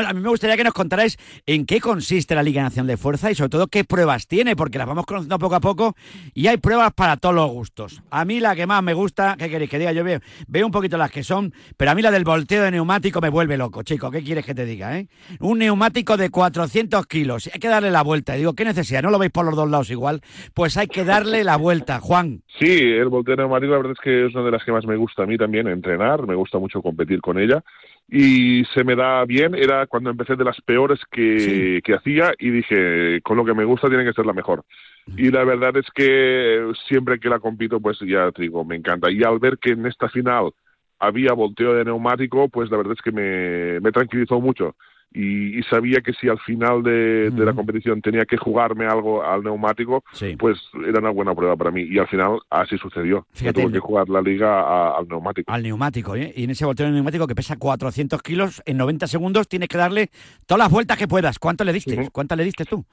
A 0.02 0.12
mí 0.12 0.20
me 0.20 0.28
gustaría 0.28 0.56
que 0.56 0.64
nos 0.64 0.74
contarais 0.74 1.16
en 1.46 1.66
qué 1.66 1.80
consiste 1.80 2.34
la 2.34 2.42
Liga 2.42 2.62
Nacional 2.62 2.88
de 2.88 2.96
Fuerza 2.96 3.30
y 3.30 3.34
sobre 3.34 3.50
todo 3.50 3.66
qué 3.68 3.84
pruebas 3.84 4.26
tiene, 4.26 4.56
porque 4.56 4.78
las 4.78 4.86
vamos 4.86 5.06
conociendo 5.12 5.38
poco 5.38 5.54
a 5.54 5.60
poco 5.60 5.94
y 6.34 6.46
hay 6.46 6.56
pruebas 6.56 6.92
para 6.94 7.16
todos 7.16 7.34
los 7.34 7.50
gustos. 7.50 8.02
A 8.10 8.24
mí 8.24 8.40
la 8.40 8.56
que 8.56 8.66
más 8.66 8.82
me 8.82 8.94
gusta, 8.94 9.36
¿qué 9.38 9.50
queréis 9.50 9.70
que 9.70 9.78
diga? 9.78 9.92
Yo 9.92 10.04
veo, 10.04 10.20
veo 10.48 10.66
un 10.66 10.72
poquito 10.72 10.96
las 10.96 11.10
que 11.10 11.22
son, 11.22 11.52
pero 11.76 11.90
a 11.90 11.94
mí 11.94 12.02
la 12.02 12.10
del 12.10 12.24
volteo 12.24 12.64
de 12.64 12.70
neumático 12.70 13.20
me 13.20 13.28
vuelve 13.28 13.56
loco, 13.56 13.82
chico. 13.82 14.10
¿Qué 14.10 14.22
quieres 14.22 14.46
que 14.46 14.54
te 14.54 14.64
diga, 14.64 14.98
eh? 14.98 15.08
Un 15.40 15.58
neumático 15.58 16.16
de 16.16 16.30
400 16.30 17.06
kilos, 17.06 17.50
hay 17.52 17.60
que 17.60 17.68
darle 17.68 17.90
la 17.90 18.02
vuelta. 18.02 18.34
Y 18.34 18.38
digo, 18.38 18.54
¿qué 18.54 18.64
necesidad? 18.64 19.02
¿No 19.02 19.10
lo 19.10 19.18
veis 19.18 19.32
por 19.32 19.44
los 19.44 19.54
dos 19.54 19.70
lados 19.70 19.90
igual? 19.90 20.22
Pues 20.54 20.76
hay 20.76 20.86
que 20.86 21.04
darle 21.04 21.44
la 21.44 21.56
vuelta, 21.56 22.00
Juan. 22.00 22.42
Sí, 22.58 22.70
el 22.70 23.08
volteo 23.08 23.36
neumático 23.36 23.72
la 23.72 23.78
verdad 23.78 23.92
es 23.92 24.02
que 24.02 24.26
es 24.26 24.34
una 24.34 24.44
de 24.44 24.50
las 24.50 24.64
que 24.64 24.72
más 24.72 24.86
me 24.86 24.96
gusta 24.96 25.24
a 25.24 25.26
mí 25.26 25.36
también 25.36 25.68
entrenar, 25.68 26.26
me 26.26 26.34
gusta 26.34 26.58
mucho 26.58 26.80
competir 26.80 27.20
con 27.20 27.38
ella 27.38 27.62
y 28.14 28.66
se 28.74 28.84
me 28.84 28.94
da 28.94 29.24
bien. 29.24 29.54
Era 29.54 29.86
cuando 29.86 30.10
empecé 30.10 30.36
de 30.36 30.44
las 30.44 30.60
peores 30.60 31.00
que, 31.10 31.80
que 31.82 31.94
hacía 31.94 32.34
y 32.38 32.50
dije, 32.50 33.22
con 33.22 33.38
lo 33.38 33.44
que 33.44 33.54
me 33.54 33.64
gusta 33.64 33.88
tiene 33.88 34.04
que 34.04 34.12
ser 34.12 34.26
la 34.26 34.34
mejor. 34.34 34.64
Y 35.16 35.30
la 35.30 35.44
verdad 35.44 35.74
es 35.78 35.86
que 35.94 36.72
siempre 36.86 37.18
que 37.18 37.30
la 37.30 37.40
compito, 37.40 37.80
pues 37.80 37.98
ya 38.00 38.30
te 38.30 38.42
digo, 38.42 38.66
me 38.66 38.76
encanta. 38.76 39.10
Y 39.10 39.24
al 39.24 39.38
ver 39.38 39.56
que 39.56 39.70
en 39.70 39.86
esta 39.86 40.10
final 40.10 40.52
había 40.98 41.32
volteo 41.32 41.72
de 41.72 41.86
neumático, 41.86 42.50
pues 42.50 42.70
la 42.70 42.76
verdad 42.76 42.92
es 42.92 43.02
que 43.02 43.12
me, 43.12 43.80
me 43.80 43.90
tranquilizó 43.92 44.38
mucho. 44.40 44.76
Y, 45.14 45.58
y 45.58 45.62
sabía 45.64 46.00
que 46.00 46.12
si 46.14 46.28
al 46.28 46.38
final 46.40 46.82
de, 46.82 47.30
de 47.30 47.44
la 47.44 47.52
competición 47.52 48.00
tenía 48.00 48.24
que 48.24 48.36
jugarme 48.36 48.86
algo 48.86 49.22
al 49.22 49.42
neumático, 49.42 50.02
pues 50.36 50.58
era 50.86 51.00
una 51.00 51.10
buena 51.10 51.34
prueba 51.34 51.54
para 51.56 51.70
mí. 51.70 51.82
Y 51.82 51.98
al 51.98 52.08
final 52.08 52.38
así 52.50 52.78
sucedió. 52.78 53.26
Fíjate, 53.32 53.62
tuve 53.62 53.72
que 53.72 53.78
jugar 53.80 54.08
la 54.08 54.22
liga 54.22 54.60
a- 54.60 54.96
al 54.98 55.06
neumático. 55.08 55.52
Al 55.52 55.62
neumático, 55.62 56.16
¿eh? 56.16 56.32
Y 56.34 56.44
en 56.44 56.50
ese 56.50 56.64
volteo 56.64 56.90
neumático 56.90 57.26
que 57.26 57.34
pesa 57.34 57.56
400 57.58 58.22
kilos, 58.22 58.62
en 58.64 58.76
90 58.78 59.06
segundos 59.06 59.48
tienes 59.48 59.68
que 59.68 59.76
darle 59.78 60.10
todas 60.46 60.60
las 60.60 60.70
vueltas 60.70 60.96
que 60.96 61.08
puedas. 61.08 61.38
¿Cuánto 61.38 61.64
le 61.64 61.72
diste? 61.72 62.08
¿Cuántas 62.10 62.38
le 62.38 62.44
diste 62.44 62.64
tú? 62.64 62.84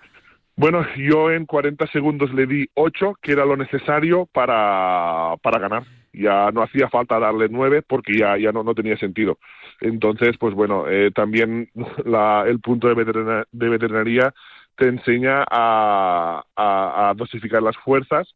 Bueno, 0.56 0.86
yo 0.98 1.32
en 1.32 1.46
40 1.46 1.88
segundos 1.88 2.34
le 2.34 2.46
di 2.46 2.68
8, 2.74 3.14
que 3.22 3.32
era 3.32 3.46
lo 3.46 3.56
necesario 3.56 4.28
para, 4.64 5.36
para 5.42 5.58
ganar. 5.60 5.84
Ya 6.12 6.52
no 6.52 6.64
hacía 6.64 6.90
falta 6.90 7.20
darle 7.20 7.48
9 7.50 7.84
porque 7.88 8.18
ya, 8.18 8.36
ya 8.38 8.52
no, 8.52 8.64
no 8.64 8.74
tenía 8.74 8.98
sentido. 8.98 9.38
Entonces, 9.82 10.38
pues 10.38 10.54
bueno, 10.54 10.86
eh, 10.88 11.12
también 11.12 11.70
la- 12.06 12.44
el 12.48 12.60
punto 12.60 12.88
de, 12.88 12.96
veterina- 12.96 13.46
de 13.52 13.70
veterinaria 13.70 14.34
te 14.76 14.88
enseña 14.88 15.44
a, 15.50 16.44
a- 16.56 17.10
a 17.10 17.14
dosificar 17.14 17.62
las 17.62 17.78
fuerzas 17.78 18.34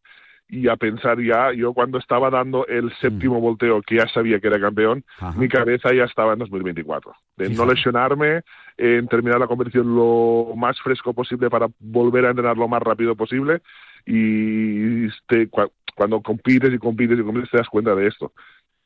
y 0.49 0.67
a 0.67 0.75
pensar 0.75 1.19
ya, 1.21 1.51
yo 1.53 1.73
cuando 1.73 1.97
estaba 1.97 2.29
dando 2.29 2.67
el 2.67 2.93
séptimo 2.97 3.39
volteo, 3.39 3.81
que 3.81 3.95
ya 3.95 4.07
sabía 4.09 4.39
que 4.39 4.47
era 4.47 4.59
campeón, 4.59 5.03
mi 5.35 5.47
cabeza 5.47 5.93
ya 5.93 6.03
estaba 6.03 6.33
en 6.33 6.39
2024. 6.39 7.13
De 7.37 7.45
no 7.45 7.51
Fíjate. 7.55 7.73
lesionarme, 7.73 8.41
en 8.77 9.07
terminar 9.07 9.39
la 9.39 9.47
competición 9.47 9.95
lo 9.95 10.53
más 10.55 10.79
fresco 10.81 11.13
posible 11.13 11.49
para 11.49 11.67
volver 11.79 12.25
a 12.25 12.31
entrenar 12.31 12.57
lo 12.57 12.67
más 12.67 12.81
rápido 12.83 13.15
posible 13.15 13.61
y 14.05 15.07
cua- 15.49 15.71
cuando 15.95 16.21
compites 16.21 16.73
y 16.73 16.77
compites 16.77 17.17
y 17.19 17.23
compites 17.23 17.49
te 17.49 17.57
das 17.57 17.69
cuenta 17.69 17.95
de 17.95 18.07
esto. 18.07 18.33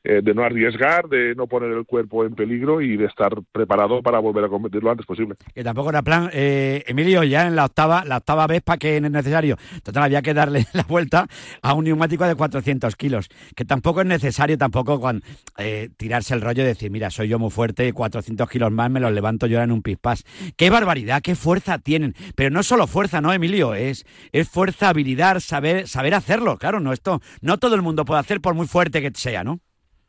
Eh, 0.10 0.22
de 0.24 0.34
no 0.34 0.42
arriesgar, 0.42 1.10
de 1.10 1.36
no 1.36 1.48
poner 1.48 1.70
el 1.70 1.86
cuerpo 1.86 2.24
en 2.24 2.34
peligro 2.34 2.80
y 2.80 2.96
de 2.96 3.08
estar 3.08 3.30
preparado 3.52 4.02
para 4.02 4.20
volver 4.20 4.46
a 4.46 4.48
competir 4.48 4.82
lo 4.82 4.90
antes 4.90 5.06
posible. 5.06 5.36
Que 5.54 5.66
tampoco 5.66 5.90
era 5.90 6.02
plan, 6.02 6.30
eh, 6.32 6.82
Emilio, 6.88 7.26
ya 7.26 7.46
en 7.46 7.58
la 7.58 7.66
octava, 7.66 8.06
la 8.06 8.16
octava 8.16 8.48
vez 8.48 8.62
para 8.62 8.78
que 8.78 8.96
es 8.96 9.02
necesario. 9.02 9.58
Total, 9.84 10.04
había 10.04 10.22
que 10.22 10.34
darle 10.34 10.66
la 10.74 10.84
vuelta 10.84 11.28
a 11.62 11.74
un 11.74 11.84
neumático 11.84 12.26
de 12.26 12.36
400 12.36 12.96
kilos, 12.96 13.28
que 13.54 13.66
tampoco 13.66 14.00
es 14.00 14.08
necesario 14.08 14.58
tampoco 14.58 15.12
eh, 15.58 15.90
tirarse 15.98 16.34
el 16.34 16.40
rollo 16.40 16.64
y 16.64 16.68
decir, 16.68 16.90
mira, 16.90 17.10
soy 17.10 17.28
yo 17.28 17.38
muy 17.38 17.50
fuerte, 17.50 17.92
400 17.92 18.50
kilos 18.50 18.72
más 18.72 18.90
me 18.90 19.02
los 19.02 19.12
levanto 19.12 19.46
yo 19.46 19.62
en 19.62 19.74
un 19.74 19.82
pispás. 19.82 20.24
¡Qué 20.56 20.70
barbaridad, 20.70 21.22
qué 21.22 21.36
fuerza 21.36 21.80
tienen! 21.80 22.16
Pero 22.34 22.50
no 22.50 22.64
solo 22.64 22.88
fuerza, 22.88 23.20
¿no, 23.20 23.34
Emilio? 23.34 23.74
Es, 23.74 24.06
es 24.32 24.48
fuerza, 24.48 24.88
habilidad, 24.88 25.42
saber, 25.42 25.86
saber 25.86 26.14
hacerlo. 26.14 26.58
Claro, 26.58 26.80
no, 26.80 26.94
esto 26.94 27.20
no 27.42 27.58
todo 27.58 27.76
el 27.76 27.82
mundo 27.82 28.06
puede 28.06 28.22
hacer 28.22 28.40
por 28.40 28.54
muy 28.54 28.68
fuerte 28.68 29.02
que 29.02 29.12
sea, 29.14 29.44
¿no? 29.44 29.60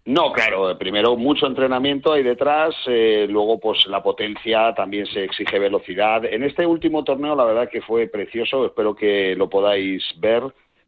No, 0.08 0.32
claro, 0.32 0.78
primero 0.78 1.16
mucho 1.16 1.46
entrenamiento 1.46 2.14
ahí 2.14 2.22
detrás, 2.22 2.74
eh, 2.86 3.26
luego 3.28 3.60
pues 3.60 3.86
la 3.88 4.02
potencia, 4.02 4.72
también 4.74 5.04
se 5.04 5.24
exige 5.24 5.58
velocidad. 5.58 6.24
En 6.24 6.44
este 6.44 6.64
último 6.64 7.04
torneo 7.04 7.36
la 7.36 7.44
verdad 7.44 7.68
que 7.68 7.82
fue 7.82 8.06
precioso, 8.06 8.64
espero 8.64 8.94
que 8.94 9.36
lo 9.36 9.50
podáis 9.50 10.02
ver 10.16 10.44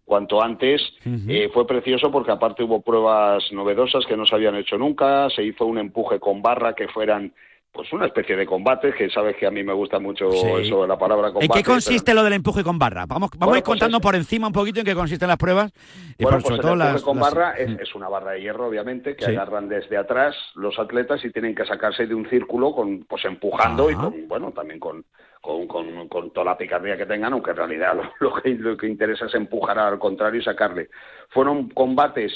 cuanto 0.07 0.43
antes. 0.43 0.81
Eh, 1.29 1.51
fue 1.53 1.67
precioso 1.67 2.11
porque 2.11 2.31
aparte 2.31 2.63
hubo 2.63 2.81
pruebas 2.81 3.45
novedosas 3.53 4.07
que 4.07 4.17
no 4.17 4.25
se 4.25 4.37
habían 4.37 4.57
hecho 4.57 4.79
nunca, 4.79 5.29
se 5.29 5.45
hizo 5.45 5.67
un 5.67 5.77
empuje 5.77 6.19
con 6.19 6.41
barra 6.41 6.75
que 6.75 6.89
fueran 6.89 7.35
pues 7.73 7.93
una 7.93 8.07
especie 8.07 8.37
de 8.37 8.47
combate, 8.47 8.93
que 8.93 9.09
sabes 9.11 9.37
que 9.37 9.47
a 9.47 9.51
mí 9.51 9.63
me 9.63 9.73
gusta 9.73 9.99
mucho 10.01 10.31
Sí. 10.33 10.47
eso 10.63 10.83
de 10.83 10.89
la 10.89 10.99
palabra 10.99 11.29
¿En 11.29 11.35
combate. 11.35 11.61
qué 11.63 11.65
consiste 11.65 12.13
lo 12.15 12.25
del 12.25 12.33
empuje 12.33 12.65
con 12.65 12.79
barra? 12.79 13.07
Vamos, 13.07 13.31
vamos 13.31 13.39
Bueno, 13.39 13.55
a 13.55 13.59
ir 13.59 13.63
pues 13.65 13.79
contando 13.79 13.99
es- 13.99 14.03
por 14.03 14.15
encima 14.17 14.49
un 14.49 14.53
poquito 14.53 14.81
en 14.81 14.87
qué 14.87 14.95
consisten 14.95 15.29
las 15.29 15.37
pruebas. 15.37 15.73
Y 16.19 16.25
Bueno, 16.25 16.39
por 16.39 16.43
pues 16.43 16.43
sobre 16.43 16.55
el 16.57 16.61
todo 16.63 16.73
empuje 16.73 16.93
las, 16.93 17.03
con 17.03 17.17
las- 17.19 17.35
barra 17.35 17.53
es, 17.53 17.71
Mm. 17.71 17.77
es 17.81 17.95
una 17.95 18.09
barra 18.09 18.33
de 18.33 18.41
hierro, 18.41 18.67
obviamente, 18.67 19.15
que 19.15 19.25
Sí. 19.25 19.31
agarran 19.31 19.69
desde 19.69 19.97
atrás 19.97 20.35
los 20.57 20.79
atletas 20.81 21.25
y 21.25 21.31
tienen 21.31 21.55
que 21.55 21.65
sacarse 21.65 22.07
de 22.07 22.15
un 22.15 22.29
círculo 22.29 22.73
con, 22.75 23.05
pues 23.05 23.25
empujando 23.25 23.89
y 23.91 23.95
con, 23.95 24.27
bueno, 24.29 24.51
también 24.53 24.81
con, 24.81 25.05
con, 25.41 25.67
con- 25.69 26.09
con 26.09 26.31
toda 26.33 26.47
la 26.47 26.59
picardía 26.59 26.97
que 26.97 27.07
tengan, 27.07 27.33
aunque 27.33 27.53
en 27.53 27.57
realidad 27.57 27.95
lo, 28.21 28.31
lo 28.31 28.35
que, 28.43 28.51
lo 28.51 28.77
que 28.77 28.89
interesa 28.89 29.27
es 29.27 29.35
empujar 29.35 29.79
al 29.79 29.99
contrario 29.99 30.41
y 30.41 30.45
sacarle. 30.45 30.89
Fueron 31.31 31.69
combates, 31.71 32.33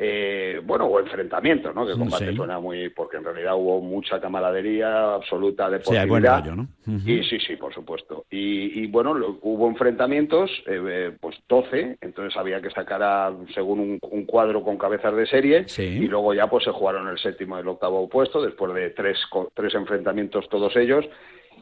eh, 0.00 0.60
bueno, 0.64 0.84
o 0.86 1.00
enfrentamientos, 1.00 1.74
¿no? 1.74 1.84
Que 1.84 1.94
combate 1.94 2.30
sí. 2.30 2.36
suena 2.36 2.60
muy, 2.60 2.88
porque 2.90 3.16
en 3.16 3.24
realidad 3.24 3.56
hubo 3.56 3.80
mucha 3.80 4.20
camaradería, 4.20 5.14
absoluta 5.14 5.66
Sí, 5.66 5.72
deportividad. 5.72 6.02
hay 6.04 6.08
buen 6.08 6.24
rollo, 6.24 6.56
¿no? 6.56 6.68
Y 7.04 7.24
sí, 7.24 7.38
sí, 7.40 7.56
por 7.56 7.74
supuesto. 7.74 8.24
Y, 8.30 8.80
y, 8.82 8.86
bueno, 8.86 9.12
lo- 9.12 9.38
hubo 9.42 9.66
enfrentamientos, 9.68 10.50
eh, 10.66 10.80
eh, 10.88 11.16
pues 11.20 11.36
12, 11.48 11.98
entonces 12.00 12.36
había 12.38 12.62
que 12.62 12.70
sacar 12.70 13.02
a, 13.02 13.32
según 13.54 13.80
un, 13.80 13.98
un 14.10 14.24
cuadro 14.24 14.62
con 14.62 14.78
cabezas 14.78 15.16
de 15.16 15.26
serie, 15.26 15.66
y 15.78 16.06
luego 16.06 16.32
ya 16.32 16.46
pues 16.48 16.62
se 16.64 16.70
jugaron 16.70 17.08
el 17.08 17.18
séptimo 17.18 17.56
y 17.58 17.62
el 17.62 17.68
octavo 17.68 18.08
puesto, 18.08 18.40
después 18.40 18.72
de 18.74 18.90
tres, 18.90 19.18
tres 19.54 19.74
enfrentamientos 19.74 20.48
todos 20.48 20.76
ellos, 20.76 21.04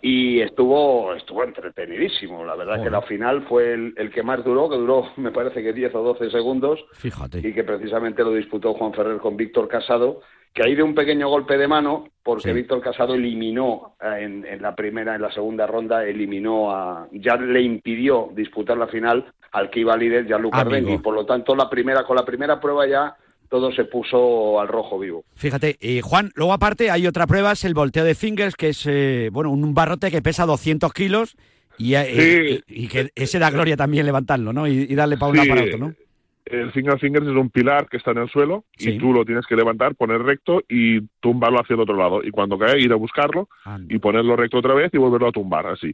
y 0.09 0.41
estuvo, 0.41 1.13
estuvo 1.15 1.43
entretenidísimo. 1.43 2.45
La 2.45 2.55
verdad 2.55 2.81
que 2.83 2.91
la 2.91 3.03
final 3.03 3.43
fue 3.49 3.73
el, 3.73 3.95
el 3.97 4.11
que 4.13 4.23
más 4.23 4.45
duró, 4.45 4.69
que 4.69 4.77
duró 4.77 5.11
me 5.17 5.33
parece 5.33 5.63
que 5.63 5.73
10 5.73 5.95
o 5.97 6.03
12 6.03 6.31
segundos, 6.31 6.85
Fíjate. 6.93 7.39
y 7.47 7.53
que 7.53 7.65
precisamente 7.65 8.23
lo 8.23 8.33
disputó 8.33 8.75
Juan 8.75 8.93
Ferrer 8.95 9.19
con 9.19 9.37
Víctor 9.37 9.67
Casado, 9.67 10.21
que 10.55 10.63
ahí 10.65 10.75
de 10.77 10.83
un 10.85 10.95
pequeño 10.95 11.29
golpe 11.29 11.59
de 11.59 11.67
mano, 11.69 12.09
porque 12.23 12.51
Sí. 12.51 12.53
Víctor 12.53 12.81
Casado 12.81 13.15
eliminó 13.15 13.97
eh, 14.01 14.19
en, 14.23 14.47
en 14.47 14.63
la 14.63 14.75
primera, 14.77 15.15
en 15.17 15.23
la 15.23 15.33
segunda 15.33 15.67
ronda, 15.67 16.05
eliminó 16.05 16.71
a, 16.71 17.09
ya 17.13 17.37
le 17.37 17.61
impidió 17.63 18.31
disputar 18.33 18.77
la 18.79 18.87
final 18.87 19.25
al 19.53 19.71
que 19.71 19.81
iba 19.81 19.97
líder, 19.97 20.27
Gianluca. 20.27 20.59
Ardengui. 20.59 20.99
Por 20.99 21.15
lo 21.15 21.27
tanto, 21.27 21.55
la 21.57 21.69
primera, 21.69 22.05
con 22.05 22.17
la 22.17 22.25
primera 22.25 22.61
prueba 22.61 22.87
ya 22.87 23.17
todo 23.49 23.73
se 23.73 23.85
puso 23.85 24.61
al 24.61 24.69
rojo 24.69 24.99
vivo. 24.99 25.25
Fíjate, 25.35 25.77
y 25.81 26.01
Juan, 26.01 26.31
luego 26.35 26.53
aparte 26.53 26.91
hay 26.91 27.07
otra 27.07 27.27
prueba, 27.27 27.53
es 27.53 27.65
el 27.65 27.75
volteo 27.75 28.05
de 28.05 28.15
fingers, 28.15 28.55
que 28.57 28.69
es 28.71 28.87
eh, 28.87 29.31
bueno 29.33 29.51
un 29.51 29.75
barrote 29.75 30.11
que 30.11 30.23
pesa 30.23 30.47
200 30.47 30.93
kilos 30.93 31.37
y, 31.79 31.95
eh, 31.95 32.63
y- 32.69 32.85
y 32.85 32.89
que 32.89 33.11
ese 33.15 33.39
da 33.39 33.51
gloria 33.51 33.77
también 33.77 34.07
levantarlo, 34.07 34.53
¿no? 34.53 34.67
Y, 34.67 34.87
y 34.89 34.95
darle 34.95 35.17
para 35.17 35.31
un 35.31 35.37
lado 35.37 35.45
Sí, 35.45 35.51
para 35.51 35.65
otro, 35.65 35.79
¿no? 35.79 35.95
El 36.49 36.71
finger 36.71 36.97
fingers 37.01 37.27
es 37.27 37.33
un 37.35 37.51
pilar 37.51 37.89
que 37.89 37.97
está 37.97 38.13
en 38.13 38.19
el 38.19 38.29
suelo 38.31 38.65
Sí. 38.77 38.91
y 38.91 38.99
tú 38.99 39.13
lo 39.13 39.25
tienes 39.25 39.45
que 39.49 39.57
levantar, 39.57 39.97
poner 39.97 40.23
recto 40.23 40.63
y 40.69 41.01
tumbarlo 41.19 41.61
hacia 41.61 41.75
el 41.75 41.81
otro 41.81 41.97
lado. 41.97 42.23
Y 42.23 42.31
cuando 42.31 42.57
cae, 42.57 42.79
ir 42.81 42.93
a 42.93 42.95
buscarlo 42.95 43.49
y 43.89 43.99
ponerlo 43.99 44.37
recto 44.37 44.59
otra 44.59 44.73
vez 44.73 44.95
y 44.95 44.97
volverlo 44.97 45.27
a 45.27 45.33
tumbar, 45.33 45.67
así. 45.67 45.93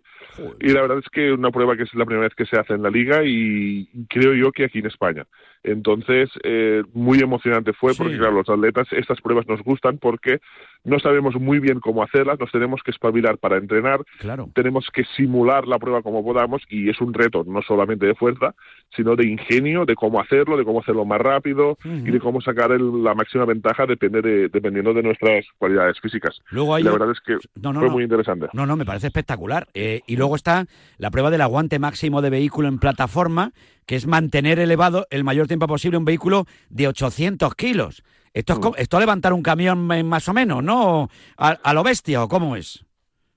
Y 0.61 0.68
la 0.68 0.82
verdad 0.82 0.98
es 0.98 1.09
que 1.11 1.32
una 1.32 1.50
prueba 1.50 1.74
que 1.74 1.84
es 1.84 1.94
la 1.94 2.05
primera 2.05 2.26
vez 2.28 2.34
que 2.36 2.44
se 2.44 2.59
hace 2.61 2.74
en 2.74 2.82
la 2.82 2.90
liga 2.90 3.22
y 3.24 3.88
creo 4.11 4.34
yo 4.34 4.53
que 4.53 4.64
aquí 4.66 4.80
en 4.80 4.86
España. 4.88 5.26
Entonces, 5.64 6.28
eh, 6.42 6.82
muy 6.92 7.20
emocionante 7.20 7.72
fue 7.72 7.94
porque, 7.94 8.18
claro, 8.18 8.32
los 8.32 8.48
atletas, 8.48 8.88
estas 8.92 9.20
pruebas 9.20 9.46
nos 9.46 9.62
gustan 9.62 9.98
porque 9.98 10.40
no 10.84 10.98
sabemos 10.98 11.36
muy 11.36 11.60
bien 11.60 11.78
cómo 11.78 12.02
hacerlas, 12.02 12.40
nos 12.40 12.50
tenemos 12.50 12.82
que 12.82 12.90
espabilar 12.90 13.38
para 13.38 13.56
entrenar, 13.58 14.00
Claro. 14.18 14.48
tenemos 14.54 14.88
que 14.92 15.04
simular 15.16 15.68
la 15.68 15.78
prueba 15.78 16.02
como 16.02 16.24
podamos 16.24 16.62
y 16.68 16.90
es 16.90 17.00
un 17.00 17.14
reto 17.14 17.44
no 17.46 17.62
solamente 17.62 18.06
de 18.06 18.16
fuerza, 18.16 18.54
sino 18.96 19.14
de 19.14 19.28
ingenio, 19.28 19.84
de 19.84 19.94
cómo 19.94 20.20
hacerlo, 20.20 20.56
de 20.56 20.64
cómo 20.64 20.80
hacerlo 20.80 21.04
más 21.04 21.20
rápido 21.20 21.78
y 21.84 22.10
de 22.10 22.18
cómo 22.18 22.40
sacar 22.40 22.72
el- 22.72 23.04
la 23.04 23.14
máxima 23.14 23.44
ventaja 23.44 23.86
depende 23.86 24.20
de, 24.22 24.48
dependiendo 24.48 24.92
de 24.92 25.02
nuestras 25.04 25.44
cualidades 25.58 26.00
físicas. 26.00 26.40
Luego 26.50 26.74
hay 26.74 26.82
la 26.82 26.90
verdad 26.92 27.12
es 27.12 27.20
que 27.20 27.36
No, 27.60 27.72
no, 27.72 27.78
fue 27.78 27.88
no. 27.88 27.94
muy 27.94 28.02
interesante. 28.02 28.48
No, 28.52 28.66
no, 28.66 28.76
me 28.76 28.84
parece 28.84 29.06
espectacular. 29.06 29.68
Eh, 29.74 30.00
y 30.08 30.16
luego 30.16 30.34
está 30.34 30.66
la 30.98 31.10
prueba 31.12 31.30
del 31.30 31.40
aguante 31.42 31.78
máximo 31.78 32.20
de 32.22 32.30
vehículo 32.30 32.66
en 32.66 32.78
plataforma, 32.80 33.52
que 33.87 33.97
es 33.97 34.07
mantener 34.07 34.59
elevado 34.59 35.07
el 35.11 35.24
mayor 35.24 35.47
tiempo 35.47 35.66
posible 35.66 35.99
un 35.99 36.05
vehículo 36.05 36.47
de 36.70 36.89
800 36.89 37.55
kilos. 37.55 38.03
Esto 38.35 38.55
es, 38.55 38.59
Mm. 38.61 38.72
esto 38.78 38.97
es 38.97 39.01
levantar 39.01 39.33
un 39.33 39.43
camión 39.43 39.91
eh, 39.93 40.03
más 40.03 40.28
o 40.28 40.33
menos, 40.33 40.62
¿no? 40.64 41.09
A, 41.37 41.49
a 41.51 41.74
lo 41.74 41.83
bestia, 41.83 42.22
¿o 42.22 42.28
cómo 42.28 42.57
es? 42.57 42.85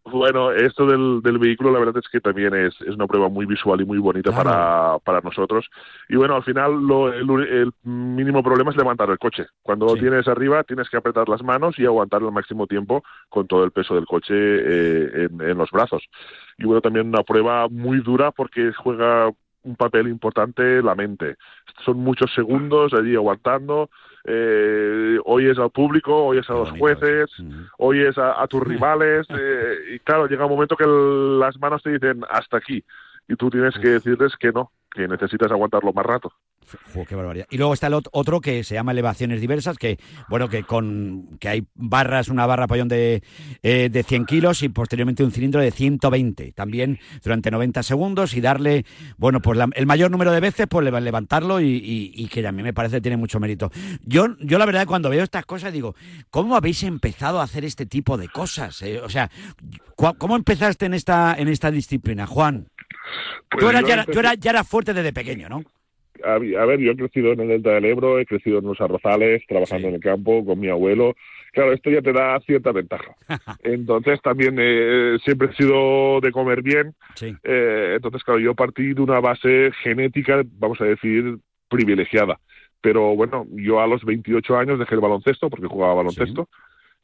Bueno, 0.08 0.52
esto 0.52 0.86
del, 0.86 1.22
del 1.24 1.40
vehículo 1.40 1.72
la 1.72 1.80
verdad 1.80 1.98
es 1.98 2.08
que 2.08 2.22
también 2.22 2.54
es, 2.54 2.76
es 2.82 2.94
una 2.94 3.08
prueba 3.08 3.28
muy 3.28 3.48
visual 3.48 3.82
y 3.82 3.86
muy 3.86 3.98
bonita 3.98 4.30
Claro. 4.30 4.44
para, 4.44 5.00
para 5.00 5.22
nosotros. 5.22 5.66
Y 6.10 6.16
bueno, 6.16 6.36
al 6.36 6.44
final 6.44 6.80
lo- 6.86 7.12
el, 7.12 7.28
el 7.48 7.72
mínimo 7.82 8.44
problema 8.44 8.70
es 8.70 8.78
levantar 8.78 9.10
el 9.10 9.18
coche. 9.18 9.48
Cuando 9.64 9.88
lo 9.88 9.96
tienes 9.96 10.28
arriba 10.28 10.64
tienes 10.64 10.90
que 10.92 10.98
apretar 10.98 11.28
las 11.28 11.42
manos 11.42 11.80
y 11.80 11.86
aguantar 11.88 12.22
el 12.22 12.32
máximo 12.32 12.68
tiempo 12.68 13.04
con 13.30 13.48
todo 13.48 13.64
el 13.64 13.72
peso 13.72 13.96
del 13.96 14.06
coche 14.06 14.36
eh, 14.38 15.28
en, 15.32 15.42
en 15.42 15.58
los 15.58 15.72
brazos. 15.72 16.04
Y 16.60 16.66
bueno, 16.66 16.82
también 16.82 17.08
una 17.08 17.24
prueba 17.24 17.68
muy 17.68 17.98
dura 18.02 18.30
porque 18.32 18.74
juega 18.78 19.32
un 19.66 19.76
papel 19.76 20.08
importante 20.08 20.82
la 20.82 20.96
mente. 20.96 21.36
Son 21.84 21.98
muchos 21.98 22.34
segundos 22.34 22.94
allí 22.94 23.16
aguantando. 23.16 23.90
Eh, 24.28 25.20
oyes 25.26 25.58
al 25.60 25.70
público, 25.70 26.26
oyes 26.26 26.50
a 26.50 26.54
los 26.54 26.70
jueces, 26.80 27.30
oyes 27.78 28.18
a, 28.18 28.42
a 28.42 28.48
tus 28.48 28.62
rivales 28.64 29.28
eh, 29.30 29.76
y 29.96 30.00
claro, 30.00 30.28
llega 30.28 30.46
un 30.46 30.52
momento 30.52 30.76
que 30.76 30.84
el- 30.86 31.40
las 31.40 31.58
manos 31.60 31.84
te 31.84 31.92
dicen 31.92 32.24
hasta 32.30 32.58
aquí 32.58 32.84
y 33.28 33.36
tú 33.36 33.50
tienes 33.50 33.78
que 33.78 33.90
decirles 33.90 34.36
que 34.40 34.52
no, 34.52 34.72
que 34.92 35.08
necesitas 35.08 35.52
aguantarlo 35.52 35.94
más 35.94 36.06
rato. 36.06 36.32
Jo, 36.94 37.06
qué 37.06 37.16
barbaridad. 37.16 37.48
Y 37.50 37.58
luego 37.58 37.74
está 37.74 37.88
el 37.88 37.94
ot- 37.94 38.10
otro 38.12 38.42
que 38.42 38.64
se 38.64 38.74
llama 38.76 38.92
elevaciones 38.92 39.42
diversas, 39.42 39.78
que 39.78 40.00
bueno, 40.30 40.50
que 40.50 40.64
con 40.64 41.38
que 41.40 41.50
hay 41.50 41.68
barras, 41.76 42.30
una 42.30 42.46
barra 42.46 42.66
apoyón 42.66 42.88
de, 42.88 43.22
eh, 43.64 43.90
de 43.92 44.04
100 44.04 44.26
kilos 44.26 44.64
y 44.64 44.70
posteriormente 44.70 45.24
un 45.24 45.32
cilindro 45.32 45.62
de 45.62 45.72
120, 45.72 46.52
también 46.54 47.00
durante 47.24 47.52
90 47.52 47.84
segundos 47.84 48.34
y 48.36 48.42
darle, 48.42 48.86
bueno, 49.18 49.42
pues 49.42 49.58
la- 49.58 49.70
el 49.74 49.86
mayor 49.86 50.12
número 50.12 50.32
de 50.32 50.40
veces, 50.40 50.66
pues 50.70 50.84
leva- 50.84 51.00
levantarlo 51.00 51.60
y, 51.62 51.68
y- 51.68 52.12
y 52.16 52.28
que 52.28 52.46
a 52.48 52.52
mí 52.52 52.64
me 52.64 52.74
parece 52.74 52.98
que 52.98 53.02
tiene 53.02 53.18
mucho 53.18 53.40
mérito. 53.40 53.72
Yo, 54.04 54.36
yo 54.40 54.58
la 54.58 54.66
verdad 54.66 54.88
cuando 54.88 55.10
veo 55.10 55.24
estas 55.24 55.46
cosas 55.46 55.72
digo, 55.74 55.96
¿cómo 56.30 56.56
habéis 56.56 56.84
empezado 56.84 57.40
a 57.40 57.44
hacer 57.44 57.66
este 57.66 57.86
tipo 57.86 58.18
de 58.18 58.28
cosas? 58.30 58.82
eh? 58.82 59.00
O 59.02 59.10
sea, 59.10 59.30
¿cu- 59.96 60.16
¿cómo 60.18 60.36
empezaste 60.36 60.86
en 60.86 60.94
esta, 60.94 61.36
en 61.38 61.48
esta 61.48 61.70
disciplina, 61.72 62.26
Juan? 62.26 62.68
Pues 63.50 63.62
tú, 63.64 63.70
eras, 63.70 63.82
yo 63.82 63.88
ya, 63.88 63.94
empecé- 63.96 64.12
tú 64.14 64.20
eras- 64.20 64.38
ya 64.40 64.52
eras 64.52 64.68
fuerte 64.68 64.94
desde 64.94 65.14
pequeño, 65.14 65.48
¿no? 65.50 65.64
A, 66.24 66.38
ver, 66.38 66.80
yo 66.80 66.92
he 66.92 66.96
crecido 66.96 67.34
en 67.34 67.42
el 67.42 67.48
Delta 67.48 67.72
del 67.72 67.86
Ebro, 67.86 68.20
he 68.20 68.26
crecido 68.26 68.60
en 68.60 68.66
los 68.66 68.80
arrozales, 68.80 69.44
trabajando 69.48 69.88
en 69.88 69.96
el 69.96 70.00
campo 70.00 70.46
con 70.46 70.60
mi 70.60 70.70
abuelo. 70.70 71.16
Claro, 71.52 71.74
esto 71.74 71.90
ya 71.90 72.02
te 72.02 72.14
da 72.14 72.40
cierta 72.42 72.72
ventaja. 72.72 73.16
Entonces 73.64 74.22
también 74.22 74.56
eh, 74.60 75.18
siempre 75.24 75.50
he 75.52 75.56
sido 75.56 76.20
de 76.22 76.32
comer 76.32 76.62
bien. 76.62 76.96
Eh, 77.44 77.94
entonces, 77.96 78.24
claro, 78.24 78.40
yo 78.40 78.56
partí 78.56 78.94
de 78.94 79.02
una 79.02 79.20
base 79.20 79.72
genética, 79.82 80.42
vamos 80.58 80.80
a 80.82 80.86
decir, 80.86 81.38
privilegiada. 81.70 82.40
Pero 82.82 83.16
bueno, 83.16 83.48
yo 83.52 83.80
a 83.80 83.88
los 83.88 84.04
28 84.04 84.58
años 84.58 84.80
dejé 84.80 84.96
el 84.96 85.02
baloncesto, 85.02 85.50
porque 85.50 85.68
jugaba 85.68 85.96
baloncesto, 85.96 86.50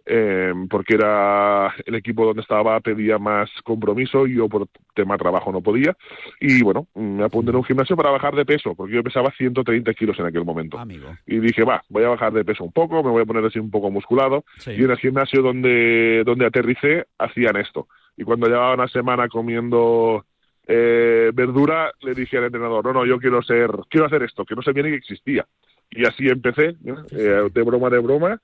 eh, 0.05 0.53
porque 0.69 0.95
era 0.95 1.73
el 1.85 1.95
equipo 1.95 2.25
donde 2.25 2.41
estaba 2.41 2.79
pedía 2.79 3.17
más 3.17 3.49
compromiso 3.63 4.25
y 4.25 4.35
yo 4.35 4.49
por 4.49 4.67
tema 4.93 5.17
trabajo 5.17 5.51
no 5.51 5.61
podía. 5.61 5.95
Y 6.39 6.61
bueno, 6.63 6.87
me 6.95 7.23
apunté 7.23 7.51
en 7.51 7.57
un 7.57 7.63
gimnasio 7.63 7.95
para 7.95 8.09
bajar 8.09 8.35
de 8.35 8.45
peso, 8.45 8.75
porque 8.75 8.95
yo 8.95 9.03
pesaba 9.03 9.31
130 9.31 9.93
kilos 9.93 10.19
en 10.19 10.25
aquel 10.25 10.45
momento. 10.45 10.77
Y 11.25 11.39
dije, 11.39 11.63
va, 11.63 11.83
voy 11.89 12.03
a 12.03 12.09
bajar 12.09 12.33
de 12.33 12.45
peso 12.45 12.63
un 12.63 12.71
poco, 12.71 13.03
me 13.03 13.11
voy 13.11 13.21
a 13.21 13.25
poner 13.25 13.45
así 13.45 13.59
un 13.59 13.71
poco 13.71 13.91
musculado. 13.91 14.43
Sí. 14.57 14.71
Y 14.71 14.83
en 14.83 14.91
el 14.91 14.97
gimnasio 14.97 15.41
donde, 15.41 16.23
donde 16.25 16.45
aterricé 16.45 17.05
hacían 17.17 17.57
esto. 17.57 17.87
Y 18.17 18.23
cuando 18.23 18.47
llevaba 18.47 18.73
una 18.73 18.87
semana 18.87 19.27
comiendo 19.27 20.25
eh, 20.67 21.31
verdura, 21.33 21.91
le 22.01 22.13
dije 22.13 22.37
al 22.37 22.45
entrenador, 22.45 22.85
no, 22.85 22.93
no, 22.93 23.05
yo 23.05 23.19
quiero 23.19 23.41
ser, 23.41 23.69
quiero 23.89 24.05
hacer 24.07 24.23
esto, 24.23 24.45
que 24.45 24.55
no 24.55 24.61
sabía 24.61 24.83
ni 24.83 24.89
que 24.89 24.97
existía. 24.97 25.45
Y 25.89 26.05
así 26.05 26.27
empecé. 26.27 26.75
Eh, 27.11 27.49
de 27.51 27.61
broma, 27.63 27.89
de 27.89 27.99
broma. 27.99 28.39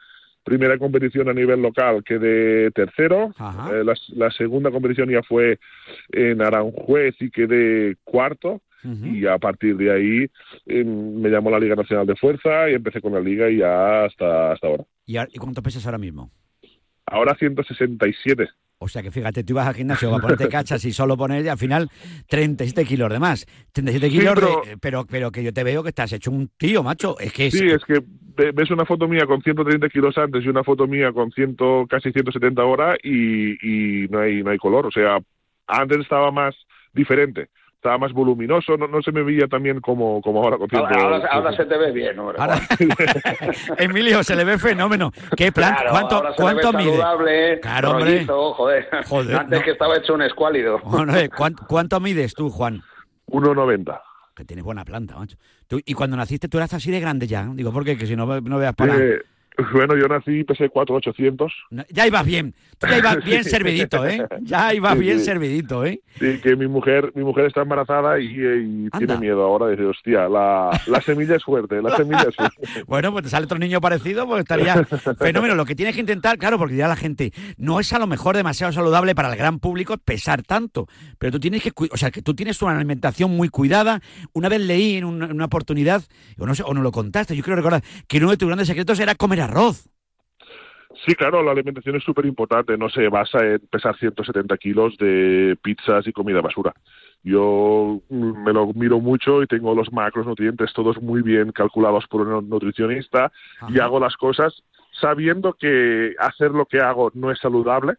Primera 0.47 0.77
competición 0.77 1.27
a 1.27 1.33
nivel 1.33 1.61
local 1.61 2.05
quedé 2.05 2.71
tercero. 2.71 3.33
Eh, 3.73 3.83
la, 3.83 3.93
la 4.15 4.31
segunda 4.31 4.71
competición 4.71 5.09
ya 5.09 5.21
fue 5.23 5.59
en 6.13 6.41
Aranjuez 6.41 7.15
y 7.19 7.29
quedé 7.29 7.97
cuarto. 8.05 8.61
Y 9.17 9.25
a 9.25 9.37
partir 9.37 9.75
de 9.75 9.91
ahí 9.91 10.31
eh, 10.67 10.83
me 10.85 11.29
llamó 11.29 11.49
la 11.51 11.59
Liga 11.59 11.75
Nacional 11.75 12.07
de 12.07 12.15
Fuerza 12.15 12.69
y 12.69 12.75
empecé 12.75 13.01
con 13.01 13.11
la 13.11 13.19
liga 13.19 13.49
y 13.49 13.57
ya 13.57 14.05
hasta, 14.05 14.53
hasta 14.53 14.67
ahora. 14.67 14.85
¿Y, 15.05 15.17
a- 15.17 15.27
y 15.29 15.37
cuánto 15.37 15.61
pesas 15.61 15.85
ahora 15.85 15.97
mismo? 15.97 16.31
Ahora 17.05 17.35
167. 17.35 18.47
O 18.79 18.87
sea 18.87 19.01
que 19.01 19.09
fíjate, 19.11 19.43
tú 19.43 19.53
ibas 19.53 19.67
al 19.67 19.73
gimnasio 19.73 20.13
a 20.15 20.19
ponerte 20.19 20.47
cachas 20.49 20.83
y 20.85 20.91
solo 20.93 21.17
poner 21.17 21.49
al 21.49 21.57
final 21.57 21.89
37 22.27 22.85
kilos 22.85 23.09
de 23.09 23.19
más. 23.19 23.45
37 23.71 24.07
Sí, 24.11 24.19
kilos, 24.19 24.35
pero- 24.35 24.61
de- 24.65 24.77
pero, 24.77 25.05
pero 25.09 25.31
que 25.31 25.43
yo 25.43 25.51
te 25.51 25.63
veo 25.63 25.81
que 25.81 25.89
estás 25.89 26.13
hecho 26.13 26.29
un 26.29 26.49
tío, 26.57 26.83
macho. 26.83 27.17
Es 27.19 27.33
que 27.33 27.47
es, 27.47 27.53
Sí, 27.57 27.67
es 27.67 27.83
que 27.85 28.01
ve- 28.35 28.51
ves 28.53 28.69
una 28.69 28.85
foto 28.85 29.07
mía 29.07 29.25
con 29.25 29.41
130 29.41 29.89
kilos 29.89 30.15
antes 30.17 30.43
y 30.45 30.47
una 30.47 30.63
foto 30.63 30.85
mía 30.87 31.11
con 31.11 31.31
100, 31.31 31.55
casi 31.89 32.11
170 32.11 32.61
ahora 32.61 32.95
y, 33.01 33.53
y 34.03 34.07
no 34.09 34.19
hay 34.19 34.43
no 34.43 34.51
hay 34.51 34.57
color. 34.59 34.85
O 34.85 34.91
sea, 34.91 35.17
antes 35.65 35.97
estaba 35.99 36.31
más 36.31 36.55
diferente, 36.93 37.47
estaba 37.77 37.97
más 37.99 38.11
voluminoso, 38.11 38.75
no, 38.75 38.87
no 38.87 39.01
se 39.03 39.11
me 39.11 39.21
veía 39.23 39.47
tan 39.47 39.61
bien 39.61 39.79
como, 39.81 40.19
como 40.21 40.43
ahora 40.43 40.57
con 40.57 40.67
100. 40.67 40.81
Ahora, 40.81 40.99
ahora- 41.01 41.27
ahora 41.31 41.55
se 41.55 41.65
te 41.65 41.77
ve 41.77 41.91
bien, 41.91 42.17
hombre. 42.19 42.37
Emilio, 43.77 44.23
se 44.23 44.35
le 44.35 44.43
ve 44.43 44.57
fenómeno. 44.57 45.11
¿Qué 45.35 45.51
plan? 45.51 45.75
Claro, 45.75 45.91
¿Cuánto, 45.91 46.15
ahora 46.15 46.29
se 46.33 46.41
le 46.41 46.43
cuánto 46.43 46.71
ve 46.71 46.77
mide? 46.77 46.89
saludable, 46.97 47.59
Claro, 47.61 47.91
hombre. 47.91 48.25
joder. 48.25 48.87
Joder, 49.07 49.35
Antes 49.37 49.59
no. 49.59 49.65
que 49.65 49.71
estaba 49.71 49.95
hecho 49.97 50.13
un 50.15 50.21
escuálido. 50.23 50.79
Bueno, 50.83 51.15
eh, 51.15 51.29
¿cuán- 51.29 51.55
¿Cuánto 51.67 51.99
mides 51.99 52.33
tú, 52.33 52.49
Juan? 52.49 52.81
1,90. 53.27 54.01
Que 54.35 54.43
tienes 54.45 54.65
buena 54.65 54.83
planta, 54.83 55.15
macho. 55.15 55.37
Tú- 55.67 55.79
y 55.85 55.93
cuando 55.93 56.17
naciste 56.17 56.47
tú 56.47 56.57
eras 56.57 56.73
así 56.73 56.89
de 56.91 56.99
grande 56.99 57.27
ya. 57.27 57.47
Digo, 57.53 57.71
¿por 57.71 57.85
qué? 57.85 57.95
Que 57.97 58.07
si 58.07 58.15
no, 58.15 58.25
no 58.41 58.57
veas 58.57 58.73
para... 58.75 58.95
Eh, 58.97 59.21
bueno, 59.73 59.95
yo 59.97 60.07
nací, 60.07 60.43
pesé 60.43 60.69
4,800. 60.69 61.53
No, 61.71 61.83
Ya 61.89 62.07
ibas 62.07 62.25
bien. 62.25 62.53
Ya 62.81 62.97
ibas 62.97 63.17
bien 63.25 63.43
Sí. 63.43 63.49
servidito, 63.49 64.05
¿eh? 64.05 64.25
Ya 64.41 64.73
ibas 64.73 64.93
Sí, 64.93 64.99
bien 64.99 65.19
sí. 65.19 65.25
servidito, 65.25 65.85
¿eh? 65.85 66.01
Sí, 66.19 66.39
que 66.41 66.55
mi 66.55 66.67
mujer, 66.67 67.11
mi 67.15 67.23
mujer 67.23 67.45
está 67.45 67.61
embarazada 67.61 68.19
y, 68.19 68.25
y 68.25 68.89
tiene 68.97 69.17
miedo 69.17 69.43
ahora. 69.43 69.69
Dice, 69.69 69.83
hostia, 69.85 70.27
la, 70.29 70.79
la 70.87 71.01
semilla 71.01 71.35
es 71.35 71.43
fuerte, 71.43 71.81
la 71.81 71.95
semilla 71.95 72.25
es 72.29 72.35
fuerte. 72.35 72.57
Bueno, 72.87 73.11
pues 73.11 73.23
te 73.25 73.29
sale 73.29 73.45
otro 73.45 73.57
niño 73.59 73.81
parecido, 73.81 74.25
pues 74.27 74.41
estaría 74.41 74.83
fenómeno. 75.19 75.55
Lo 75.55 75.65
que 75.65 75.75
tienes 75.75 75.95
que 75.95 76.01
intentar, 76.01 76.37
claro, 76.37 76.57
porque 76.57 76.73
dirá 76.75 76.87
la 76.87 76.95
gente, 76.95 77.33
no 77.57 77.79
es 77.79 77.91
a 77.93 77.99
lo 77.99 78.07
mejor 78.07 78.35
demasiado 78.35 78.71
saludable 78.73 79.13
para 79.15 79.29
el 79.31 79.35
gran 79.37 79.59
público 79.59 79.97
pesar 79.97 80.43
tanto, 80.43 80.87
pero 81.19 81.31
tú 81.31 81.39
tienes 81.39 81.63
que, 81.63 81.71
o 81.91 81.97
sea, 81.97 82.11
que 82.11 82.21
tú 82.21 82.33
tienes 82.35 82.61
una 82.61 82.75
alimentación 82.75 83.31
muy 83.35 83.49
cuidada. 83.49 84.01
Una 84.33 84.49
vez 84.49 84.61
leí 84.61 84.95
en 84.97 85.05
una, 85.05 85.25
en 85.25 85.33
una 85.33 85.45
oportunidad, 85.45 86.03
o 86.37 86.45
no 86.45 86.55
sé, 86.55 86.63
o 86.65 86.73
no 86.73 86.81
lo 86.81 86.91
contaste, 86.91 87.35
yo 87.35 87.43
quiero 87.43 87.55
recordar 87.57 87.83
que 88.07 88.17
uno 88.17 88.29
de 88.31 88.37
tus 88.37 88.47
grandes 88.47 88.67
secretos 88.67 88.99
era 88.99 89.15
comer 89.15 89.41
arroz. 89.47 89.89
Sí, 91.05 91.13
claro, 91.15 91.43
la 91.43 91.51
alimentación 91.51 91.95
es 91.95 92.03
súper 92.03 92.25
importante, 92.25 92.77
no 92.77 92.89
se 92.89 93.07
basa 93.07 93.39
en 93.45 93.59
pesar 93.67 93.97
170 93.97 94.57
kilos 94.57 94.97
de 94.97 95.57
pizzas 95.61 96.07
y 96.07 96.11
comida 96.11 96.41
basura. 96.41 96.73
Yo 97.23 98.01
me 98.09 98.53
lo 98.53 98.73
miro 98.73 98.99
mucho 98.99 99.43
y 99.43 99.47
tengo 99.47 99.75
los 99.75 99.91
macros 99.91 100.25
nutrientes 100.25 100.73
todos 100.73 101.01
muy 101.01 101.21
bien 101.21 101.51
calculados 101.51 102.07
por 102.07 102.21
un 102.21 102.49
nutricionista 102.49 103.31
y 103.69 103.79
hago 103.79 103.99
las 103.99 104.15
cosas 104.15 104.63
sabiendo 104.99 105.53
que 105.53 106.15
hacer 106.19 106.51
lo 106.51 106.65
que 106.65 106.79
hago 106.79 107.11
no 107.13 107.31
es 107.31 107.39
saludable, 107.39 107.95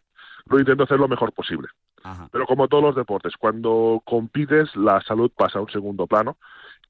lo 0.47 0.59
intento 0.59 0.83
hacer 0.83 0.99
lo 0.99 1.07
mejor 1.07 1.31
posible. 1.31 1.67
Pero 2.31 2.45
como 2.45 2.67
todos 2.67 2.83
los 2.83 2.95
deportes, 2.95 3.33
cuando 3.37 4.01
compites 4.05 4.75
la 4.75 5.01
salud 5.01 5.31
pasa 5.35 5.59
a 5.59 5.61
un 5.61 5.69
segundo 5.69 6.07
plano 6.07 6.37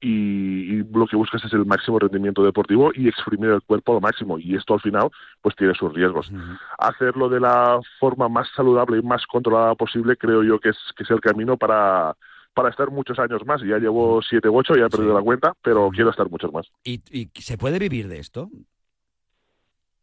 y, 0.00 0.76
y 0.76 0.84
lo 0.92 1.06
que 1.06 1.16
buscas 1.16 1.44
es 1.44 1.52
el 1.52 1.66
máximo 1.66 1.98
rendimiento 1.98 2.42
deportivo 2.42 2.90
y 2.94 3.08
exprimir 3.08 3.50
el 3.50 3.62
cuerpo 3.62 3.94
al 3.94 4.00
máximo 4.00 4.38
y 4.38 4.54
esto 4.54 4.74
al 4.74 4.80
final 4.80 5.10
pues 5.42 5.54
tiene 5.56 5.74
sus 5.74 5.92
riesgos. 5.92 6.30
Hacerlo 6.78 7.28
de 7.28 7.40
la 7.40 7.80
forma 7.98 8.28
más 8.28 8.48
saludable 8.54 8.98
y 8.98 9.02
más 9.02 9.26
controlada 9.26 9.74
posible 9.74 10.16
creo 10.16 10.42
yo 10.42 10.58
que 10.58 10.70
es, 10.70 10.78
que 10.96 11.02
es 11.02 11.10
el 11.10 11.20
camino 11.20 11.56
para, 11.56 12.14
para 12.54 12.70
estar 12.70 12.90
muchos 12.90 13.18
años 13.18 13.44
más. 13.44 13.60
Ya 13.62 13.78
llevo 13.78 14.22
siete 14.22 14.48
u 14.48 14.56
ocho, 14.56 14.74
ya 14.74 14.86
he 14.86 14.90
perdido 14.90 15.14
la 15.14 15.22
cuenta, 15.22 15.54
pero 15.62 15.90
quiero 15.90 16.10
estar 16.10 16.30
muchos 16.30 16.52
más. 16.52 16.66
¿Y, 16.82 17.02
y 17.10 17.30
se 17.40 17.58
puede 17.58 17.78
vivir 17.78 18.08
de 18.08 18.18
esto? 18.18 18.48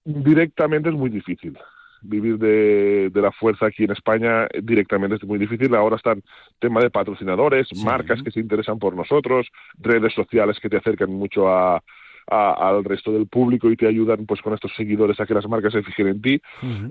Directamente 0.03 0.89
es 0.89 0.95
muy 0.95 1.09
difícil. 1.09 1.57
Vivir 2.01 2.37
de, 2.37 3.09
de 3.11 3.21
la 3.21 3.31
fuerza 3.31 3.67
aquí 3.67 3.83
en 3.83 3.91
España 3.91 4.45
eh, 4.45 4.61
directamente 4.63 5.15
es 5.15 5.23
muy 5.23 5.39
difícil. 5.39 5.73
Ahora 5.75 5.95
están 5.95 6.21
tema 6.59 6.81
de 6.81 6.89
patrocinadores, 6.89 7.67
marcas 7.83 8.21
que 8.23 8.31
se 8.31 8.39
interesan 8.39 8.79
por 8.79 8.95
nosotros, 8.95 9.47
redes 9.79 10.13
sociales 10.13 10.59
que 10.59 10.69
te 10.69 10.77
acercan 10.77 11.11
mucho 11.11 11.47
a, 11.49 11.81
a- 12.29 12.53
al 12.69 12.83
resto 12.83 13.11
del 13.11 13.27
público 13.27 13.69
y 13.71 13.75
te 13.77 13.87
ayudan 13.87 14.25
pues 14.25 14.41
con 14.41 14.53
estos 14.53 14.73
seguidores 14.75 15.19
a 15.19 15.25
que 15.25 15.33
las 15.33 15.47
marcas 15.47 15.73
se 15.73 15.83
fijen 15.83 16.07
en 16.07 16.21
ti. 16.21 16.41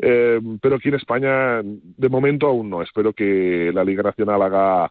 Eh, 0.02 0.40
pero 0.60 0.76
aquí 0.76 0.88
en 0.88 0.94
España 0.94 1.60
de 1.62 2.08
momento 2.08 2.46
aún 2.46 2.70
no. 2.70 2.82
Espero 2.82 3.12
que 3.12 3.70
la 3.74 3.84
Liga 3.84 4.02
Nacional 4.02 4.42
haga 4.42 4.90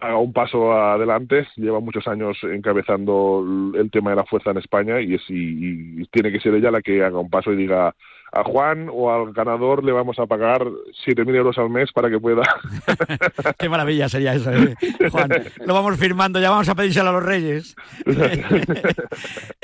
haga 0.00 0.16
un 0.16 0.32
paso 0.32 0.72
adelante. 0.72 1.46
Lleva 1.56 1.80
muchos 1.80 2.06
años 2.08 2.36
encabezando 2.42 3.44
el- 3.74 3.90
tema 3.90 4.10
de 4.10 4.16
la 4.16 4.24
fuerza 4.24 4.50
en 4.50 4.58
España 4.58 5.00
y, 5.00 5.14
es, 5.14 5.22
y, 5.28 6.00
y 6.00 6.06
tiene 6.06 6.32
que 6.32 6.40
ser 6.40 6.54
ella 6.54 6.70
la 6.70 6.80
que 6.82 7.02
haga 7.04 7.18
un 7.18 7.28
paso 7.30 7.52
y 7.52 7.56
diga 7.56 7.94
a 8.34 8.44
Juan 8.44 8.88
o 8.90 9.12
al 9.12 9.34
ganador 9.34 9.84
le 9.84 9.92
vamos 9.92 10.18
a 10.18 10.24
pagar 10.26 10.62
7.000 11.04 11.34
euros 11.36 11.58
al 11.58 11.68
mes 11.68 11.92
para 11.92 12.08
que 12.08 12.18
pueda. 12.18 12.42
Qué 13.58 13.68
maravilla 13.68 14.08
sería 14.08 14.32
eso, 14.34 14.50
¿eh? 14.50 14.74
Juan. 15.10 15.28
Lo 15.66 15.74
vamos 15.74 15.98
firmando, 15.98 16.40
ya 16.40 16.48
vamos 16.50 16.68
a 16.70 16.74
pedírselo 16.74 17.10
a 17.10 17.12
los 17.12 17.24
reyes. 17.24 17.76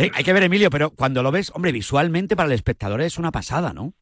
Eh, 0.01 0.11
hay 0.15 0.23
que 0.23 0.33
ver, 0.33 0.45
Emilio, 0.45 0.71
pero 0.71 0.91
cuando 0.91 1.23
lo 1.25 1.33
ves, 1.33 1.51
hombre, 1.55 1.73
visualmente 1.73 2.37
para 2.37 2.47
el 2.47 2.53
espectador 2.53 3.01
es 3.01 3.19
una 3.19 3.33
pasada, 3.33 3.73
¿no? 3.73 3.93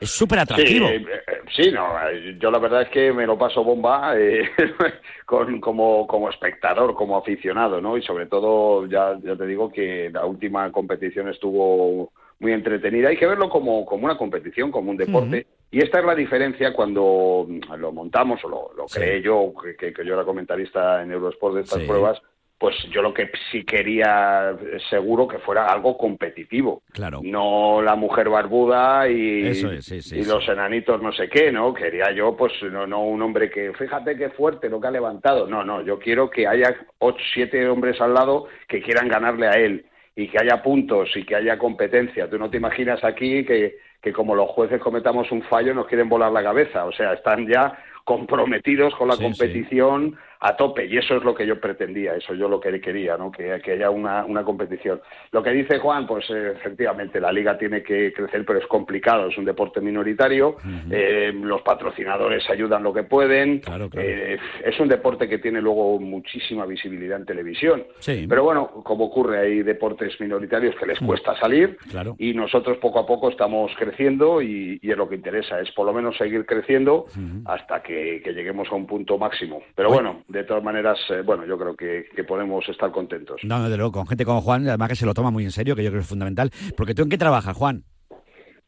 Es 0.00 0.10
súper 0.10 0.40
atractivo. 0.40 0.88
Sí, 0.88 0.94
eh, 0.94 1.06
eh, 1.06 1.33
sí, 1.50 1.70
no, 1.72 1.86
eh, 2.08 2.36
yo 2.38 2.50
la 2.50 2.58
verdad 2.58 2.82
es 2.82 2.88
que 2.88 3.12
me 3.12 3.26
lo 3.26 3.36
paso 3.38 3.62
bomba 3.64 4.14
eh, 4.18 4.48
con, 5.26 5.60
como, 5.60 6.06
como 6.06 6.28
espectador, 6.30 6.94
como 6.94 7.16
aficionado, 7.16 7.80
¿no? 7.80 7.96
Y 7.96 8.02
sobre 8.02 8.26
todo, 8.26 8.86
ya, 8.86 9.18
ya 9.22 9.36
te 9.36 9.46
digo 9.46 9.70
que 9.70 10.10
la 10.12 10.24
última 10.26 10.70
competición 10.72 11.28
estuvo 11.28 12.12
muy 12.40 12.52
entretenida. 12.52 13.08
Hay 13.08 13.16
que 13.16 13.26
verlo 13.26 13.48
como, 13.48 13.84
como 13.86 14.04
una 14.04 14.16
competición, 14.16 14.70
como 14.70 14.90
un 14.90 14.96
deporte. 14.96 15.46
Y 15.70 15.82
esta 15.82 15.98
es 16.00 16.04
la 16.04 16.14
diferencia 16.14 16.72
cuando 16.72 17.46
lo 17.78 17.92
montamos, 17.92 18.44
o 18.44 18.48
lo, 18.48 18.70
lo 18.76 18.86
creé 18.86 19.22
yo, 19.22 19.52
que, 19.62 19.76
que- 19.76 19.92
que 19.92 20.04
yo 20.04 20.14
era 20.14 20.24
comentarista 20.24 21.02
en 21.02 21.10
Eurosport 21.12 21.54
de 21.56 21.60
estas 21.62 21.80
Sí. 21.80 21.86
pruebas, 21.86 22.20
pues 22.64 22.76
yo 22.90 23.02
lo 23.02 23.12
que 23.12 23.30
sí 23.52 23.62
quería 23.62 24.56
seguro 24.88 25.28
que 25.28 25.36
fuera 25.36 25.66
algo 25.66 25.98
competitivo. 25.98 26.80
Claro. 26.92 27.20
No 27.22 27.82
la 27.82 27.94
mujer 27.94 28.30
barbuda 28.30 29.06
y, 29.06 29.48
Eso 29.48 29.70
es, 29.70 29.84
sí, 29.84 30.00
sí, 30.00 30.20
y 30.20 30.24
sí. 30.24 30.30
los 30.30 30.48
enanitos 30.48 31.02
no 31.02 31.12
sé 31.12 31.28
qué, 31.28 31.52
¿no? 31.52 31.74
Quería 31.74 32.10
yo, 32.12 32.34
pues, 32.34 32.54
no, 32.72 32.86
no 32.86 33.04
un 33.04 33.20
hombre 33.20 33.50
que, 33.50 33.74
fíjate 33.74 34.16
qué 34.16 34.30
fuerte 34.30 34.70
lo 34.70 34.80
que 34.80 34.86
ha 34.86 34.92
levantado. 34.92 35.46
No, 35.46 35.62
no, 35.62 35.82
yo 35.82 35.98
quiero 35.98 36.30
que 36.30 36.46
haya 36.46 36.74
ocho, 37.00 37.22
siete 37.34 37.68
hombres 37.68 38.00
al 38.00 38.14
lado 38.14 38.46
que 38.66 38.80
quieran 38.80 39.08
ganarle 39.08 39.46
a 39.46 39.58
él 39.58 39.84
y 40.16 40.28
que 40.28 40.38
haya 40.40 40.62
puntos 40.62 41.14
y 41.16 41.26
que 41.26 41.36
haya 41.36 41.58
competencia. 41.58 42.30
Tú 42.30 42.38
no 42.38 42.48
te 42.48 42.56
imaginas 42.56 43.04
aquí 43.04 43.44
que, 43.44 43.76
que 44.00 44.10
como 44.10 44.34
los 44.34 44.48
jueces 44.48 44.80
cometamos 44.80 45.30
un 45.32 45.42
fallo 45.42 45.74
nos 45.74 45.86
quieren 45.86 46.08
volar 46.08 46.32
la 46.32 46.42
cabeza. 46.42 46.86
O 46.86 46.92
sea, 46.92 47.12
están 47.12 47.46
ya 47.46 47.76
comprometidos 48.04 48.94
con 48.94 49.08
la 49.08 49.18
competición 49.18 50.16
a 50.46 50.54
tope 50.56 50.84
y 50.84 50.98
eso 50.98 51.16
es 51.16 51.24
lo 51.24 51.34
que 51.34 51.46
yo 51.46 51.58
pretendía, 51.58 52.14
eso 52.16 52.34
yo 52.34 52.50
lo 52.50 52.60
que 52.60 52.78
quería, 52.78 53.16
¿no? 53.16 53.32
que, 53.32 53.62
que 53.64 53.72
haya 53.72 53.88
una, 53.88 54.26
una 54.26 54.44
competición. 54.44 55.00
Lo 55.32 55.42
que 55.42 55.50
dice 55.52 55.78
Juan, 55.78 56.06
pues 56.06 56.28
eh, 56.28 56.52
efectivamente 56.54 57.18
la 57.18 57.32
liga 57.32 57.56
tiene 57.56 57.82
que 57.82 58.12
crecer, 58.12 58.44
pero 58.44 58.58
es 58.58 58.66
complicado, 58.66 59.28
es 59.28 59.38
un 59.38 59.46
deporte 59.46 59.80
minoritario, 59.80 60.56
eh, 60.90 61.32
los 61.34 61.62
patrocinadores 61.62 62.48
ayudan 62.50 62.82
lo 62.82 62.92
que 62.92 63.04
pueden, 63.04 63.62
eh, 63.96 64.36
es 64.62 64.78
un 64.78 64.88
deporte 64.88 65.26
que 65.28 65.38
tiene 65.38 65.62
luego 65.62 65.98
muchísima 65.98 66.66
visibilidad 66.66 67.18
en 67.18 67.24
televisión, 67.24 67.84
Sí. 68.00 68.26
pero 68.28 68.44
bueno, 68.44 68.68
como 68.84 69.06
ocurre, 69.06 69.38
hay 69.38 69.62
deportes 69.62 70.20
minoritarios 70.20 70.74
que 70.76 70.84
les 70.84 70.98
cuesta 71.00 71.34
salir 71.40 71.78
Claro. 71.90 72.16
y 72.18 72.34
nosotros 72.34 72.76
poco 72.78 72.98
a 72.98 73.06
poco 73.06 73.30
estamos 73.30 73.72
creciendo 73.78 74.42
y, 74.42 74.78
y 74.82 74.90
es 74.90 74.96
lo 74.98 75.08
que 75.08 75.14
interesa, 75.14 75.58
es 75.60 75.70
por 75.70 75.86
lo 75.86 75.94
menos 75.94 76.18
seguir 76.18 76.44
creciendo 76.44 77.06
hasta 77.46 77.82
que, 77.82 78.20
que 78.22 78.32
lleguemos 78.34 78.68
a 78.70 78.74
un 78.74 78.86
punto 78.86 79.16
máximo. 79.16 79.62
Pero 79.74 79.88
bueno, 79.90 80.22
de 80.34 80.44
todas 80.44 80.62
maneras, 80.62 80.98
eh, 81.10 81.22
bueno, 81.24 81.46
yo 81.46 81.56
creo 81.58 81.74
que, 81.74 82.06
que 82.14 82.24
podemos 82.24 82.68
estar 82.68 82.90
contentos. 82.92 83.40
No, 83.44 83.62
desde 83.62 83.76
luego, 83.76 83.92
con 83.92 84.06
gente 84.06 84.24
como 84.24 84.40
Juan, 84.42 84.68
además 84.68 84.88
que 84.90 84.96
se 84.96 85.06
lo 85.06 85.14
toma 85.14 85.30
muy 85.30 85.44
en 85.44 85.50
serio, 85.50 85.74
que 85.74 85.82
yo 85.82 85.90
creo 85.90 86.00
que 86.00 86.04
es 86.04 86.08
fundamental. 86.08 86.50
Porque 86.76 86.94
tú 86.94 87.02
en 87.02 87.08
qué 87.08 87.16
trabajas, 87.18 87.56
Juan? 87.56 87.84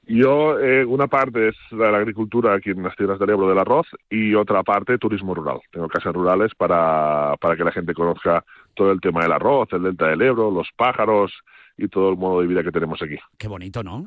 Yo, 0.09 0.61
eh, 0.61 0.85
una 0.85 1.09
parte 1.09 1.49
es 1.49 1.57
la, 1.73 1.91
la 1.91 1.99
agricultura 1.99 2.55
aquí 2.55 2.71
en 2.71 2.83
las 2.85 2.95
tierras 2.95 3.19
del 3.19 3.31
Ebro 3.31 3.49
del 3.49 3.59
arroz 3.59 3.89
y 4.09 4.35
otra 4.35 4.63
parte 4.63 4.99
turismo 4.99 5.35
rural. 5.35 5.59
Tengo 5.73 5.89
casas 5.89 6.15
rurales 6.15 6.53
para, 6.57 7.35
para 7.41 7.57
que 7.57 7.65
la 7.65 7.73
gente 7.73 7.93
conozca 7.93 8.45
todo 8.75 8.93
el 8.93 9.01
tema 9.01 9.23
del 9.23 9.33
arroz, 9.33 9.69
el 9.73 9.83
delta 9.83 10.07
del 10.07 10.23
Ebro, 10.23 10.53
los 10.53 10.69
pájaros 10.77 11.33
y 11.77 11.89
todo 11.89 12.11
el 12.11 12.17
modo 12.17 12.41
de 12.41 12.47
vida 12.47 12.63
que 12.63 12.71
tenemos 12.71 13.03
aquí. 13.03 13.17
Qué 13.37 13.49
bonito, 13.49 13.83
¿no? 13.83 14.07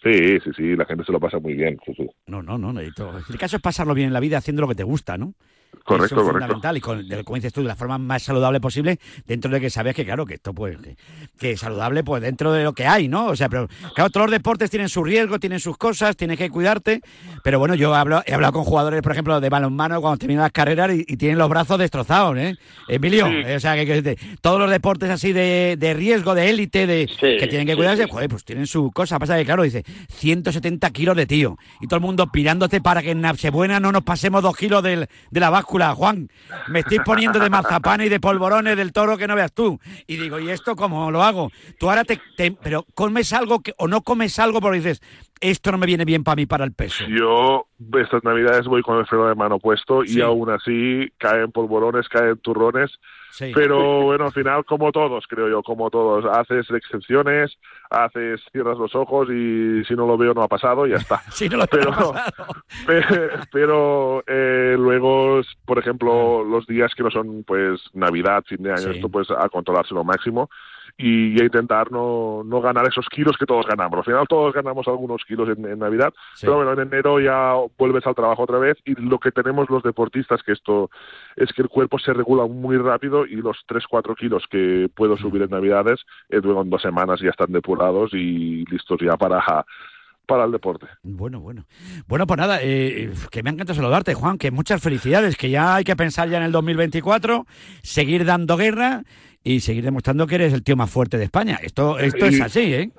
Sí, 0.00 0.38
sí, 0.40 0.50
sí, 0.56 0.76
la 0.76 0.84
gente 0.84 1.04
se 1.04 1.12
lo 1.12 1.18
pasa 1.18 1.40
muy 1.40 1.54
bien. 1.54 1.76
sí, 1.84 1.92
sí. 1.96 2.06
No, 2.26 2.40
no, 2.40 2.56
no. 2.56 2.72
necesito- 2.72 3.12
El 3.28 3.38
caso 3.38 3.56
es 3.56 3.62
pasarlo 3.62 3.94
bien 3.94 4.08
en 4.08 4.12
la 4.12 4.20
vida 4.20 4.38
haciendo 4.38 4.62
lo 4.62 4.68
que 4.68 4.74
te 4.76 4.82
gusta, 4.84 5.18
¿no? 5.18 5.34
Correcto, 5.84 6.04
Eso 6.06 6.14
es 6.14 6.20
correcto. 6.20 6.32
fundamental 6.32 6.76
y 6.76 6.80
con, 6.80 7.08
como 7.24 7.36
dices 7.36 7.52
tú, 7.52 7.62
de 7.62 7.68
la 7.68 7.74
forma 7.76 7.98
más 7.98 8.22
saludable 8.22 8.60
posible, 8.60 8.98
dentro 9.26 9.50
de 9.50 9.60
que 9.60 9.68
sabes 9.70 9.94
que, 9.96 10.04
claro, 10.04 10.24
que 10.26 10.34
esto, 10.34 10.52
pues, 10.54 10.76
que, 10.78 10.96
que 11.38 11.56
saludable, 11.56 12.04
pues, 12.04 12.22
dentro 12.22 12.52
de 12.52 12.62
lo 12.62 12.72
que 12.72 12.86
hay, 12.86 13.08
¿no? 13.08 13.26
O 13.26 13.36
sea, 13.36 13.48
pero, 13.48 13.68
claro, 13.94 14.10
todos 14.10 14.26
los 14.26 14.30
deportes 14.32 14.70
tienen 14.70 14.88
su 14.88 15.02
riesgo, 15.02 15.40
tienen 15.40 15.58
sus 15.60 15.76
cosas, 15.76 16.16
tienes 16.16 16.38
que 16.38 16.50
cuidarte, 16.50 17.00
pero 17.42 17.58
bueno, 17.58 17.74
yo 17.74 17.94
hablo, 17.94 18.22
he 18.26 18.34
hablado 18.34 18.52
con 18.52 18.64
jugadores, 18.64 19.02
por 19.02 19.12
ejemplo, 19.12 19.40
de 19.40 19.48
balonmano 19.48 20.00
cuando 20.00 20.18
terminan 20.18 20.42
las 20.42 20.52
carreras 20.52 20.92
y, 20.94 21.04
y 21.08 21.16
tienen 21.16 21.38
los 21.38 21.48
brazos 21.48 21.78
destrozados, 21.78 22.36
¿eh? 22.38 22.54
Emilio, 22.88 23.26
eh, 23.26 23.56
o 23.56 23.60
sea, 23.60 23.74
que, 23.74 23.84
que- 23.86 24.16
todos 24.40 24.60
los 24.60 24.70
deportes 24.70 25.10
así 25.10 25.32
de, 25.32 25.76
de 25.78 25.94
riesgo, 25.94 26.34
de 26.34 26.48
élite, 26.50 26.86
de 26.86 27.06
que 27.18 27.46
tienen 27.48 27.66
que 27.66 27.74
cuidarse, 27.76 28.04
sí. 28.04 28.10
joder, 28.10 28.28
pues 28.28 28.44
tienen 28.44 28.66
su 28.66 28.90
cosa. 28.92 29.18
Pasa 29.18 29.36
que, 29.36 29.44
claro, 29.44 29.62
dice, 29.62 29.84
170 30.10 30.90
kilos 30.90 31.16
de 31.16 31.26
tío. 31.26 31.56
Y 31.80 31.86
todo 31.86 31.96
el 31.96 32.02
mundo 32.02 32.30
pirándote 32.30 32.80
para 32.80 33.02
que 33.02 33.10
en 33.12 33.20
Nochebuena 33.20 33.80
no 33.80 33.90
nos 33.92 34.02
pasemos 34.02 34.42
dos 34.42 34.56
kilos 34.56 34.82
del- 34.82 35.08
de 35.30 35.40
la 35.40 35.50
báscula. 35.62 35.94
Juan, 35.94 36.28
me 36.68 36.80
estoy 36.80 36.98
poniendo 37.00 37.38
de 37.38 37.48
mazapanes 37.50 38.06
y 38.06 38.10
de 38.10 38.20
polvorones 38.20 38.76
del 38.76 38.92
toro 38.92 39.16
que 39.16 39.26
no 39.26 39.34
veas 39.36 39.52
tú. 39.52 39.78
Y 40.06 40.16
digo, 40.16 40.38
¿y 40.40 40.50
esto 40.50 40.76
cómo 40.76 41.10
lo 41.10 41.22
hago? 41.22 41.50
Tú 41.78 41.88
ahora 41.88 42.04
te... 42.04 42.20
te- 42.36 42.52
pero 42.52 42.84
comes 42.94 43.32
algo 43.32 43.60
que, 43.60 43.72
o 43.78 43.88
no 43.88 44.02
comes 44.02 44.38
algo 44.38 44.60
porque 44.60 44.78
dices, 44.78 45.00
esto 45.40 45.72
no 45.72 45.78
me 45.78 45.86
viene 45.86 46.04
bien 46.04 46.24
para 46.24 46.36
mí, 46.36 46.46
para 46.46 46.64
el 46.64 46.72
peso. 46.72 47.04
Yo 47.08 47.66
estas 48.00 48.22
navidades 48.24 48.66
voy 48.66 48.82
con 48.82 48.98
el 48.98 49.06
freno 49.06 49.26
de 49.28 49.34
mano 49.34 49.58
puesto 49.58 50.02
Sí. 50.04 50.18
y 50.18 50.20
aún 50.20 50.50
así 50.50 51.08
caen 51.18 51.50
polvorones, 51.52 52.08
caen 52.08 52.38
turrones. 52.38 52.90
Sí. 53.32 53.50
Pero 53.54 54.02
bueno, 54.02 54.26
al 54.26 54.32
final, 54.32 54.62
como 54.66 54.92
todos, 54.92 55.24
creo 55.26 55.48
yo, 55.48 55.62
como 55.62 55.88
todos, 55.88 56.26
haces 56.26 56.70
excepciones, 56.70 57.58
haces, 57.88 58.42
cierras 58.52 58.76
los 58.76 58.94
ojos 58.94 59.28
y 59.30 59.82
si 59.84 59.94
no 59.94 60.06
lo 60.06 60.18
veo 60.18 60.34
no 60.34 60.42
ha 60.42 60.48
pasado 60.48 60.86
y 60.86 60.90
ya 60.90 60.96
está. 60.96 61.22
Si 61.32 61.48
no 61.48 61.56
lo 61.56 61.66
pero, 61.66 61.92
ha 62.14 62.32
pero 63.52 64.22
eh, 64.26 64.76
luego, 64.78 65.40
por 65.64 65.78
ejemplo, 65.78 66.44
los 66.44 66.66
días 66.66 66.94
que 66.94 67.02
no 67.02 67.10
son 67.10 67.42
pues 67.44 67.80
Navidad, 67.94 68.44
fin 68.46 68.62
de 68.62 68.70
año, 68.70 68.82
Sí. 68.82 68.90
esto 68.96 69.08
pues 69.08 69.30
a 69.30 69.48
controlarse 69.48 69.94
lo 69.94 70.04
máximo 70.04 70.50
y 70.96 71.32
intentar 71.42 71.90
no, 71.90 72.42
no 72.44 72.60
ganar 72.60 72.86
esos 72.86 73.06
kilos 73.08 73.36
que 73.38 73.46
todos 73.46 73.66
ganamos. 73.66 73.98
Al 73.98 74.04
final 74.04 74.26
todos 74.28 74.52
ganamos 74.54 74.86
algunos 74.86 75.22
kilos 75.26 75.48
en, 75.48 75.64
en 75.66 75.78
Navidad, 75.78 76.12
Sí. 76.34 76.46
pero 76.46 76.56
bueno, 76.56 76.72
en 76.72 76.80
enero 76.80 77.18
ya 77.20 77.54
vuelves 77.78 78.06
al 78.06 78.14
trabajo 78.14 78.42
otra 78.42 78.58
vez 78.58 78.76
y 78.84 78.94
lo 79.00 79.18
que 79.18 79.32
tenemos 79.32 79.68
los 79.70 79.82
deportistas, 79.82 80.42
que 80.42 80.52
esto 80.52 80.90
es 81.36 81.52
que 81.52 81.62
el 81.62 81.68
cuerpo 81.68 81.98
se 81.98 82.12
regula 82.12 82.46
muy 82.46 82.76
rápido 82.76 83.26
y 83.26 83.36
los 83.36 83.56
3-4 83.68 84.14
kilos 84.16 84.44
que 84.50 84.88
puedo 84.94 85.16
subir 85.16 85.42
en 85.42 85.50
Navidades, 85.50 86.00
eh, 86.28 86.40
luego 86.42 86.62
en 86.62 86.70
dos 86.70 86.82
semanas 86.82 87.20
ya 87.20 87.30
están 87.30 87.52
depurados 87.52 88.12
y 88.12 88.64
listos 88.66 88.98
ya 89.00 89.16
para, 89.16 89.42
para 90.26 90.44
el 90.44 90.52
deporte. 90.52 90.86
Bueno, 91.02 91.40
bueno. 91.40 91.64
Bueno, 92.06 92.26
pues 92.26 92.38
nada, 92.38 92.58
eh, 92.62 93.12
que 93.30 93.42
me 93.42 93.50
ha 93.50 93.52
encantado 93.54 93.76
saludarte, 93.76 94.14
Juan, 94.14 94.38
que 94.38 94.50
muchas 94.50 94.80
felicidades, 94.82 95.36
que 95.36 95.50
ya 95.50 95.74
hay 95.76 95.84
que 95.84 95.96
pensar 95.96 96.28
ya 96.28 96.36
en 96.36 96.44
el 96.44 96.52
2024, 96.52 97.44
seguir 97.82 98.24
dando 98.24 98.56
guerra 98.56 99.02
y 99.44 99.60
seguir 99.60 99.82
demostrando 99.84 100.26
que 100.26 100.36
eres 100.36 100.52
el 100.52 100.62
tío 100.62 100.76
más 100.76 100.90
fuerte 100.90 101.18
de 101.18 101.24
España. 101.24 101.58
Esto, 101.62 101.98
esto 101.98 102.26
es 102.26 102.38
Y- 102.38 102.42
así, 102.42 102.74
¿eh? 102.74 102.90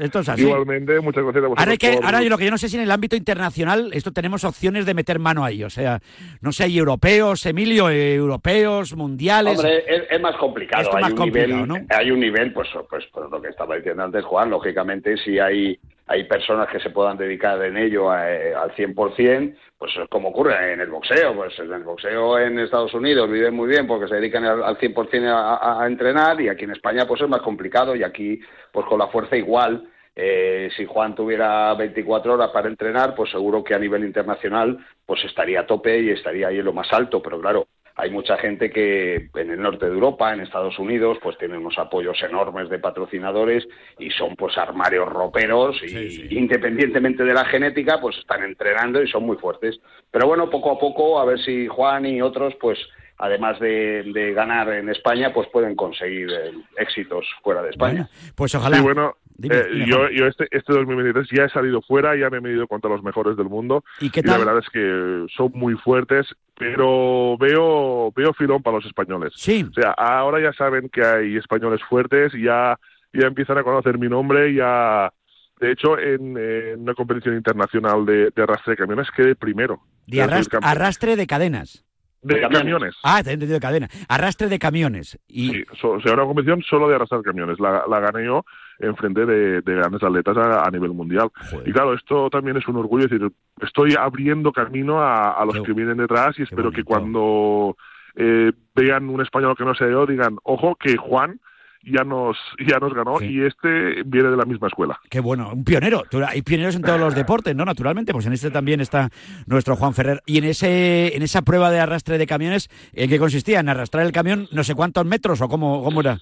Esto 0.00 0.20
es 0.20 0.28
así. 0.28 0.42
Igualmente, 0.42 1.00
muchas 1.00 1.22
gracias 1.24 1.44
a 1.44 1.48
vosotros. 1.48 1.66
Ahora, 1.66 1.76
que, 1.76 1.92
por- 1.96 2.04
ahora 2.04 2.22
yo 2.22 2.28
lo 2.28 2.38
que 2.38 2.44
yo 2.44 2.50
no 2.50 2.58
sé 2.58 2.68
si 2.68 2.76
en 2.76 2.82
el 2.82 2.90
ámbito 2.90 3.16
internacional 3.16 3.90
esto 3.92 4.12
tenemos 4.12 4.44
opciones 4.44 4.86
de 4.86 4.94
meter 4.94 5.18
mano 5.18 5.44
ahí. 5.44 5.64
O 5.64 5.70
sea, 5.70 6.00
no 6.40 6.52
sé, 6.52 6.64
hay 6.64 6.78
europeos, 6.78 7.44
Emilio, 7.46 7.88
eh, 7.90 8.14
europeos, 8.14 8.94
mundiales. 8.96 9.58
Hombre, 9.58 9.84
es, 9.86 10.02
es 10.10 10.20
más 10.20 10.36
complicado. 10.36 10.82
Esto 10.82 10.96
hay, 10.96 11.02
más 11.02 11.12
un 11.12 11.16
complicado, 11.18 11.66
nivel, 11.66 11.68
¿no? 11.68 11.96
hay 11.96 12.10
un 12.10 12.20
nivel, 12.20 12.52
pues, 12.52 12.68
pues, 12.90 13.04
pues 13.12 13.30
lo 13.30 13.40
que 13.40 13.48
estaba 13.48 13.76
diciendo 13.76 14.02
antes 14.04 14.24
Juan, 14.24 14.50
lógicamente 14.50 15.16
si 15.18 15.38
hay, 15.38 15.78
hay 16.06 16.24
personas 16.24 16.68
que 16.70 16.80
se 16.80 16.90
puedan 16.90 17.16
dedicar 17.16 17.62
en 17.64 17.76
ello 17.76 18.10
a- 18.10 18.30
eh, 18.30 18.54
al 18.54 18.72
100%, 18.74 19.54
pues 19.78 19.92
como 20.10 20.30
ocurre 20.30 20.72
en 20.72 20.80
el 20.80 20.90
boxeo, 20.90 21.34
pues 21.36 21.56
en 21.60 21.72
el 21.72 21.84
boxeo 21.84 22.38
en 22.38 22.58
Estados 22.58 22.92
Unidos 22.94 23.30
viven 23.30 23.54
muy 23.54 23.68
bien 23.68 23.86
porque 23.86 24.08
se 24.08 24.16
dedican 24.16 24.44
al, 24.44 24.62
al 24.64 24.76
100% 24.76 25.28
a, 25.28 25.82
a- 25.82 25.86
entrenar 25.86 26.40
y 26.40 26.48
aquí 26.48 26.64
en 26.64 26.72
España 26.72 27.06
pues 27.06 27.20
es 27.22 27.28
más 27.28 27.42
complicado 27.42 27.94
y 27.94 28.02
aquí 28.02 28.40
pues 28.72 28.84
con 28.86 28.98
la 28.98 29.06
fuerza 29.08 29.36
igual. 29.36 29.88
Eh, 30.20 30.68
si 30.76 30.84
Juan 30.84 31.14
tuviera 31.14 31.72
24 31.74 32.34
horas 32.34 32.50
para 32.50 32.66
entrenar, 32.68 33.14
pues 33.14 33.30
seguro 33.30 33.62
que 33.62 33.74
a 33.74 33.78
nivel 33.78 34.04
internacional 34.04 34.76
pues 35.06 35.24
estaría 35.24 35.60
a 35.60 35.66
tope 35.66 36.00
y 36.00 36.10
estaría 36.10 36.48
ahí 36.48 36.58
en 36.58 36.64
lo 36.64 36.72
más 36.72 36.92
alto, 36.92 37.22
pero 37.22 37.40
claro, 37.40 37.68
hay 37.98 38.10
mucha 38.10 38.36
gente 38.38 38.70
que 38.70 39.28
en 39.34 39.50
el 39.50 39.60
norte 39.60 39.86
de 39.86 39.92
Europa, 39.92 40.32
en 40.32 40.40
Estados 40.40 40.78
Unidos, 40.78 41.18
pues 41.20 41.36
tienen 41.36 41.58
unos 41.58 41.76
apoyos 41.78 42.16
enormes 42.22 42.70
de 42.70 42.78
patrocinadores 42.78 43.66
y 43.98 44.10
son 44.10 44.36
pues 44.36 44.56
armarios 44.56 45.08
roperos 45.08 45.76
y 45.82 46.38
independientemente 46.38 47.24
de 47.24 47.34
la 47.34 47.44
genética, 47.44 48.00
pues 48.00 48.16
están 48.18 48.44
entrenando 48.44 49.02
y 49.02 49.08
son 49.08 49.24
muy 49.24 49.36
fuertes. 49.36 49.80
Pero 50.12 50.28
bueno, 50.28 50.48
poco 50.48 50.70
a 50.70 50.78
poco, 50.78 51.18
a 51.18 51.24
ver 51.24 51.40
si 51.40 51.66
Juan 51.66 52.06
y 52.06 52.22
otros, 52.22 52.54
pues 52.60 52.78
además 53.18 53.58
de, 53.58 54.04
de 54.14 54.32
ganar 54.32 54.72
en 54.72 54.88
España, 54.90 55.32
pues 55.34 55.48
pueden 55.48 55.74
conseguir 55.74 56.30
eh, 56.30 56.52
éxitos 56.76 57.26
fuera 57.42 57.62
de 57.62 57.70
España. 57.70 58.08
Pues 58.36 58.54
ojalá. 58.54 58.76
Sí, 58.76 58.82
bueno, 58.84 59.16
Dime, 59.40 59.54
eh, 59.54 59.68
dime, 59.72 59.86
yo, 59.86 60.10
yo 60.10 60.26
este, 60.26 60.48
este 60.50 60.72
2023 60.72 61.28
ya 61.30 61.44
he 61.44 61.48
salido 61.48 61.80
fuera, 61.80 62.16
ya 62.16 62.28
me 62.28 62.38
he 62.38 62.40
medido 62.40 62.66
contra 62.66 62.90
los 62.90 63.02
mejores 63.04 63.36
del 63.36 63.48
mundo. 63.48 63.84
¿Y 64.00 64.10
qué 64.10 64.20
la 64.22 64.36
verdad 64.36 64.58
es 64.58 64.68
que 64.68 65.26
son 65.36 65.52
muy 65.54 65.74
fuertes, 65.76 66.26
pero 66.56 67.38
veo, 67.38 68.10
veo 68.16 68.32
filón 68.34 68.62
para 68.62 68.76
los 68.78 68.86
españoles. 68.86 69.32
Sí. 69.36 69.64
O 69.70 69.72
sea, 69.72 69.92
ahora 69.92 70.40
ya 70.42 70.52
saben 70.52 70.88
que 70.88 71.04
hay 71.06 71.36
españoles 71.36 71.80
fuertes, 71.88 72.32
ya, 72.32 72.76
ya 73.12 73.26
empiezan 73.28 73.58
a 73.58 73.62
conocer 73.62 73.96
mi 73.98 74.08
nombre, 74.08 74.52
ya... 74.54 75.12
De 75.60 75.72
hecho, 75.72 75.98
en, 75.98 76.36
en 76.36 76.80
una 76.82 76.94
competición 76.94 77.34
internacional 77.36 78.06
de, 78.06 78.30
de 78.34 78.42
arrastre 78.42 78.72
de 78.72 78.76
camiones 78.76 79.08
quedé 79.10 79.34
primero. 79.34 79.80
De 80.06 80.22
arrastre 80.22 81.16
de 81.16 81.26
cadenas. 81.26 81.84
de 82.22 82.40
camiones. 82.48 82.94
Ah, 83.02 83.22
te 83.24 83.30
he 83.30 83.32
entendido 83.32 83.54
de 83.56 83.60
cadena. 83.60 83.88
Arrastre 84.08 84.48
de 84.48 84.58
camiones. 84.60 85.18
Y 85.26 85.50
Sí, 85.50 85.64
so- 85.80 85.90
o 85.94 86.00
sea, 86.00 86.12
una 86.14 86.22
competición 86.24 86.62
solo 86.62 86.88
de 86.88 86.94
arrastrar 86.94 87.22
camiones. 87.22 87.58
La, 87.58 87.84
la 87.88 87.98
gané 87.98 88.24
yo 88.26 88.44
en 88.78 88.96
frente 88.96 89.26
de, 89.26 89.60
de 89.62 89.74
grandes 89.74 90.02
atletas 90.02 90.36
a, 90.36 90.66
a 90.66 90.70
nivel 90.70 90.92
mundial. 90.92 91.30
Y 91.64 91.72
claro, 91.72 91.94
esto 91.94 92.30
también 92.30 92.56
es 92.56 92.68
un 92.68 92.76
orgullo. 92.76 93.04
Es 93.04 93.10
decir, 93.10 93.30
estoy 93.60 93.94
abriendo 93.98 94.52
camino 94.52 95.00
a, 95.00 95.32
a 95.32 95.44
los 95.44 95.60
que 95.62 95.72
vienen 95.72 95.96
detrás 95.96 96.38
y 96.38 96.42
espero 96.42 96.70
que 96.70 96.84
cuando 96.84 97.76
eh, 98.14 98.52
vean 98.74 99.08
un 99.08 99.20
español 99.20 99.56
que 99.56 99.64
no 99.64 99.74
sea 99.74 99.88
yo 99.88 100.06
digan, 100.06 100.38
ojo, 100.42 100.76
que 100.76 100.96
Juan 100.96 101.40
ya 101.82 102.04
nos, 102.04 102.36
ya 102.58 102.78
nos 102.78 102.92
ganó 102.94 103.20
y 103.22 103.44
este 103.44 104.02
viene 104.04 104.30
de 104.30 104.36
la 104.36 104.44
misma 104.44 104.68
escuela. 104.68 104.98
Qué 105.08 105.20
bueno, 105.20 105.52
un 105.52 105.64
pionero. 105.64 106.02
Hay 106.26 106.42
pioneros 106.42 106.76
en 106.76 106.82
todos 106.82 107.00
los 107.00 107.14
deportes, 107.16 107.54
¿no? 107.54 107.64
Naturalmente, 107.64 108.12
pues 108.12 108.26
en 108.26 108.32
este 108.32 108.50
también 108.50 108.80
está 108.80 109.08
nuestro 109.46 109.76
Juan 109.76 109.94
Ferrer. 109.94 110.22
Y 110.26 110.38
en 110.38 110.44
ese, 110.44 111.16
en 111.16 111.22
esa 111.22 111.42
prueba 111.42 111.70
de 111.70 111.80
arrastre 111.80 112.18
de 112.18 112.26
camiones, 112.26 112.68
¿en 112.92 113.08
qué 113.08 113.18
consistía? 113.18 113.60
¿En 113.60 113.68
arrastrar 113.68 114.04
el 114.04 114.12
camión 114.12 114.48
no 114.52 114.64
sé 114.64 114.74
cuántos 114.74 115.04
metros 115.06 115.40
o 115.40 115.48
cómo, 115.48 115.82
cómo 115.82 116.00
era? 116.00 116.18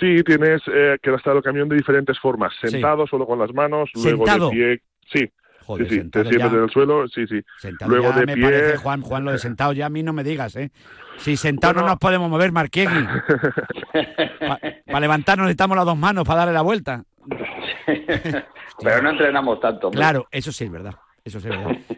Sí, 0.00 0.22
tienes 0.24 0.62
eh, 0.72 0.96
que 1.02 1.10
arrastrar 1.10 1.36
el 1.36 1.42
camión 1.42 1.68
de 1.68 1.76
diferentes 1.76 2.18
formas, 2.18 2.52
sentado, 2.60 3.06
solo 3.06 3.26
con 3.26 3.38
las 3.38 3.52
manos, 3.52 3.90
luego 3.94 4.26
¿Sentado? 4.26 4.50
de 4.50 4.56
pie, 4.56 4.82
sí. 5.12 5.32
Joder, 5.68 5.86
sí, 5.86 5.96
sí, 5.96 5.96
te 5.96 6.02
sentado 6.02 6.24
sientas 6.30 6.50
ya. 6.50 6.56
en 6.56 6.64
el 6.64 6.70
suelo, 6.70 7.08
sí, 7.08 7.26
sí. 7.26 7.42
Sentado 7.58 7.90
luego 7.90 8.08
ya 8.08 8.20
de 8.20 8.26
me 8.26 8.34
pie, 8.36 8.44
parece, 8.44 8.76
Juan, 8.78 9.02
Juan, 9.02 9.24
lo 9.26 9.32
de 9.32 9.38
sentado 9.38 9.74
ya 9.74 9.84
a 9.84 9.90
mí 9.90 10.02
no 10.02 10.14
me 10.14 10.24
digas, 10.24 10.56
¿eh? 10.56 10.70
Si 11.18 11.36
sentado 11.36 11.74
no 11.74 11.86
nos 11.86 11.98
podemos 11.98 12.30
mover, 12.30 12.52
Marquegui. 12.52 12.88
Para 14.86 15.00
levantarnos 15.00 15.44
necesitamos 15.44 15.76
las 15.76 15.84
dos 15.84 15.98
manos 15.98 16.24
para 16.26 16.38
darle 16.38 16.54
la 16.54 16.62
vuelta. 16.62 17.04
Pero 17.86 19.02
no 19.02 19.10
entrenamos 19.10 19.60
tanto. 19.60 19.88
hombre. 19.88 19.98
Claro, 19.98 20.26
eso 20.30 20.52
sí 20.52 20.64
es 20.64 20.70
verdad. 20.70 20.94
Eso 21.22 21.38
sí. 21.38 21.50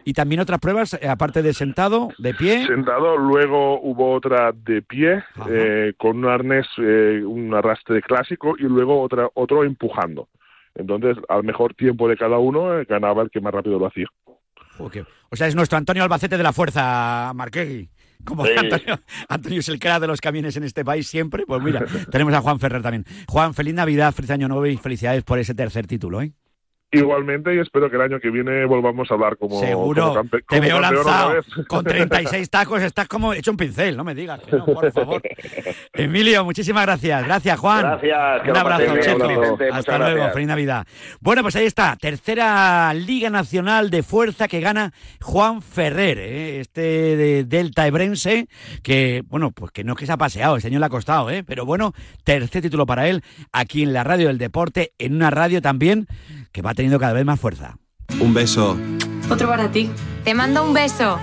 Y 0.03 0.11
también 0.11 0.41
otras 0.41 0.59
pruebas, 0.59 0.95
eh, 0.95 1.07
aparte 1.07 1.41
de 1.41 1.53
sentado, 1.53 2.09
de 2.17 2.33
pie. 2.33 2.67
Sentado, 2.67 3.15
luego 3.15 3.79
hubo 3.79 4.11
otra 4.11 4.51
de 4.51 4.81
pie, 4.81 5.23
eh, 5.49 5.93
con 5.97 6.17
un 6.17 6.25
arnés, 6.25 6.67
eh, 6.77 7.23
un 7.25 7.53
arrastre 7.53 8.01
clásico, 8.01 8.55
y 8.57 8.63
luego 8.63 8.99
otra, 9.01 9.29
otro 9.35 9.63
empujando. 9.63 10.27
Entonces, 10.75 11.17
al 11.29 11.43
mejor 11.43 11.73
tiempo 11.73 12.07
de 12.07 12.17
cada 12.17 12.37
uno, 12.37 12.79
eh, 12.79 12.85
ganaba 12.87 13.23
el 13.23 13.29
que 13.29 13.41
más 13.41 13.53
rápido 13.53 13.77
lo 13.79 13.87
hacía. 13.87 14.07
O 15.29 15.35
sea, 15.35 15.47
es 15.47 15.55
nuestro 15.55 15.77
Antonio 15.77 16.03
Albacete 16.03 16.37
de 16.37 16.43
la 16.43 16.53
fuerza, 16.53 17.31
Marquegui. 17.35 17.89
Como 18.23 18.45
Sí. 18.45 18.51
Antonio, 18.55 18.99
Antonio 19.29 19.59
es 19.59 19.69
el 19.69 19.79
crack 19.79 19.99
de 20.01 20.07
los 20.07 20.21
camiones 20.21 20.55
en 20.55 20.63
este 20.63 20.85
país 20.85 21.07
siempre. 21.07 21.43
Pues 21.45 21.61
mira, 21.61 21.85
tenemos 22.11 22.33
a 22.33 22.41
Juan 22.41 22.59
Ferrer 22.59 22.81
también. 22.81 23.05
Juan, 23.27 23.53
feliz 23.53 23.73
Navidad, 23.73 24.13
feliz 24.13 24.31
Año 24.31 24.47
Nuevo 24.47 24.65
y 24.67 24.77
felicidades 24.77 25.23
por 25.23 25.39
ese 25.39 25.55
tercer 25.55 25.87
título, 25.87 26.21
¿eh? 26.21 26.33
Igualmente, 26.93 27.55
y 27.55 27.59
espero 27.59 27.89
que 27.89 27.95
el 27.95 28.01
año 28.01 28.19
que 28.19 28.29
viene 28.29 28.65
volvamos 28.65 29.09
a 29.09 29.13
hablar 29.13 29.37
como, 29.37 29.59
Seguro, 29.59 30.09
como 30.09 30.15
campe- 30.23 30.39
te 30.39 30.43
como 30.45 30.61
veo 30.61 30.81
campeón 30.81 30.99
otra 31.01 31.11
lanzado 31.11 31.65
con 31.67 31.83
36 31.85 32.49
tacos, 32.49 32.81
estás 32.81 33.07
como 33.07 33.33
hecho 33.33 33.51
un 33.51 33.57
pincel, 33.57 33.95
no 33.95 34.03
me 34.03 34.13
digas 34.13 34.41
que 34.41 34.57
no, 34.57 34.65
por 34.65 34.91
favor. 34.91 35.21
Emilio, 35.93 36.43
muchísimas 36.43 36.85
gracias. 36.85 37.23
Gracias, 37.25 37.59
Juan. 37.59 37.81
Gracias, 37.81 38.49
Un 38.49 38.57
abrazo, 38.57 38.83
bien, 38.93 38.99
Checo. 38.99 39.31
igualmente, 39.31 39.69
Hasta 39.71 39.97
luego, 39.97 40.13
gracias. 40.15 40.33
feliz 40.33 40.47
Navidad. 40.47 40.87
Bueno, 41.21 41.41
pues 41.43 41.55
ahí 41.55 41.65
está, 41.65 41.95
tercera 41.95 42.93
Liga 42.93 43.29
Nacional 43.29 43.89
de 43.89 44.03
Fuerza 44.03 44.47
que 44.47 44.59
gana 44.59 44.91
Juan 45.21 45.61
Ferrer, 45.61 46.17
¿eh? 46.19 46.59
este 46.59 46.81
de 46.81 47.43
Delta 47.45 47.87
Ebrense, 47.87 48.47
que, 48.83 49.23
bueno, 49.27 49.51
pues 49.51 49.71
que 49.71 49.83
no 49.83 49.93
es 49.93 49.99
que 49.99 50.05
se 50.05 50.11
ha 50.11 50.17
paseado, 50.17 50.57
este 50.57 50.67
año 50.67 50.79
le 50.79 50.85
ha 50.85 50.89
costado, 50.89 51.29
¿eh? 51.29 51.43
pero 51.45 51.65
bueno, 51.65 51.93
tercer 52.23 52.61
título 52.61 52.85
para 52.85 53.07
él 53.07 53.23
aquí 53.51 53.83
en 53.83 53.93
la 53.93 54.03
radio 54.03 54.27
del 54.27 54.37
deporte, 54.37 54.91
en 54.99 55.15
una 55.15 55.29
radio 55.29 55.61
también 55.61 56.07
que 56.51 56.61
va 56.61 56.73
teniendo 56.73 56.99
cada 56.99 57.13
vez 57.13 57.25
más 57.25 57.39
fuerza. 57.39 57.77
Un 58.19 58.33
beso. 58.33 58.77
Otro 59.29 59.47
para 59.47 59.71
ti. 59.71 59.89
Te 60.23 60.33
mando 60.33 60.63
un 60.63 60.73
beso. 60.73 61.17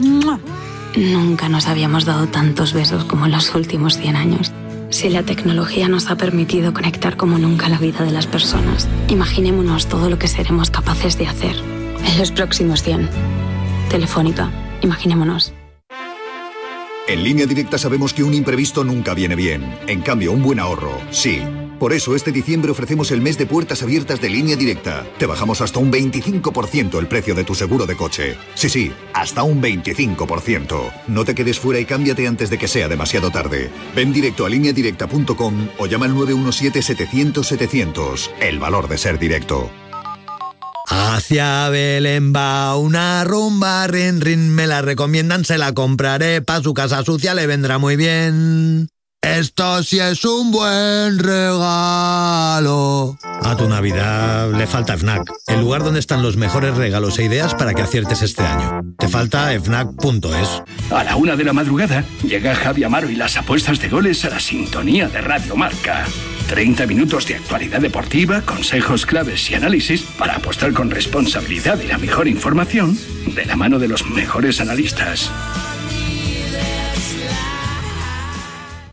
Nunca 0.96 1.48
nos 1.48 1.66
habíamos 1.66 2.04
dado 2.04 2.26
tantos 2.26 2.72
besos 2.72 3.04
como 3.04 3.26
en 3.26 3.32
los 3.32 3.54
últimos 3.54 3.98
100 3.98 4.16
años. 4.16 4.52
Si 4.90 5.10
la 5.10 5.22
tecnología 5.22 5.88
nos 5.88 6.10
ha 6.10 6.16
permitido 6.16 6.72
conectar 6.72 7.16
como 7.16 7.38
nunca 7.38 7.68
la 7.68 7.78
vida 7.78 8.04
de 8.04 8.10
las 8.10 8.26
personas, 8.26 8.88
imaginémonos 9.08 9.86
todo 9.86 10.08
lo 10.08 10.18
que 10.18 10.28
seremos 10.28 10.70
capaces 10.70 11.18
de 11.18 11.28
hacer 11.28 11.56
en 12.04 12.18
los 12.18 12.32
próximos 12.32 12.82
100. 12.82 13.08
Telefónica, 13.90 14.50
imaginémonos. 14.80 15.52
En 17.06 17.22
línea 17.22 17.46
directa 17.46 17.78
sabemos 17.78 18.12
que 18.12 18.22
un 18.22 18.34
imprevisto 18.34 18.82
nunca 18.82 19.14
viene 19.14 19.34
bien. 19.34 19.78
En 19.86 20.00
cambio, 20.00 20.32
un 20.32 20.42
buen 20.42 20.58
ahorro, 20.58 20.92
sí. 21.10 21.40
Por 21.78 21.92
eso 21.92 22.16
este 22.16 22.32
diciembre 22.32 22.72
ofrecemos 22.72 23.12
el 23.12 23.20
mes 23.20 23.38
de 23.38 23.46
puertas 23.46 23.82
abiertas 23.82 24.20
de 24.20 24.28
línea 24.28 24.56
directa. 24.56 25.06
Te 25.18 25.26
bajamos 25.26 25.60
hasta 25.60 25.78
un 25.78 25.92
25% 25.92 26.98
el 26.98 27.06
precio 27.06 27.34
de 27.34 27.44
tu 27.44 27.54
seguro 27.54 27.86
de 27.86 27.96
coche. 27.96 28.36
Sí, 28.54 28.68
sí, 28.68 28.90
hasta 29.14 29.44
un 29.44 29.62
25%. 29.62 30.92
No 31.06 31.24
te 31.24 31.34
quedes 31.34 31.60
fuera 31.60 31.80
y 31.80 31.84
cámbiate 31.84 32.26
antes 32.26 32.50
de 32.50 32.58
que 32.58 32.66
sea 32.66 32.88
demasiado 32.88 33.30
tarde. 33.30 33.70
Ven 33.94 34.12
directo 34.12 34.44
a 34.44 34.48
lineadirecta.com 34.48 35.68
o 35.78 35.86
llama 35.86 36.06
al 36.06 36.14
917-700-700. 36.14 38.30
El 38.40 38.58
valor 38.58 38.88
de 38.88 38.98
ser 38.98 39.16
directo. 39.18 39.70
Hacia 40.90 41.68
Belén 41.68 42.32
va 42.34 42.74
una 42.76 43.22
rumba, 43.24 43.86
rin 43.86 44.22
rin, 44.22 44.54
me 44.54 44.66
la 44.66 44.80
recomiendan, 44.80 45.44
se 45.44 45.58
la 45.58 45.74
compraré, 45.74 46.40
pa' 46.40 46.62
su 46.62 46.72
casa 46.72 47.04
sucia 47.04 47.34
le 47.34 47.46
vendrá 47.46 47.76
muy 47.76 47.96
bien. 47.96 48.88
Esto 49.36 49.82
sí 49.82 50.00
es 50.00 50.24
un 50.24 50.50
buen 50.50 51.18
regalo. 51.18 53.18
A 53.42 53.56
tu 53.56 53.68
Navidad 53.68 54.50
le 54.52 54.66
falta 54.66 54.96
FNAC, 54.96 55.30
el 55.48 55.60
lugar 55.60 55.84
donde 55.84 56.00
están 56.00 56.22
los 56.22 56.36
mejores 56.36 56.76
regalos 56.76 57.18
e 57.18 57.24
ideas 57.24 57.54
para 57.54 57.74
que 57.74 57.82
aciertes 57.82 58.22
este 58.22 58.42
año. 58.42 58.82
Te 58.98 59.06
falta 59.06 59.50
fnac.es. 59.60 60.62
A 60.90 61.04
la 61.04 61.16
una 61.16 61.36
de 61.36 61.44
la 61.44 61.52
madrugada 61.52 62.04
llega 62.24 62.54
Javi 62.54 62.84
Amaro 62.84 63.10
y 63.10 63.16
las 63.16 63.36
apuestas 63.36 63.80
de 63.80 63.88
goles 63.88 64.24
a 64.24 64.30
la 64.30 64.40
sintonía 64.40 65.08
de 65.08 65.20
Radio 65.20 65.56
Marca. 65.56 66.06
30 66.48 66.86
minutos 66.86 67.26
de 67.26 67.36
actualidad 67.36 67.80
deportiva, 67.80 68.40
consejos 68.40 69.04
claves 69.04 69.50
y 69.50 69.54
análisis 69.54 70.02
para 70.18 70.36
apostar 70.36 70.72
con 70.72 70.90
responsabilidad 70.90 71.78
y 71.82 71.86
la 71.86 71.98
mejor 71.98 72.28
información 72.28 72.98
de 73.34 73.44
la 73.44 73.56
mano 73.56 73.78
de 73.78 73.88
los 73.88 74.08
mejores 74.08 74.60
analistas. 74.60 75.30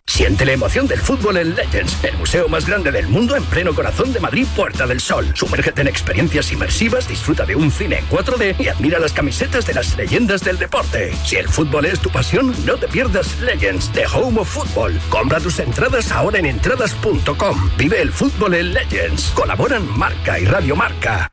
Siente 0.07 0.45
la 0.45 0.53
emoción 0.53 0.87
del 0.87 1.01
fútbol 1.01 1.35
en 1.37 1.55
Legends, 1.55 2.01
el 2.03 2.17
museo 2.17 2.47
más 2.47 2.65
grande 2.65 2.89
del 2.89 3.07
mundo 3.07 3.35
en 3.35 3.43
pleno 3.43 3.73
corazón 3.73 4.13
de 4.13 4.21
Madrid, 4.21 4.47
Puerta 4.55 4.87
del 4.87 5.01
Sol. 5.01 5.27
Sumérgete 5.33 5.81
en 5.81 5.87
experiencias 5.87 6.51
inmersivas, 6.53 7.09
disfruta 7.09 7.45
de 7.45 7.55
un 7.55 7.69
cine 7.69 7.97
en 7.97 8.07
4D 8.07 8.55
y 8.57 8.69
admira 8.69 8.97
las 8.99 9.11
camisetas 9.11 9.65
de 9.65 9.73
las 9.73 9.97
leyendas 9.97 10.41
del 10.41 10.57
deporte. 10.57 11.11
Si 11.25 11.35
el 11.35 11.49
fútbol 11.49 11.85
es 11.85 11.99
tu 11.99 12.09
pasión, 12.09 12.55
no 12.65 12.77
te 12.77 12.87
pierdas 12.87 13.39
Legends, 13.41 13.91
The 13.91 14.05
Home 14.05 14.39
of 14.39 14.49
Football. 14.49 14.97
Compra 15.09 15.39
tus 15.41 15.59
entradas 15.59 16.11
ahora 16.11 16.39
en 16.39 16.45
entradas.com. 16.45 17.69
Vive 17.77 18.01
el 18.01 18.11
fútbol 18.11 18.53
en 18.53 18.73
Legends. 18.73 19.31
Colaboran 19.31 19.85
Marca 19.97 20.39
y 20.39 20.45
Radio 20.45 20.77
Marca. 20.77 21.29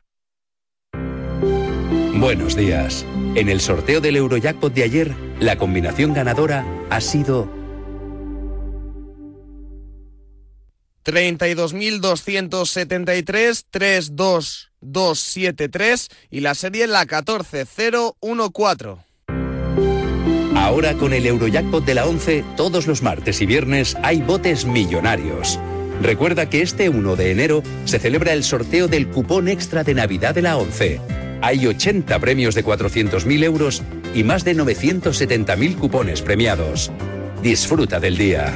Buenos 2.15 2.55
días. 2.55 3.05
En 3.35 3.49
el 3.49 3.61
sorteo 3.61 4.01
del 4.01 4.17
Eurojackpot 4.17 4.73
de 4.73 4.83
ayer, 4.83 5.15
la 5.39 5.57
combinación 5.57 6.13
ganadora 6.13 6.65
ha 6.89 7.01
sido 7.01 7.62
32.273, 11.03 13.65
32273 13.69 16.09
y 16.31 16.39
la 16.39 16.55
serie 16.55 16.87
la 16.87 17.05
14014. 17.05 19.03
Ahora 20.55 20.93
con 20.93 21.13
el 21.13 21.25
Eurojackpot 21.25 21.83
de 21.83 21.95
la 21.95 22.05
11, 22.05 22.45
todos 22.55 22.87
los 22.87 23.01
martes 23.01 23.41
y 23.41 23.45
viernes 23.45 23.97
hay 24.01 24.21
botes 24.21 24.65
millonarios. 24.65 25.59
Recuerda 26.01 26.49
que 26.49 26.61
este 26.61 26.89
1 26.89 27.15
de 27.15 27.31
enero 27.31 27.63
se 27.85 27.99
celebra 27.99 28.33
el 28.33 28.43
sorteo 28.43 28.87
del 28.87 29.07
cupón 29.07 29.47
extra 29.47 29.83
de 29.83 29.93
Navidad 29.93 30.35
de 30.35 30.41
la 30.41 30.57
11. 30.57 30.99
Hay 31.41 31.67
80 31.67 32.19
premios 32.19 32.55
de 32.55 32.63
400.000 32.63 33.43
euros 33.43 33.83
y 34.13 34.23
más 34.23 34.45
de 34.45 34.55
970.000 34.55 35.77
cupones 35.77 36.21
premiados. 36.21 36.91
Disfruta 37.41 37.99
del 37.99 38.17
día. 38.17 38.53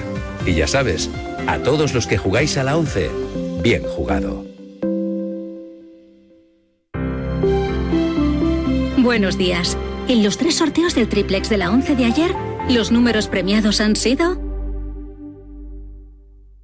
Y 0.48 0.54
ya 0.54 0.66
sabes, 0.66 1.10
a 1.46 1.60
todos 1.60 1.94
los 1.94 2.08
que 2.08 2.18
jugáis 2.18 2.58
a 2.58 2.64
la 2.64 2.78
11, 2.78 3.12
bien 3.62 3.84
jugado. 3.84 4.46
Buenos 8.98 9.38
días. 9.38 9.78
En 10.08 10.24
los 10.24 10.38
tres 10.38 10.56
sorteos 10.56 10.96
del 10.96 11.10
triplex 11.10 11.50
de 11.50 11.58
la 11.58 11.70
11 11.70 11.98
de 11.98 12.06
ayer, 12.06 12.32
los 12.70 12.92
números 12.92 13.28
premiados 13.28 13.82
han 13.82 13.98
sido 13.98 14.42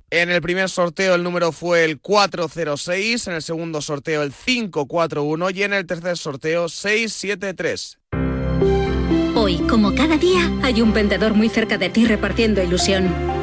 En 0.10 0.30
el 0.30 0.42
primer 0.42 0.70
sorteo 0.70 1.16
el 1.16 1.24
número 1.24 1.52
fue 1.52 1.84
el 1.84 2.00
406, 2.00 3.28
en 3.28 3.34
el 3.34 3.42
segundo 3.42 3.82
sorteo 3.82 4.24
el 4.24 4.32
541 4.32 5.50
y 5.50 5.64
en 5.64 5.74
el 5.74 5.86
tercer 5.86 6.18
sorteo 6.18 6.70
673. 6.70 8.00
Hoy, 9.36 9.58
como 9.68 9.94
cada 9.94 10.16
día, 10.16 10.50
hay 10.62 10.82
un 10.82 10.94
vendedor 10.94 11.34
muy 11.34 11.50
cerca 11.50 11.78
de 11.78 11.90
ti 11.90 12.06
repartiendo 12.06 12.64
ilusión. 12.64 13.43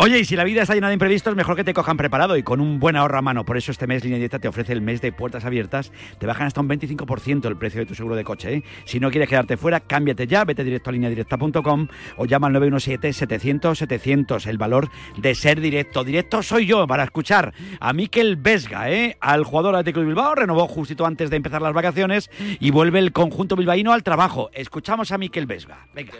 Oye, 0.00 0.20
y 0.20 0.24
si 0.24 0.36
la 0.36 0.44
vida 0.44 0.62
está 0.62 0.74
llena 0.74 0.86
de 0.86 0.92
imprevistos, 0.92 1.34
mejor 1.34 1.56
que 1.56 1.64
te 1.64 1.74
cojan 1.74 1.96
preparado 1.96 2.36
y 2.36 2.44
con 2.44 2.60
un 2.60 2.78
buen 2.78 2.94
ahorro 2.94 3.18
a 3.18 3.22
mano. 3.22 3.44
Por 3.44 3.56
eso 3.56 3.72
este 3.72 3.88
mes 3.88 4.04
Línea 4.04 4.18
Directa 4.18 4.38
te 4.38 4.46
ofrece 4.46 4.72
el 4.72 4.80
mes 4.80 5.00
de 5.00 5.10
puertas 5.10 5.44
abiertas. 5.44 5.90
Te 6.20 6.26
bajan 6.26 6.46
hasta 6.46 6.60
un 6.60 6.68
25% 6.68 7.46
el 7.48 7.56
precio 7.56 7.80
de 7.80 7.86
tu 7.86 7.96
seguro 7.96 8.14
de 8.14 8.22
coche. 8.22 8.54
¿eh? 8.54 8.64
Si 8.84 9.00
no 9.00 9.10
quieres 9.10 9.28
quedarte 9.28 9.56
fuera, 9.56 9.80
cámbiate 9.80 10.28
ya, 10.28 10.44
vete 10.44 10.62
directo 10.62 10.90
a 10.90 10.92
lineadirecta.com 10.92 11.88
o 12.16 12.26
llama 12.26 12.46
al 12.46 12.54
917-700-700. 12.54 14.46
El 14.46 14.56
valor 14.56 14.88
de 15.16 15.34
ser 15.34 15.60
directo. 15.60 16.04
Directo 16.04 16.44
soy 16.44 16.66
yo 16.66 16.86
para 16.86 17.02
escuchar 17.02 17.52
a 17.80 17.92
Miquel 17.92 18.36
Vesga, 18.36 18.88
¿eh? 18.92 19.16
al 19.20 19.42
jugador 19.42 19.82
de 19.82 19.90
Bilbao. 19.90 20.36
Renovó 20.36 20.68
justito 20.68 21.06
antes 21.06 21.28
de 21.28 21.34
empezar 21.38 21.60
las 21.60 21.72
vacaciones 21.72 22.30
y 22.38 22.70
vuelve 22.70 23.00
el 23.00 23.10
conjunto 23.10 23.56
bilbaíno 23.56 23.92
al 23.92 24.04
trabajo. 24.04 24.48
Escuchamos 24.52 25.10
a 25.10 25.18
Miquel 25.18 25.46
Vesga. 25.46 25.88
Venga. 25.92 26.12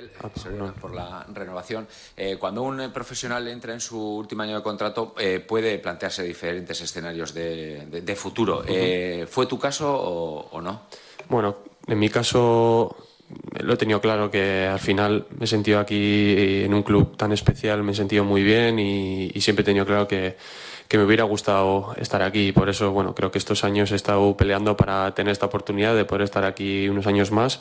Por 0.81 0.93
la 0.97 1.25
renovación. 1.33 1.87
Eh, 2.17 2.37
cuando 2.41 2.65
un 2.65 2.93
profesional 2.93 3.47
entra 3.47 3.68
en 3.71 3.81
su 3.81 3.99
último 3.99 4.43
año 4.43 4.57
de 4.57 4.63
contrato, 4.63 5.15
eh, 5.19 5.41
puede 5.41 5.79
plantearse 5.79 6.23
diferentes 6.23 6.81
escenarios 6.81 7.35
de, 7.35 8.15
futuro. 8.17 8.65
Eh, 8.67 9.27
¿Fue 9.29 9.47
tu 9.47 9.59
caso 9.59 9.91
o, 9.91 10.61
no? 10.61 10.83
Bueno, 11.29 11.57
en 11.87 11.99
mi 11.99 12.09
caso 12.09 12.97
lo 13.61 13.75
he 13.75 13.77
tenido 13.77 14.01
claro 14.01 14.31
que 14.31 14.67
al 14.67 14.79
final 14.79 15.27
me 15.39 15.45
he 15.45 15.49
sentido 15.49 15.81
aquí 15.81 16.63
en 16.65 16.73
un 16.73 16.83
club 16.83 17.17
tan 17.17 17.33
especial, 17.33 17.83
me 17.83 17.93
he 17.93 17.95
sentido 17.95 18.25
muy 18.25 18.43
bien 18.43 18.79
y, 18.79 19.31
siempre 19.41 19.63
he 19.63 19.67
tenido 19.67 19.85
claro 19.87 20.09
que, 20.09 20.37
me 20.93 21.05
hubiera 21.05 21.25
gustado 21.25 21.95
estar 21.97 22.23
aquí. 22.23 22.53
Por 22.53 22.69
eso, 22.71 22.93
bueno, 22.93 23.15
creo 23.15 23.31
que 23.31 23.39
estos 23.39 23.63
años 23.65 23.93
he 23.93 23.97
estado 23.97 24.37
peleando 24.37 24.77
para 24.77 25.15
tener 25.15 25.33
esta 25.33 25.47
oportunidad 25.47 25.95
de 25.95 26.05
poder 26.07 26.23
estar 26.23 26.45
aquí 26.45 26.89
unos 26.89 27.07
años 27.07 27.31
más. 27.31 27.61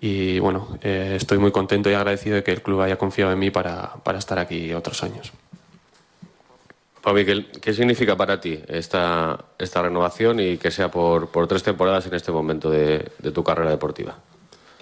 Y 0.00 0.38
bueno, 0.40 0.78
eh, 0.82 1.14
estoy 1.16 1.38
muy 1.38 1.52
contento 1.52 1.90
y 1.90 1.94
agradecido 1.94 2.36
de 2.36 2.42
que 2.42 2.52
el 2.52 2.62
club 2.62 2.80
haya 2.80 2.96
confiado 2.96 3.32
en 3.32 3.38
mí 3.38 3.50
para, 3.50 3.94
para 4.02 4.18
estar 4.18 4.38
aquí 4.38 4.72
otros 4.72 5.02
años. 5.02 5.32
Pablo 7.02 7.18
Miguel, 7.18 7.48
¿qué 7.60 7.74
significa 7.74 8.16
para 8.16 8.40
ti 8.40 8.60
esta, 8.68 9.36
esta 9.58 9.82
renovación 9.82 10.38
y 10.38 10.56
que 10.56 10.70
sea 10.70 10.88
por, 10.88 11.30
por 11.30 11.48
tres 11.48 11.64
temporadas 11.64 12.06
en 12.06 12.14
este 12.14 12.30
momento 12.30 12.70
de, 12.70 13.10
tu 13.34 13.42
carrera 13.42 13.70
deportiva? 13.70 14.16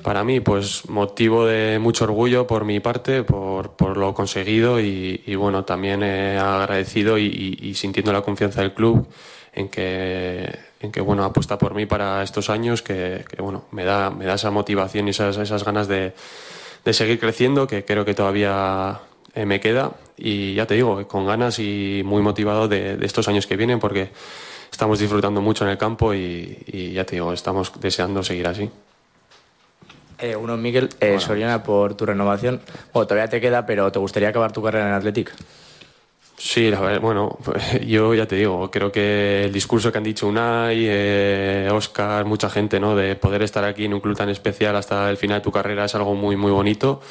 Para 0.02 0.22
mí, 0.22 0.40
pues 0.40 0.88
motivo 0.88 1.46
de 1.46 1.78
mucho 1.78 2.04
orgullo 2.04 2.46
por 2.46 2.66
mi 2.66 2.78
parte, 2.80 3.22
por, 3.22 3.72
por 3.72 3.96
lo 3.96 4.12
conseguido 4.12 4.80
y, 4.80 5.34
bueno, 5.34 5.64
también 5.64 6.02
agradecido 6.02 7.16
y, 7.18 7.74
sintiendo 7.74 8.12
la 8.12 8.20
confianza 8.20 8.60
del 8.60 8.74
club 8.74 9.06
en 9.54 9.68
que, 9.70 10.69
en 10.80 10.92
que 10.92 11.00
bueno, 11.00 11.24
apuesta 11.24 11.58
por 11.58 11.74
mí 11.74 11.86
para 11.86 12.22
estos 12.22 12.50
años, 12.50 12.82
que, 12.82 13.24
bueno, 13.38 13.64
me 13.70 13.84
da, 13.84 14.10
me 14.10 14.24
da 14.24 14.34
esa 14.34 14.50
motivación 14.50 15.06
y 15.06 15.10
esas, 15.10 15.36
esas 15.36 15.64
ganas 15.64 15.88
de, 15.88 16.14
de 16.84 16.92
seguir 16.92 17.20
creciendo, 17.20 17.66
que 17.66 17.84
creo 17.84 18.04
que 18.04 18.14
todavía 18.14 19.00
eh, 19.34 19.44
me 19.44 19.60
queda 19.60 19.92
y 20.16 20.54
ya 20.54 20.66
te 20.66 20.74
digo, 20.74 21.06
con 21.06 21.26
ganas 21.26 21.58
y 21.58 22.02
muy 22.04 22.22
motivado 22.22 22.68
de, 22.68 22.98
estos 23.02 23.28
años 23.28 23.46
que 23.46 23.56
vienen 23.56 23.78
porque 23.78 24.10
estamos 24.70 24.98
disfrutando 24.98 25.40
mucho 25.40 25.64
en 25.64 25.70
el 25.70 25.78
campo 25.78 26.14
y, 26.14 26.92
ya 26.94 27.04
te 27.04 27.16
digo, 27.16 27.32
estamos 27.32 27.72
deseando 27.80 28.22
seguir 28.22 28.46
así. 28.46 28.70
Eh, 30.18 30.36
uno, 30.36 30.56
Miguel, 30.56 30.90
eh, 31.00 31.18
Soriana, 31.18 31.62
por 31.62 31.94
tu 31.94 32.04
renovación. 32.04 32.60
Bueno, 32.92 33.06
todavía 33.06 33.30
te 33.30 33.40
queda, 33.40 33.64
pero 33.64 33.90
¿te 33.90 33.98
gustaría 33.98 34.28
acabar 34.28 34.52
tu 34.52 34.62
carrera 34.62 34.88
en 34.88 34.94
Athletic? 34.94 35.32
Sí, 36.42 36.70
bueno, 37.02 37.36
yo 37.86 38.14
ya 38.14 38.26
te 38.26 38.36
digo, 38.36 38.70
creo 38.70 38.90
que 38.90 39.44
el 39.44 39.52
discurso 39.52 39.92
que 39.92 39.98
han 39.98 40.04
dicho 40.04 40.26
Unai, 40.26 40.86
eh, 40.88 41.68
Oscar, 41.70 42.24
mucha 42.24 42.48
gente, 42.48 42.80
¿no? 42.80 42.96
De 42.96 43.14
poder 43.14 43.42
estar 43.42 43.62
aquí 43.62 43.84
en 43.84 43.92
un 43.92 44.00
club 44.00 44.16
tan 44.16 44.30
especial 44.30 44.74
hasta 44.74 45.10
el 45.10 45.18
final 45.18 45.40
de 45.40 45.44
tu 45.44 45.52
carrera 45.52 45.84
es 45.84 45.94
algo 45.94 46.14
muy, 46.14 46.36
muy 46.36 46.50
bonito. 46.50 47.02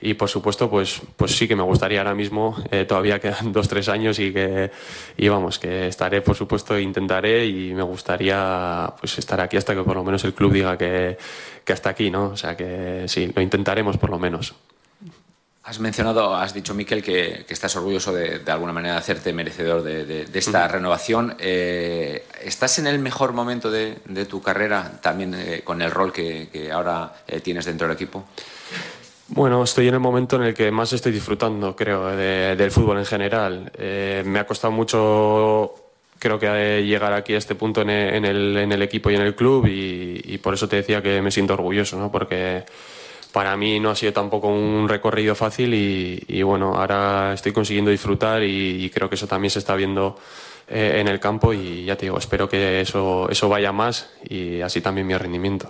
Y 0.00 0.14
por 0.14 0.30
supuesto 0.30 0.70
pues 0.70 1.02
pues 1.16 1.36
sí 1.36 1.46
que 1.46 1.54
me 1.56 1.64
gustaría 1.64 1.98
ahora 1.98 2.14
mismo 2.14 2.56
eh, 2.70 2.86
todavía 2.86 3.18
quedan 3.20 3.52
dos 3.52 3.68
tres 3.68 3.90
años 3.90 4.18
y 4.20 4.32
que 4.32 4.70
y 5.18 5.28
vamos 5.28 5.58
que 5.58 5.88
estaré 5.88 6.22
por 6.22 6.36
supuesto 6.36 6.76
e 6.76 6.82
intentaré 6.82 7.46
y 7.46 7.74
me 7.74 7.82
gustaría 7.82 8.94
pues 9.00 9.18
estar 9.18 9.40
aquí 9.40 9.56
hasta 9.56 9.74
que 9.74 9.82
por 9.82 9.96
lo 9.96 10.04
menos 10.04 10.24
el 10.24 10.34
club 10.34 10.52
diga 10.52 10.78
que, 10.78 11.18
que 11.64 11.72
hasta 11.72 11.90
aquí 11.90 12.10
no 12.12 12.26
o 12.28 12.36
sea 12.36 12.56
que 12.56 13.04
sí 13.08 13.32
lo 13.34 13.42
intentaremos 13.42 13.98
por 13.98 14.10
lo 14.10 14.20
menos 14.20 14.54
Has 15.64 15.80
mencionado, 15.80 16.34
has 16.34 16.54
dicho, 16.54 16.72
Miquel, 16.74 17.02
que, 17.02 17.44
que 17.46 17.52
estás 17.52 17.76
orgulloso 17.76 18.12
de, 18.12 18.38
de, 18.38 18.52
alguna 18.52 18.72
manera 18.72 18.94
de 18.94 19.00
hacerte 19.00 19.32
merecedor 19.34 19.82
de, 19.82 20.04
de, 20.06 20.38
esta 20.38 20.66
renovación. 20.66 21.36
Eh, 21.38 22.26
¿Estás 22.42 22.78
en 22.78 22.86
el 22.86 22.98
mejor 22.98 23.34
momento 23.34 23.70
de, 23.70 23.96
tu 24.28 24.40
carrera, 24.40 24.98
también 25.02 25.34
eh, 25.34 25.60
con 25.62 25.82
el 25.82 25.90
rol 25.90 26.12
que, 26.12 26.48
que 26.50 26.72
ahora 26.72 27.12
tienes 27.42 27.66
dentro 27.66 27.86
del 27.86 27.96
equipo? 27.96 28.24
Bueno, 29.30 29.62
estoy 29.62 29.88
en 29.88 29.94
el 29.94 30.00
momento 30.00 30.36
en 30.36 30.42
el 30.42 30.54
que 30.54 30.70
más 30.70 30.92
estoy 30.94 31.12
disfrutando, 31.12 31.76
creo, 31.76 32.16
del 32.16 32.70
fútbol 32.70 32.98
en 32.98 33.04
general. 33.04 33.70
Eh, 33.76 34.22
me 34.24 34.38
ha 34.38 34.46
costado 34.46 34.72
mucho, 34.72 35.74
creo 36.18 36.38
que 36.38 36.82
llegar 36.82 37.12
aquí 37.12 37.34
a 37.34 37.38
este 37.38 37.54
punto 37.54 37.82
en 37.82 37.90
el, 37.90 38.82
equipo 38.82 39.10
y 39.10 39.16
en 39.16 39.20
el 39.20 39.34
club 39.34 39.66
y, 39.66 40.38
por 40.38 40.54
eso 40.54 40.66
te 40.66 40.76
decía 40.76 41.02
que 41.02 41.20
me 41.20 41.30
siento 41.30 41.52
orgulloso, 41.52 41.98
¿no? 41.98 42.10
Porque 42.10 42.64
para 43.32 43.56
mí 43.56 43.78
no 43.80 43.90
ha 43.90 43.96
sido 43.96 44.12
tampoco 44.12 44.48
un 44.48 44.88
recorrido 44.88 45.34
fácil 45.34 45.74
y, 45.74 46.42
bueno, 46.42 46.74
ahora 46.74 47.32
estoy 47.34 47.52
consiguiendo 47.52 47.90
disfrutar 47.90 48.42
y, 48.42 48.90
creo 48.90 49.08
que 49.08 49.16
eso 49.16 49.26
también 49.26 49.50
se 49.50 49.58
está 49.58 49.74
viendo 49.76 50.18
eh, 50.68 50.96
en 51.00 51.08
el 51.08 51.20
campo 51.20 51.52
y 51.52 51.84
ya 51.84 51.96
te 51.96 52.06
digo, 52.06 52.18
espero 52.18 52.48
que 52.48 52.80
eso, 52.80 53.28
eso 53.30 53.48
vaya 53.48 53.72
más 53.72 54.10
y 54.28 54.60
así 54.60 54.80
también 54.80 55.06
mi 55.06 55.16
rendimiento 55.16 55.68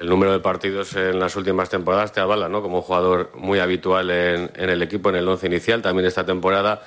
el 0.00 0.08
número 0.08 0.32
de 0.32 0.40
partidos 0.40 0.96
en 0.96 1.20
las 1.20 1.36
últimas 1.36 1.68
temporadas 1.68 2.12
te 2.12 2.20
avala, 2.20 2.48
¿no? 2.48 2.62
Como 2.62 2.80
jugador 2.80 3.30
muy 3.34 3.58
habitual 3.58 4.10
en, 4.10 4.50
el 4.56 4.82
equipo, 4.82 5.10
en 5.10 5.16
el 5.16 5.28
once 5.28 5.46
inicial. 5.46 5.82
También 5.82 6.06
esta 6.06 6.24
temporada 6.24 6.82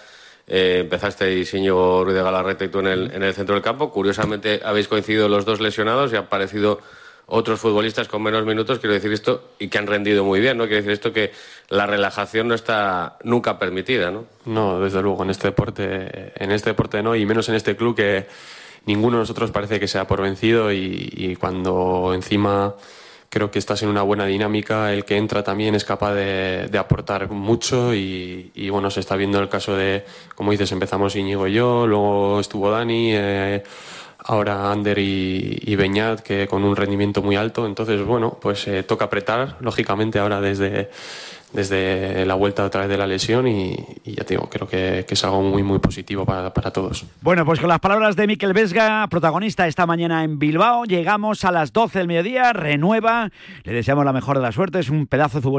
eh, 0.47 0.80
empezaste 0.82 1.32
Íñigo 1.53 2.03
Ruiz 2.03 2.16
de 2.16 2.24
Galarreta 2.24 2.66
y 2.66 2.70
tú 2.70 2.80
en 2.80 2.88
el, 2.88 3.11
en 3.11 3.22
el 3.22 3.36
centro 3.36 3.53
del 3.53 3.64
campo. 3.64 3.91
Curiosamente 3.91 4.61
habéis 4.66 4.88
coincidido 4.88 5.30
los 5.30 5.45
dos 5.45 5.61
lesionados 5.61 6.11
y 6.11 6.16
han 6.16 6.24
aparecido 6.24 6.80
otros 7.26 7.59
futbolistas 7.59 8.07
con 8.07 8.21
menos 8.21 8.45
minutos, 8.45 8.80
quiero 8.80 8.93
decir 8.93 9.11
esto, 9.13 9.51
y 9.59 9.67
que 9.67 9.78
han 9.78 9.88
rendido 9.88 10.24
muy 10.24 10.39
bien, 10.39 10.57
¿no? 10.57 10.65
Quiero 10.65 10.78
decir 10.78 10.91
esto 10.91 11.13
que 11.13 11.32
la 11.69 11.86
relajación 11.86 12.47
no 12.47 12.55
está 12.55 13.17
nunca 13.24 13.57
permitida, 13.57 14.11
¿no? 14.11 14.26
No, 14.45 14.80
desde 14.80 15.01
luego, 15.01 15.24
en 15.24 15.30
este 15.30 15.47
deporte, 15.47 16.34
en 16.36 16.51
este 16.51 16.71
deporte 16.71 17.01
no, 17.01 17.15
y 17.15 17.26
menos 17.26 17.49
en 17.49 17.55
este 17.55 17.76
club 17.76 17.95
que 17.95 18.28
ninguno 18.86 19.17
de 19.17 19.21
nosotros 19.21 19.51
parece 19.51 19.80
que 19.80 19.88
sea 19.88 20.05
por 20.05 20.21
vencido 20.21 20.71
y 20.71 21.38
cuando 21.39 22.11
encima 22.13 22.76
creo 23.34 23.49
que 23.49 23.57
estás 23.57 23.82
en 23.82 23.89
una 23.89 24.03
buena 24.03 24.28
dinámica, 24.28 24.93
el 24.93 25.05
que 25.05 25.17
entra 25.17 25.43
también 25.43 25.74
es 25.74 25.84
capaz 25.86 26.13
de, 26.13 26.69
aportar 26.78 27.32
mucho 27.32 27.91
y, 27.91 28.69
bueno, 28.69 28.91
se 28.91 28.99
está 28.99 29.15
viendo 29.15 29.39
el 29.39 29.49
caso 29.49 29.76
de, 29.76 30.05
como 30.36 30.51
dices, 30.51 30.71
empezamos 30.71 31.15
Íñigo 31.15 31.47
y 31.47 31.53
yo, 31.53 31.88
luego 31.88 32.39
estuvo 32.39 32.69
Dani, 32.69 33.09
eh, 33.11 33.63
ahora 34.24 34.71
Ander 34.71 34.97
y, 34.99 35.76
Beñat, 35.76 36.21
que 36.21 36.47
con 36.47 36.63
un 36.63 36.76
rendimiento 36.76 37.21
muy 37.21 37.36
alto, 37.36 37.65
entonces 37.65 38.03
bueno, 38.03 38.38
pues 38.41 38.67
eh, 38.67 38.84
toca 38.84 39.05
apretar, 39.05 39.57
lógicamente 39.59 40.19
ahora 40.19 40.41
desde 40.41 40.89
desde 41.53 42.26
la 42.26 42.34
vuelta 42.34 42.65
a 42.65 42.69
través 42.69 42.89
de 42.89 42.97
la 42.97 43.07
lesión 43.07 43.47
y, 43.47 43.76
ya 44.03 44.24
te 44.24 44.34
digo, 44.34 44.49
creo 44.49 44.67
que, 44.67 45.05
es 45.07 45.24
algo 45.24 45.41
muy, 45.43 45.61
muy 45.61 45.78
positivo 45.78 46.26
para, 46.26 46.51
todos. 46.51 47.05
Bueno, 47.21 47.45
pues 47.45 47.59
con 47.59 47.69
las 47.69 47.80
palabras 47.80 48.15
de 48.15 48.26
Miquel 48.26 48.53
Vesga, 48.53 49.07
protagonista 49.07 49.67
esta 49.67 49.86
mañana 49.86 50.24
en 50.24 50.39
Bilbao, 50.39 50.86
llegamos 50.86 51.45
a 51.45 51.51
las 51.51 51.71
12 51.71 51.99
del 51.99 52.07
mediodía, 52.07 52.51
renueva, 52.51 53.30
le 53.63 53.74
deseamos 53.74 54.03
la 54.03 54.11
mejor 54.11 54.38
de 54.38 54.41
la 54.41 54.51
suerte, 54.51 54.80
es 54.80 54.89
un 54.89 55.05
pedazo 55.05 55.41
futbolista 55.41 55.53